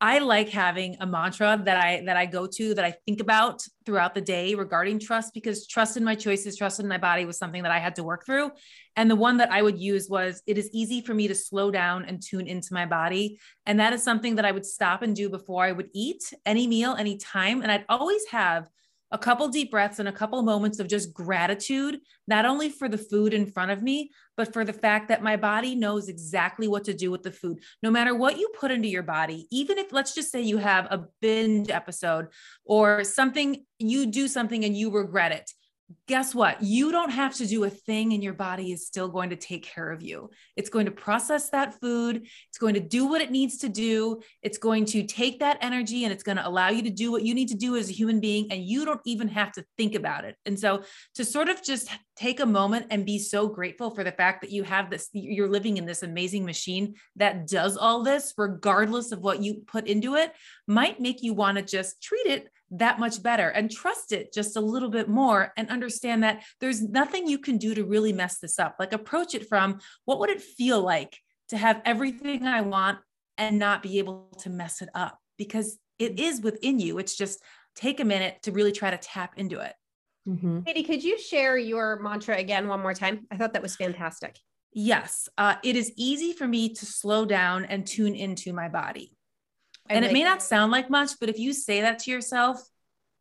I 0.00 0.18
like 0.18 0.50
having 0.50 0.96
a 1.00 1.06
mantra 1.06 1.60
that 1.64 1.76
I 1.76 2.02
that 2.04 2.18
I 2.18 2.26
go 2.26 2.46
to 2.46 2.74
that 2.74 2.84
I 2.84 2.94
think 3.06 3.20
about 3.20 3.62
throughout 3.86 4.14
the 4.14 4.20
day 4.20 4.54
regarding 4.54 4.98
trust 4.98 5.32
because 5.32 5.66
trust 5.66 5.96
in 5.96 6.04
my 6.04 6.14
choices, 6.14 6.56
trust 6.56 6.80
in 6.80 6.88
my 6.88 6.98
body 6.98 7.24
was 7.24 7.38
something 7.38 7.62
that 7.62 7.72
I 7.72 7.78
had 7.78 7.96
to 7.96 8.04
work 8.04 8.26
through. 8.26 8.50
And 8.96 9.10
the 9.10 9.16
one 9.16 9.38
that 9.38 9.50
I 9.50 9.62
would 9.62 9.78
use 9.78 10.08
was 10.10 10.42
it 10.46 10.58
is 10.58 10.68
easy 10.74 11.00
for 11.00 11.14
me 11.14 11.28
to 11.28 11.34
slow 11.34 11.70
down 11.70 12.04
and 12.04 12.22
tune 12.22 12.46
into 12.46 12.74
my 12.74 12.84
body. 12.84 13.38
And 13.64 13.80
that 13.80 13.94
is 13.94 14.02
something 14.02 14.36
that 14.36 14.44
I 14.44 14.52
would 14.52 14.66
stop 14.66 15.00
and 15.00 15.16
do 15.16 15.30
before 15.30 15.64
I 15.64 15.72
would 15.72 15.88
eat 15.94 16.22
any 16.44 16.66
meal, 16.66 16.94
any 16.98 17.16
time. 17.16 17.62
And 17.62 17.72
I'd 17.72 17.86
always 17.88 18.26
have 18.30 18.68
a 19.12 19.18
couple 19.18 19.48
deep 19.48 19.70
breaths 19.70 19.98
and 19.98 20.08
a 20.08 20.12
couple 20.12 20.42
moments 20.42 20.78
of 20.78 20.88
just 20.88 21.12
gratitude, 21.14 21.98
not 22.26 22.44
only 22.44 22.68
for 22.68 22.88
the 22.88 22.98
food 22.98 23.32
in 23.32 23.46
front 23.46 23.70
of 23.70 23.82
me, 23.82 24.10
but 24.36 24.52
for 24.52 24.64
the 24.64 24.72
fact 24.72 25.08
that 25.08 25.22
my 25.22 25.36
body 25.36 25.74
knows 25.74 26.08
exactly 26.08 26.66
what 26.66 26.84
to 26.84 26.94
do 26.94 27.10
with 27.10 27.22
the 27.22 27.30
food. 27.30 27.58
No 27.82 27.90
matter 27.90 28.14
what 28.14 28.38
you 28.38 28.50
put 28.58 28.70
into 28.70 28.88
your 28.88 29.02
body, 29.02 29.46
even 29.50 29.78
if, 29.78 29.92
let's 29.92 30.14
just 30.14 30.32
say, 30.32 30.42
you 30.42 30.58
have 30.58 30.86
a 30.86 31.04
binge 31.20 31.70
episode 31.70 32.26
or 32.64 33.04
something, 33.04 33.64
you 33.78 34.06
do 34.06 34.28
something 34.28 34.64
and 34.64 34.76
you 34.76 34.90
regret 34.90 35.32
it 35.32 35.50
guess 36.08 36.34
what? 36.34 36.62
You 36.62 36.90
don't 36.90 37.10
have 37.10 37.34
to 37.36 37.46
do 37.46 37.64
a 37.64 37.70
thing, 37.70 38.12
and 38.12 38.22
your 38.22 38.32
body 38.32 38.72
is 38.72 38.86
still 38.86 39.08
going 39.08 39.30
to 39.30 39.36
take 39.36 39.64
care 39.64 39.90
of 39.90 40.02
you. 40.02 40.30
It's 40.56 40.68
going 40.68 40.86
to 40.86 40.92
process 40.92 41.50
that 41.50 41.80
food, 41.80 42.26
it's 42.48 42.58
going 42.58 42.74
to 42.74 42.80
do 42.80 43.06
what 43.06 43.20
it 43.20 43.30
needs 43.30 43.58
to 43.58 43.68
do. 43.68 44.20
It's 44.42 44.58
going 44.58 44.84
to 44.86 45.04
take 45.04 45.40
that 45.40 45.58
energy 45.60 46.04
and 46.04 46.12
it's 46.12 46.22
going 46.22 46.36
to 46.36 46.46
allow 46.46 46.70
you 46.70 46.82
to 46.82 46.90
do 46.90 47.12
what 47.12 47.24
you 47.24 47.34
need 47.34 47.48
to 47.48 47.54
do 47.54 47.76
as 47.76 47.88
a 47.88 47.92
human 47.92 48.20
being, 48.20 48.50
and 48.50 48.64
you 48.64 48.84
don't 48.84 49.00
even 49.04 49.28
have 49.28 49.52
to 49.52 49.64
think 49.76 49.94
about 49.94 50.24
it. 50.24 50.36
And 50.44 50.58
so, 50.58 50.82
to 51.14 51.24
sort 51.24 51.48
of 51.48 51.62
just 51.62 51.88
take 52.16 52.40
a 52.40 52.46
moment 52.46 52.86
and 52.90 53.06
be 53.06 53.18
so 53.18 53.46
grateful 53.46 53.90
for 53.90 54.02
the 54.02 54.12
fact 54.12 54.40
that 54.40 54.50
you 54.50 54.64
have 54.64 54.90
this, 54.90 55.08
you're 55.12 55.50
living 55.50 55.76
in 55.76 55.86
this 55.86 56.02
amazing 56.02 56.44
machine 56.44 56.94
that 57.16 57.46
does 57.46 57.76
all 57.76 58.02
this, 58.02 58.32
regardless 58.36 59.12
of 59.12 59.20
what 59.20 59.42
you 59.42 59.62
put 59.66 59.86
into 59.86 60.14
it, 60.14 60.32
might 60.66 61.00
make 61.00 61.22
you 61.22 61.34
want 61.34 61.58
to 61.58 61.62
just 61.62 62.02
treat 62.02 62.26
it 62.26 62.48
that 62.70 62.98
much 62.98 63.22
better 63.22 63.48
and 63.48 63.70
trust 63.70 64.12
it 64.12 64.32
just 64.32 64.56
a 64.56 64.60
little 64.60 64.90
bit 64.90 65.08
more 65.08 65.52
and 65.56 65.70
understand 65.70 66.22
that 66.22 66.42
there's 66.60 66.82
nothing 66.82 67.26
you 67.26 67.38
can 67.38 67.58
do 67.58 67.74
to 67.74 67.84
really 67.84 68.12
mess 68.12 68.38
this 68.38 68.58
up. 68.58 68.76
Like 68.78 68.92
approach 68.92 69.34
it 69.34 69.48
from 69.48 69.78
what 70.04 70.18
would 70.18 70.30
it 70.30 70.42
feel 70.42 70.80
like 70.80 71.18
to 71.48 71.56
have 71.56 71.80
everything 71.84 72.46
I 72.46 72.62
want 72.62 72.98
and 73.38 73.58
not 73.58 73.82
be 73.82 73.98
able 73.98 74.28
to 74.40 74.50
mess 74.50 74.82
it 74.82 74.88
up 74.94 75.18
because 75.38 75.78
it 75.98 76.18
is 76.18 76.40
within 76.40 76.78
you. 76.78 76.98
It's 76.98 77.16
just 77.16 77.40
take 77.74 78.00
a 78.00 78.04
minute 78.04 78.38
to 78.42 78.52
really 78.52 78.72
try 78.72 78.90
to 78.90 78.98
tap 78.98 79.34
into 79.36 79.60
it. 79.60 79.74
Mm-hmm. 80.28 80.62
Katie, 80.62 80.82
could 80.82 81.04
you 81.04 81.18
share 81.18 81.56
your 81.56 82.00
mantra 82.00 82.36
again 82.36 82.66
one 82.66 82.80
more 82.80 82.94
time? 82.94 83.26
I 83.30 83.36
thought 83.36 83.52
that 83.52 83.62
was 83.62 83.76
fantastic. 83.76 84.38
Yes, 84.72 85.28
uh, 85.38 85.54
it 85.62 85.76
is 85.76 85.92
easy 85.96 86.32
for 86.32 86.46
me 86.46 86.74
to 86.74 86.84
slow 86.84 87.24
down 87.24 87.64
and 87.64 87.86
tune 87.86 88.14
into 88.14 88.52
my 88.52 88.68
body 88.68 89.15
and 89.88 90.04
it 90.04 90.12
may 90.12 90.24
not 90.24 90.42
sound 90.42 90.72
like 90.72 90.90
much, 90.90 91.12
but 91.20 91.28
if 91.28 91.38
you 91.38 91.52
say 91.52 91.82
that 91.82 92.00
to 92.00 92.10
yourself 92.10 92.60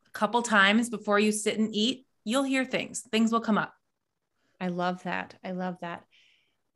a 0.08 0.12
couple 0.12 0.42
times 0.42 0.90
before 0.90 1.20
you 1.20 1.32
sit 1.32 1.58
and 1.58 1.74
eat, 1.74 2.06
you'll 2.24 2.44
hear 2.44 2.66
things. 2.66 3.02
Things 3.12 3.32
will 3.32 3.42
come 3.42 3.58
up. 3.58 3.74
I 4.60 4.68
love 4.68 5.04
that. 5.04 5.36
I 5.44 5.52
love 5.52 5.78
that. 5.82 6.04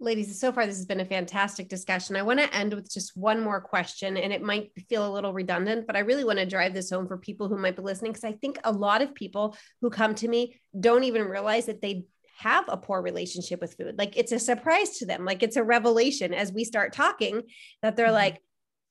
Ladies, 0.01 0.39
so 0.39 0.53
far 0.53 0.65
this 0.65 0.77
has 0.77 0.85
been 0.85 1.01
a 1.01 1.05
fantastic 1.05 1.67
discussion. 1.67 2.15
I 2.15 2.21
want 2.21 2.39
to 2.39 2.55
end 2.55 2.73
with 2.73 2.89
just 2.89 3.17
one 3.17 3.41
more 3.41 3.59
question, 3.59 4.15
and 4.15 4.31
it 4.31 4.41
might 4.41 4.71
feel 4.87 5.05
a 5.05 5.11
little 5.11 5.33
redundant, 5.33 5.87
but 5.87 5.97
I 5.97 5.99
really 5.99 6.23
want 6.23 6.39
to 6.39 6.45
drive 6.45 6.73
this 6.73 6.89
home 6.89 7.05
for 7.05 7.17
people 7.17 7.49
who 7.49 7.57
might 7.57 7.75
be 7.75 7.81
listening 7.81 8.13
because 8.13 8.23
I 8.23 8.31
think 8.31 8.59
a 8.63 8.71
lot 8.71 9.01
of 9.01 9.13
people 9.13 9.57
who 9.81 9.89
come 9.89 10.15
to 10.15 10.27
me 10.27 10.55
don't 10.79 11.03
even 11.03 11.23
realize 11.23 11.65
that 11.65 11.81
they 11.81 12.05
have 12.37 12.63
a 12.69 12.77
poor 12.77 13.01
relationship 13.01 13.59
with 13.59 13.75
food. 13.75 13.97
Like 13.97 14.15
it's 14.15 14.31
a 14.31 14.39
surprise 14.39 14.99
to 14.99 15.05
them, 15.05 15.25
like 15.25 15.43
it's 15.43 15.57
a 15.57 15.63
revelation 15.63 16.33
as 16.33 16.53
we 16.53 16.63
start 16.63 16.93
talking 16.93 17.41
that 17.81 17.97
they're 17.97 18.05
mm-hmm. 18.05 18.15
like, 18.15 18.41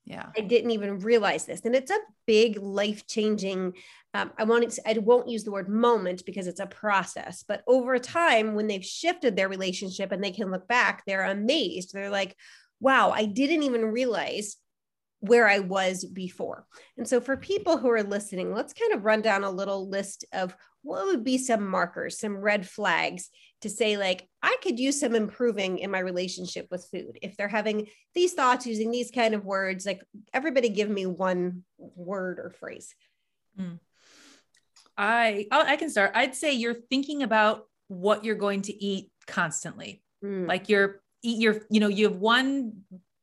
yeah. 0.08 0.26
I 0.36 0.40
didn't 0.40 0.70
even 0.70 1.00
realize 1.00 1.44
this. 1.44 1.60
And 1.64 1.74
it's 1.74 1.90
a 1.90 1.98
big 2.26 2.58
life 2.60 3.06
changing 3.06 3.74
um, 4.14 4.32
i 4.38 4.44
want 4.44 4.70
to, 4.70 4.88
i 4.88 4.96
won't 4.98 5.28
use 5.28 5.44
the 5.44 5.50
word 5.50 5.68
moment 5.68 6.24
because 6.24 6.46
it's 6.46 6.60
a 6.60 6.66
process 6.66 7.44
but 7.46 7.62
over 7.66 7.98
time 7.98 8.54
when 8.54 8.66
they've 8.66 8.84
shifted 8.84 9.36
their 9.36 9.50
relationship 9.50 10.12
and 10.12 10.24
they 10.24 10.30
can 10.30 10.50
look 10.50 10.66
back 10.66 11.02
they're 11.06 11.24
amazed. 11.24 11.92
They're 11.92 12.10
like 12.10 12.34
wow 12.80 13.10
i 13.10 13.26
didn't 13.26 13.64
even 13.64 13.84
realize 13.84 14.56
where 15.20 15.48
I 15.48 15.58
was 15.58 16.04
before. 16.04 16.64
And 16.96 17.08
so, 17.08 17.20
for 17.20 17.36
people 17.36 17.76
who 17.76 17.90
are 17.90 18.02
listening, 18.02 18.54
let's 18.54 18.72
kind 18.72 18.92
of 18.92 19.04
run 19.04 19.20
down 19.20 19.44
a 19.44 19.50
little 19.50 19.88
list 19.88 20.24
of 20.32 20.54
what 20.82 21.06
would 21.06 21.24
be 21.24 21.38
some 21.38 21.66
markers, 21.66 22.20
some 22.20 22.36
red 22.36 22.68
flags 22.68 23.28
to 23.62 23.70
say, 23.70 23.96
like, 23.96 24.28
I 24.42 24.56
could 24.62 24.78
use 24.78 25.00
some 25.00 25.14
improving 25.14 25.78
in 25.78 25.90
my 25.90 25.98
relationship 25.98 26.68
with 26.70 26.88
food. 26.90 27.18
If 27.22 27.36
they're 27.36 27.48
having 27.48 27.88
these 28.14 28.34
thoughts 28.34 28.66
using 28.66 28.90
these 28.90 29.10
kind 29.10 29.34
of 29.34 29.44
words, 29.44 29.84
like, 29.84 30.02
everybody 30.32 30.68
give 30.68 30.88
me 30.88 31.06
one 31.06 31.64
word 31.78 32.38
or 32.38 32.50
phrase. 32.50 32.94
Mm. 33.58 33.80
I 34.96 35.46
I 35.50 35.76
can 35.76 35.90
start. 35.90 36.12
I'd 36.14 36.34
say 36.34 36.52
you're 36.52 36.74
thinking 36.74 37.22
about 37.22 37.66
what 37.86 38.24
you're 38.24 38.34
going 38.34 38.62
to 38.62 38.84
eat 38.84 39.10
constantly. 39.26 40.02
Mm. 40.24 40.48
Like 40.48 40.68
you're 40.68 41.00
eat 41.22 41.38
your, 41.38 41.62
you 41.70 41.80
know, 41.80 41.88
you 41.88 42.08
have 42.08 42.18
one 42.18 42.82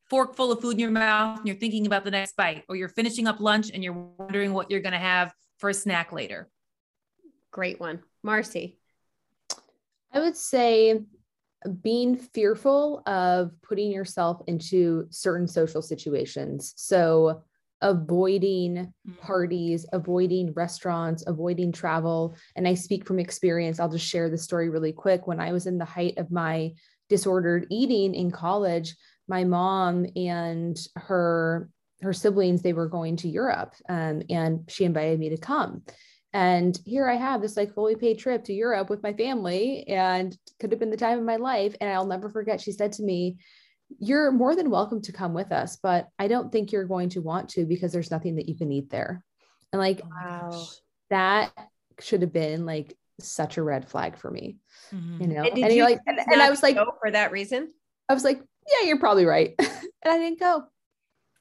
fork 0.09 0.35
full 0.35 0.51
of 0.51 0.61
food 0.61 0.73
in 0.73 0.79
your 0.79 0.91
mouth 0.91 1.39
and 1.39 1.47
you're 1.47 1.55
thinking 1.55 1.85
about 1.85 2.03
the 2.03 2.11
next 2.11 2.35
bite, 2.35 2.63
or 2.69 2.75
you're 2.75 2.89
finishing 2.89 3.27
up 3.27 3.39
lunch 3.39 3.71
and 3.73 3.83
you're 3.83 3.93
wondering 4.17 4.53
what 4.53 4.69
you're 4.69 4.81
going 4.81 4.93
to 4.93 4.99
have 4.99 5.33
for 5.57 5.69
a 5.69 5.73
snack 5.73 6.11
later. 6.11 6.49
Great 7.51 7.79
one. 7.79 8.01
Marcy. 8.23 8.77
I 10.15 10.19
would 10.19 10.37
say 10.37 11.01
being 11.81 12.15
fearful 12.15 13.01
of 13.05 13.51
putting 13.61 13.91
yourself 13.91 14.41
into 14.47 15.07
certain 15.09 15.47
social 15.47 15.81
situations. 15.81 16.73
So, 16.77 17.43
avoiding 17.81 18.75
mm-hmm. 18.75 19.11
parties, 19.21 19.85
avoiding 19.91 20.53
restaurants, 20.53 21.23
avoiding 21.27 21.71
travel. 21.71 22.35
And 22.55 22.67
I 22.67 22.73
speak 22.73 23.05
from 23.05 23.19
experience. 23.19 23.79
I'll 23.79 23.89
just 23.89 24.07
share 24.07 24.29
the 24.29 24.37
story 24.37 24.69
really 24.69 24.93
quick. 24.93 25.27
When 25.27 25.41
I 25.41 25.51
was 25.51 25.67
in 25.67 25.77
the 25.77 25.85
height 25.85 26.17
of 26.17 26.31
my 26.31 26.71
disordered 27.09 27.67
eating 27.69 28.15
in 28.15 28.31
college, 28.31 28.95
my 29.27 29.43
mom 29.43 30.05
and 30.15 30.77
her 30.95 31.69
her 32.01 32.13
siblings 32.13 32.61
they 32.61 32.73
were 32.73 32.87
going 32.87 33.15
to 33.15 33.29
Europe 33.29 33.73
um, 33.89 34.21
and 34.29 34.69
she 34.69 34.83
invited 34.83 35.17
me 35.19 35.29
to 35.29 35.37
come 35.37 35.81
and 36.35 36.77
here 36.85 37.09
I 37.09 37.15
have 37.15 37.41
this 37.41 37.57
like 37.57 37.73
fully 37.73 37.95
paid 37.95 38.19
trip 38.19 38.43
to 38.45 38.53
Europe 38.53 38.89
with 38.89 39.01
my 39.01 39.13
family 39.13 39.87
and 39.87 40.37
could 40.59 40.71
have 40.71 40.79
been 40.79 40.91
the 40.91 40.97
time 40.97 41.17
of 41.17 41.25
my 41.25 41.37
life 41.37 41.75
and 41.79 41.89
I'll 41.89 42.05
never 42.05 42.29
forget 42.29 42.61
she 42.61 42.71
said 42.71 42.91
to 42.93 43.03
me 43.03 43.37
you're 43.99 44.31
more 44.31 44.55
than 44.55 44.69
welcome 44.69 45.01
to 45.03 45.11
come 45.11 45.33
with 45.33 45.51
us 45.51 45.77
but 45.81 46.09
I 46.19 46.27
don't 46.27 46.51
think 46.51 46.71
you're 46.71 46.85
going 46.85 47.09
to 47.09 47.21
want 47.21 47.49
to 47.51 47.65
because 47.65 47.91
there's 47.91 48.11
nothing 48.11 48.35
that 48.35 48.49
you 48.49 48.55
can 48.55 48.71
eat 48.71 48.89
there 48.89 49.23
and 49.71 49.79
like 49.79 50.01
wow 50.03 50.65
that 51.09 51.51
should 51.99 52.21
have 52.21 52.33
been 52.33 52.65
like 52.65 52.97
such 53.19 53.57
a 53.57 53.63
red 53.63 53.87
flag 53.87 54.17
for 54.17 54.29
me 54.29 54.57
mm-hmm. 54.93 55.21
you 55.21 55.27
know 55.27 55.43
and, 55.43 55.57
and 55.57 55.73
you 55.73 55.83
like 55.83 55.99
and, 56.05 56.19
and 56.19 56.41
I 56.41 56.49
was 56.49 56.61
like 56.61 56.75
for 56.75 57.11
that 57.11 57.31
reason 57.31 57.71
I 58.09 58.13
was 58.13 58.23
like 58.23 58.41
yeah, 58.67 58.87
you're 58.87 58.99
probably 58.99 59.25
right. 59.25 59.53
and 59.59 59.69
I 60.05 60.17
didn't 60.17 60.39
go. 60.39 60.63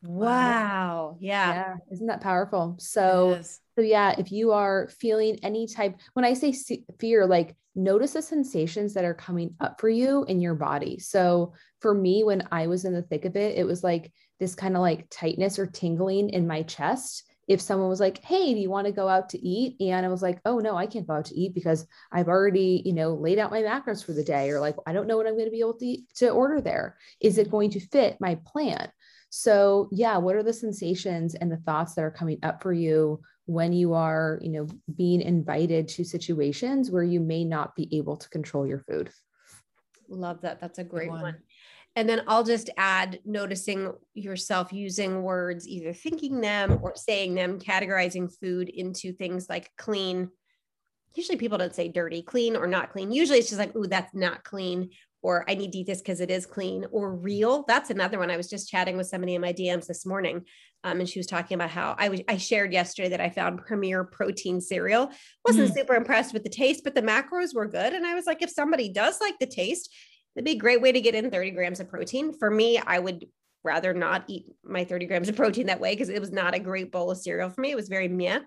Wow. 0.03 1.17
Yeah. 1.21 1.55
yeah. 1.55 1.75
Isn't 1.91 2.09
that 2.09 2.21
powerful? 2.21 2.77
So, 2.79 3.41
so 3.77 3.83
yeah, 3.83 4.15
if 4.19 4.31
you 4.31 4.53
are 4.53 4.89
feeling 5.01 5.39
any 5.43 5.67
type, 5.67 5.97
when 6.13 6.25
I 6.25 6.35
say 6.35 6.55
fear, 6.99 7.27
like 7.27 7.57
notice 7.75 8.13
the 8.13 8.23
sensations 8.23 8.95
that 8.95 9.05
are 9.05 9.15
coming 9.15 9.55
up 9.61 9.81
for 9.81 9.89
you 9.89 10.25
in 10.25 10.41
your 10.41 10.55
body. 10.55 10.99
So 10.99 11.55
for 11.81 11.93
me, 11.93 12.23
when 12.23 12.47
I 12.53 12.69
was 12.69 12.85
in 12.85 12.93
the 12.93 13.03
thick 13.03 13.25
of 13.25 13.37
it, 13.37 13.59
it 13.59 13.65
was 13.65 13.83
like 13.83 14.13
this 14.39 14.55
kind 14.55 14.77
of 14.77 14.83
like 14.83 15.07
tightness 15.11 15.59
or 15.59 15.67
tingling 15.67 16.31
in 16.31 16.47
my 16.47 16.63
chest 16.63 17.25
if 17.47 17.61
someone 17.61 17.89
was 17.89 18.01
like, 18.01 18.25
Hey, 18.25 18.55
do 18.55 18.61
you 18.61 18.71
want 18.71 18.87
to 18.87 18.93
go 18.93 19.09
out 19.09 19.29
to 19.31 19.39
eat? 19.47 19.77
And 19.81 20.07
I 20.07 20.09
was 20.09 20.23
like, 20.23 20.41
Oh, 20.45 20.59
no, 20.59 20.77
I 20.77 20.87
can't 20.87 21.07
go 21.07 21.15
out 21.15 21.27
to 21.27 21.39
eat 21.39 21.55
because 21.55 21.87
I've 22.13 22.29
already, 22.29 22.83
you 22.85 22.93
know, 22.93 23.15
laid 23.15 23.39
out 23.39 23.51
my 23.51 23.61
macros 23.61 24.05
for 24.05 24.13
the 24.13 24.25
day, 24.25 24.51
or 24.51 24.61
like, 24.61 24.77
I 24.87 24.93
don't 24.93 25.07
know 25.07 25.17
what 25.17 25.27
I'm 25.27 25.35
going 25.35 25.47
to 25.47 25.51
be 25.51 25.61
able 25.61 25.75
to, 25.75 25.97
to 26.17 26.31
order 26.31 26.61
there. 26.61 26.97
Is 27.21 27.39
it 27.39 27.51
going 27.51 27.71
to 27.71 27.81
fit 27.81 28.17
my 28.21 28.39
plan? 28.47 28.91
So, 29.29 29.89
yeah, 29.91 30.17
what 30.19 30.37
are 30.37 30.45
the 30.45 30.53
sensations 30.53 31.35
and 31.35 31.51
the 31.51 31.57
thoughts 31.57 31.95
that 31.95 32.05
are 32.05 32.11
coming 32.11 32.39
up 32.45 32.63
for 32.63 32.73
you 32.73 33.21
when 33.47 33.73
you 33.73 33.95
are, 33.95 34.39
you 34.43 34.51
know, 34.51 34.67
being 34.97 35.21
invited 35.21 35.89
to 35.89 36.05
situations 36.05 36.91
where 36.91 37.03
you 37.03 37.21
may 37.21 37.45
not 37.45 37.77
be 37.77 37.89
able 37.97 38.17
to 38.17 38.29
control 38.31 38.67
your 38.67 38.81
food? 38.81 39.11
Love 40.09 40.41
that. 40.43 40.61
That's 40.61 40.79
a 40.79 40.85
great 40.85 41.11
one. 41.11 41.23
one. 41.23 41.37
And 41.97 42.09
then 42.09 42.23
I'll 42.27 42.43
just 42.43 42.71
add 42.77 43.21
noticing 43.25 43.93
yourself 44.15 44.73
using 44.73 45.23
words, 45.23 45.69
either 45.69 45.93
thinking 45.93 46.41
them 46.41 46.81
or 46.83 46.95
saying 46.97 47.35
them, 47.35 47.61
categorizing 47.61 48.33
food 48.41 48.69
into 48.69 49.13
things 49.13 49.49
like 49.49 49.71
clean. 49.79 50.31
Usually 51.15 51.39
people 51.39 51.59
don't 51.59 51.75
say 51.75 51.89
dirty, 51.89 52.23
clean 52.23 52.57
or 52.57 52.67
not 52.67 52.91
clean. 52.91 53.13
Usually 53.13 53.39
it's 53.39 53.49
just 53.49 53.61
like, 53.61 53.73
oh, 53.77 53.87
that's 53.87 54.13
not 54.13 54.43
clean, 54.43 54.91
or 55.23 55.49
I 55.49 55.55
need 55.55 55.71
to 55.73 55.79
eat 55.79 55.87
this 55.87 56.01
because 56.01 56.21
it 56.21 56.33
is 56.33 56.47
clean, 56.47 56.85
or 56.91 57.15
real. 57.15 57.65
That's 57.69 57.91
another 57.91 58.19
one. 58.19 58.31
I 58.31 58.37
was 58.37 58.51
just 58.51 58.69
chatting 58.69 58.97
with 58.97 59.07
somebody 59.07 59.37
in 59.37 59.41
my 59.41 59.53
DMs 59.53 59.87
this 59.87 60.05
morning, 60.05 60.45
um, 60.85 61.01
and 61.01 61.09
she 61.09 61.19
was 61.19 61.27
talking 61.27 61.55
about 61.55 61.71
how 61.71 61.97
I 61.99 62.11
was. 62.11 62.21
I 62.29 62.37
shared 62.37 62.73
yesterday 62.73 63.09
that 63.09 63.21
I 63.21 63.31
found 63.31 63.65
Premier 63.65 64.05
Protein 64.05 64.61
cereal. 64.61 65.11
wasn't 65.45 65.71
mm. 65.71 65.75
super 65.75 65.95
impressed 65.95 66.35
with 66.35 66.45
the 66.45 66.51
taste, 66.51 66.85
but 66.85 66.95
the 66.95 67.03
macros 67.03 67.55
were 67.55 67.67
good. 67.67 67.95
And 67.95 68.07
I 68.07 68.15
was 68.15 68.27
like, 68.27 68.43
if 68.43 68.51
somebody 68.51 68.91
does 68.91 69.19
like 69.21 69.39
the 69.41 69.47
taste, 69.47 69.93
it'd 70.37 70.45
be 70.45 70.53
a 70.53 70.57
great 70.57 70.83
way 70.83 70.93
to 70.93 71.01
get 71.01 71.15
in 71.15 71.31
30 71.31 71.53
grams 71.53 71.81
of 71.81 71.89
protein. 71.89 72.37
For 72.39 72.51
me, 72.51 72.79
I 72.79 72.99
would 72.99 73.25
rather 73.65 73.95
not 73.95 74.25
eat 74.29 74.45
my 74.63 74.85
30 74.85 75.07
grams 75.07 75.31
of 75.31 75.37
protein 75.37 75.67
that 75.67 75.81
way 75.81 75.95
because 75.95 76.11
it 76.11 76.21
was 76.21 76.33
not 76.33 76.55
a 76.55 76.59
great 76.59 76.93
bowl 76.93 77.11
of 77.11 77.19
cereal 77.19 77.49
for 77.49 77.63
me. 77.63 77.71
It 77.71 77.77
was 77.77 77.89
very 77.89 78.09
meh. 78.09 78.41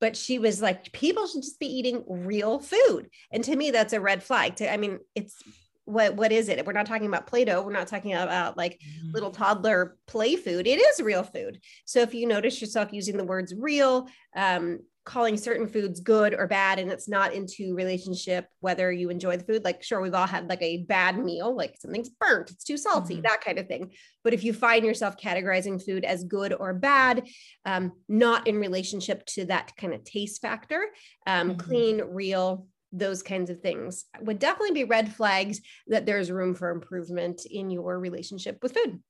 But 0.00 0.16
she 0.16 0.38
was 0.38 0.62
like, 0.62 0.92
people 0.92 1.26
should 1.26 1.42
just 1.42 1.58
be 1.58 1.66
eating 1.66 2.04
real 2.06 2.60
food. 2.60 3.08
And 3.32 3.42
to 3.44 3.56
me, 3.56 3.72
that's 3.72 3.92
a 3.92 4.00
red 4.00 4.22
flag. 4.22 4.56
To 4.56 4.72
I 4.72 4.76
mean, 4.76 5.00
it's 5.16 5.42
what 5.84 6.16
what 6.16 6.32
is 6.32 6.48
it? 6.48 6.64
We're 6.64 6.72
not 6.72 6.86
talking 6.86 7.06
about 7.06 7.26
Play-Doh. 7.26 7.62
We're 7.62 7.72
not 7.72 7.88
talking 7.88 8.14
about 8.14 8.56
like 8.56 8.80
mm-hmm. 8.80 9.12
little 9.12 9.30
toddler 9.30 9.96
play 10.06 10.36
food. 10.36 10.66
It 10.66 10.80
is 10.80 11.00
real 11.00 11.22
food. 11.22 11.60
So 11.84 12.00
if 12.00 12.14
you 12.14 12.26
notice 12.26 12.60
yourself 12.60 12.92
using 12.92 13.16
the 13.16 13.24
words 13.24 13.54
real, 13.56 14.08
um, 14.34 14.80
calling 15.04 15.36
certain 15.36 15.68
foods 15.68 16.00
good 16.00 16.32
or 16.32 16.46
bad 16.46 16.78
and 16.78 16.90
it's 16.90 17.08
not 17.08 17.34
into 17.34 17.74
relationship 17.74 18.48
whether 18.60 18.90
you 18.90 19.10
enjoy 19.10 19.36
the 19.36 19.44
food 19.44 19.62
like 19.62 19.82
sure 19.82 20.00
we've 20.00 20.14
all 20.14 20.26
had 20.26 20.48
like 20.48 20.62
a 20.62 20.78
bad 20.84 21.18
meal 21.18 21.54
like 21.54 21.76
something's 21.78 22.08
burnt 22.08 22.50
it's 22.50 22.64
too 22.64 22.78
salty 22.78 23.14
mm-hmm. 23.14 23.22
that 23.22 23.42
kind 23.42 23.58
of 23.58 23.68
thing 23.68 23.92
but 24.22 24.32
if 24.32 24.42
you 24.42 24.54
find 24.54 24.84
yourself 24.84 25.14
categorizing 25.18 25.82
food 25.84 26.04
as 26.06 26.24
good 26.24 26.54
or 26.54 26.72
bad 26.72 27.26
um, 27.66 27.92
not 28.08 28.46
in 28.46 28.56
relationship 28.56 29.24
to 29.26 29.44
that 29.44 29.72
kind 29.76 29.92
of 29.92 30.02
taste 30.04 30.40
factor 30.40 30.86
um, 31.26 31.50
mm-hmm. 31.50 31.58
clean 31.58 32.00
real 32.08 32.66
those 32.96 33.22
kinds 33.22 33.50
of 33.50 33.60
things 33.60 34.04
would 34.20 34.38
definitely 34.38 34.72
be 34.72 34.84
red 34.84 35.12
flags 35.12 35.60
that 35.88 36.06
there's 36.06 36.30
room 36.30 36.54
for 36.54 36.70
improvement 36.70 37.44
in 37.44 37.70
your 37.70 37.98
relationship 37.98 38.58
with 38.62 38.72
food 38.72 39.00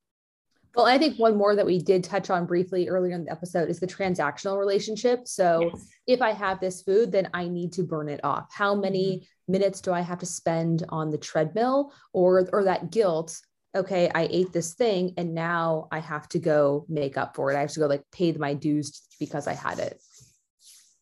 well, 0.75 0.87
I 0.87 0.99
think 0.99 1.19
one 1.19 1.37
more 1.37 1.55
that 1.55 1.67
we 1.67 1.79
did 1.79 2.03
touch 2.03 2.31
on 2.31 2.47
briefly 2.47 2.89
earlier 2.89 3.15
in 3.15 3.25
the 3.25 3.33
episode 3.33 3.69
is 3.69 3.79
the 3.79 3.87
transactional 3.87 4.59
relationship. 4.59 5.29
So 5.29 5.71
yes. 5.73 5.89
if 6.07 6.23
I 6.23 6.33
have 6.33 6.59
this 6.59 6.83
food, 6.83 7.13
then 7.13 7.29
I 7.33 7.47
need 7.47 7.73
to 7.75 7.85
burn 7.85 8.09
it 8.09 8.21
off. 8.25 8.53
How 8.53 8.75
many 8.75 9.19
mm-hmm. 9.19 9.53
minutes 9.53 9.81
do 9.81 9.93
I 9.93 10.01
have 10.01 10.19
to 10.19 10.27
spend 10.27 10.85
on 10.89 11.11
the 11.11 11.19
treadmill 11.19 11.93
or 12.13 12.49
or 12.53 12.65
that 12.65 12.91
guilt? 12.91 13.41
Okay, 13.77 14.11
I 14.15 14.29
ate 14.31 14.53
this 14.53 14.75
thing 14.75 15.15
and 15.17 15.35
now 15.35 15.89
I 15.91 15.99
have 16.01 16.29
to 16.31 16.39
go 16.39 16.87
make 16.89 17.17
up 17.17 17.37
for 17.37 17.53
it. 17.53 17.57
I 17.57 17.61
have 17.61 17.73
to 17.73 17.81
go 17.81 17.87
like 17.87 18.03
pay 18.13 18.33
my 18.33 18.55
dues 18.55 19.03
because 19.21 19.47
I 19.47 19.55
had 19.55 19.79
it. 19.79 20.01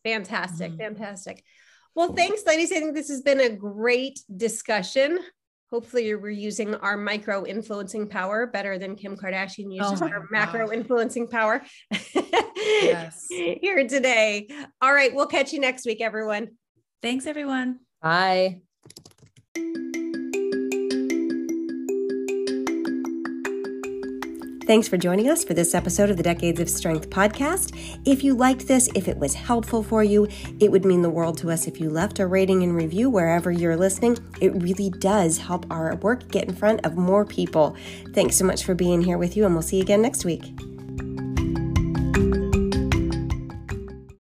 Fantastic. 0.04 0.72
Mm-hmm. 0.72 0.80
Fantastic. 0.80 1.44
Well, 1.94 2.14
thanks, 2.14 2.42
ladies. 2.46 2.72
I 2.72 2.76
think 2.76 2.94
this 2.94 3.08
has 3.08 3.22
been 3.22 3.40
a 3.40 3.50
great 3.50 4.20
discussion 4.34 5.18
hopefully 5.72 6.14
we're 6.14 6.28
using 6.28 6.74
our 6.76 6.98
micro 6.98 7.46
influencing 7.46 8.06
power 8.06 8.46
better 8.46 8.78
than 8.78 8.94
Kim 8.94 9.16
Kardashian 9.16 9.68
oh 9.80 9.90
uses 9.90 10.02
oh 10.02 10.06
her 10.06 10.28
macro 10.30 10.70
influencing 10.70 11.26
power 11.26 11.62
yes. 12.04 13.26
here 13.30 13.88
today. 13.88 14.48
All 14.82 14.92
right, 14.92 15.12
we'll 15.14 15.26
catch 15.26 15.52
you 15.52 15.58
next 15.58 15.86
week, 15.86 16.02
everyone. 16.02 16.48
Thanks, 17.00 17.26
everyone. 17.26 17.80
Bye. 18.02 18.60
Thanks 24.64 24.86
for 24.86 24.96
joining 24.96 25.28
us 25.28 25.42
for 25.42 25.54
this 25.54 25.74
episode 25.74 26.08
of 26.08 26.16
the 26.16 26.22
Decades 26.22 26.60
of 26.60 26.70
Strength 26.70 27.10
podcast. 27.10 27.98
If 28.06 28.22
you 28.22 28.34
liked 28.34 28.68
this, 28.68 28.88
if 28.94 29.08
it 29.08 29.18
was 29.18 29.34
helpful 29.34 29.82
for 29.82 30.04
you, 30.04 30.28
it 30.60 30.70
would 30.70 30.84
mean 30.84 31.02
the 31.02 31.10
world 31.10 31.36
to 31.38 31.50
us 31.50 31.66
if 31.66 31.80
you 31.80 31.90
left 31.90 32.20
a 32.20 32.28
rating 32.28 32.62
and 32.62 32.76
review 32.76 33.10
wherever 33.10 33.50
you're 33.50 33.76
listening. 33.76 34.18
It 34.40 34.54
really 34.62 34.90
does 34.90 35.38
help 35.38 35.66
our 35.68 35.96
work 35.96 36.28
get 36.28 36.48
in 36.48 36.54
front 36.54 36.86
of 36.86 36.96
more 36.96 37.24
people. 37.24 37.76
Thanks 38.14 38.36
so 38.36 38.44
much 38.44 38.62
for 38.62 38.74
being 38.74 39.02
here 39.02 39.18
with 39.18 39.36
you, 39.36 39.44
and 39.44 39.52
we'll 39.52 39.62
see 39.62 39.78
you 39.78 39.82
again 39.82 40.00
next 40.00 40.24
week. 40.24 40.54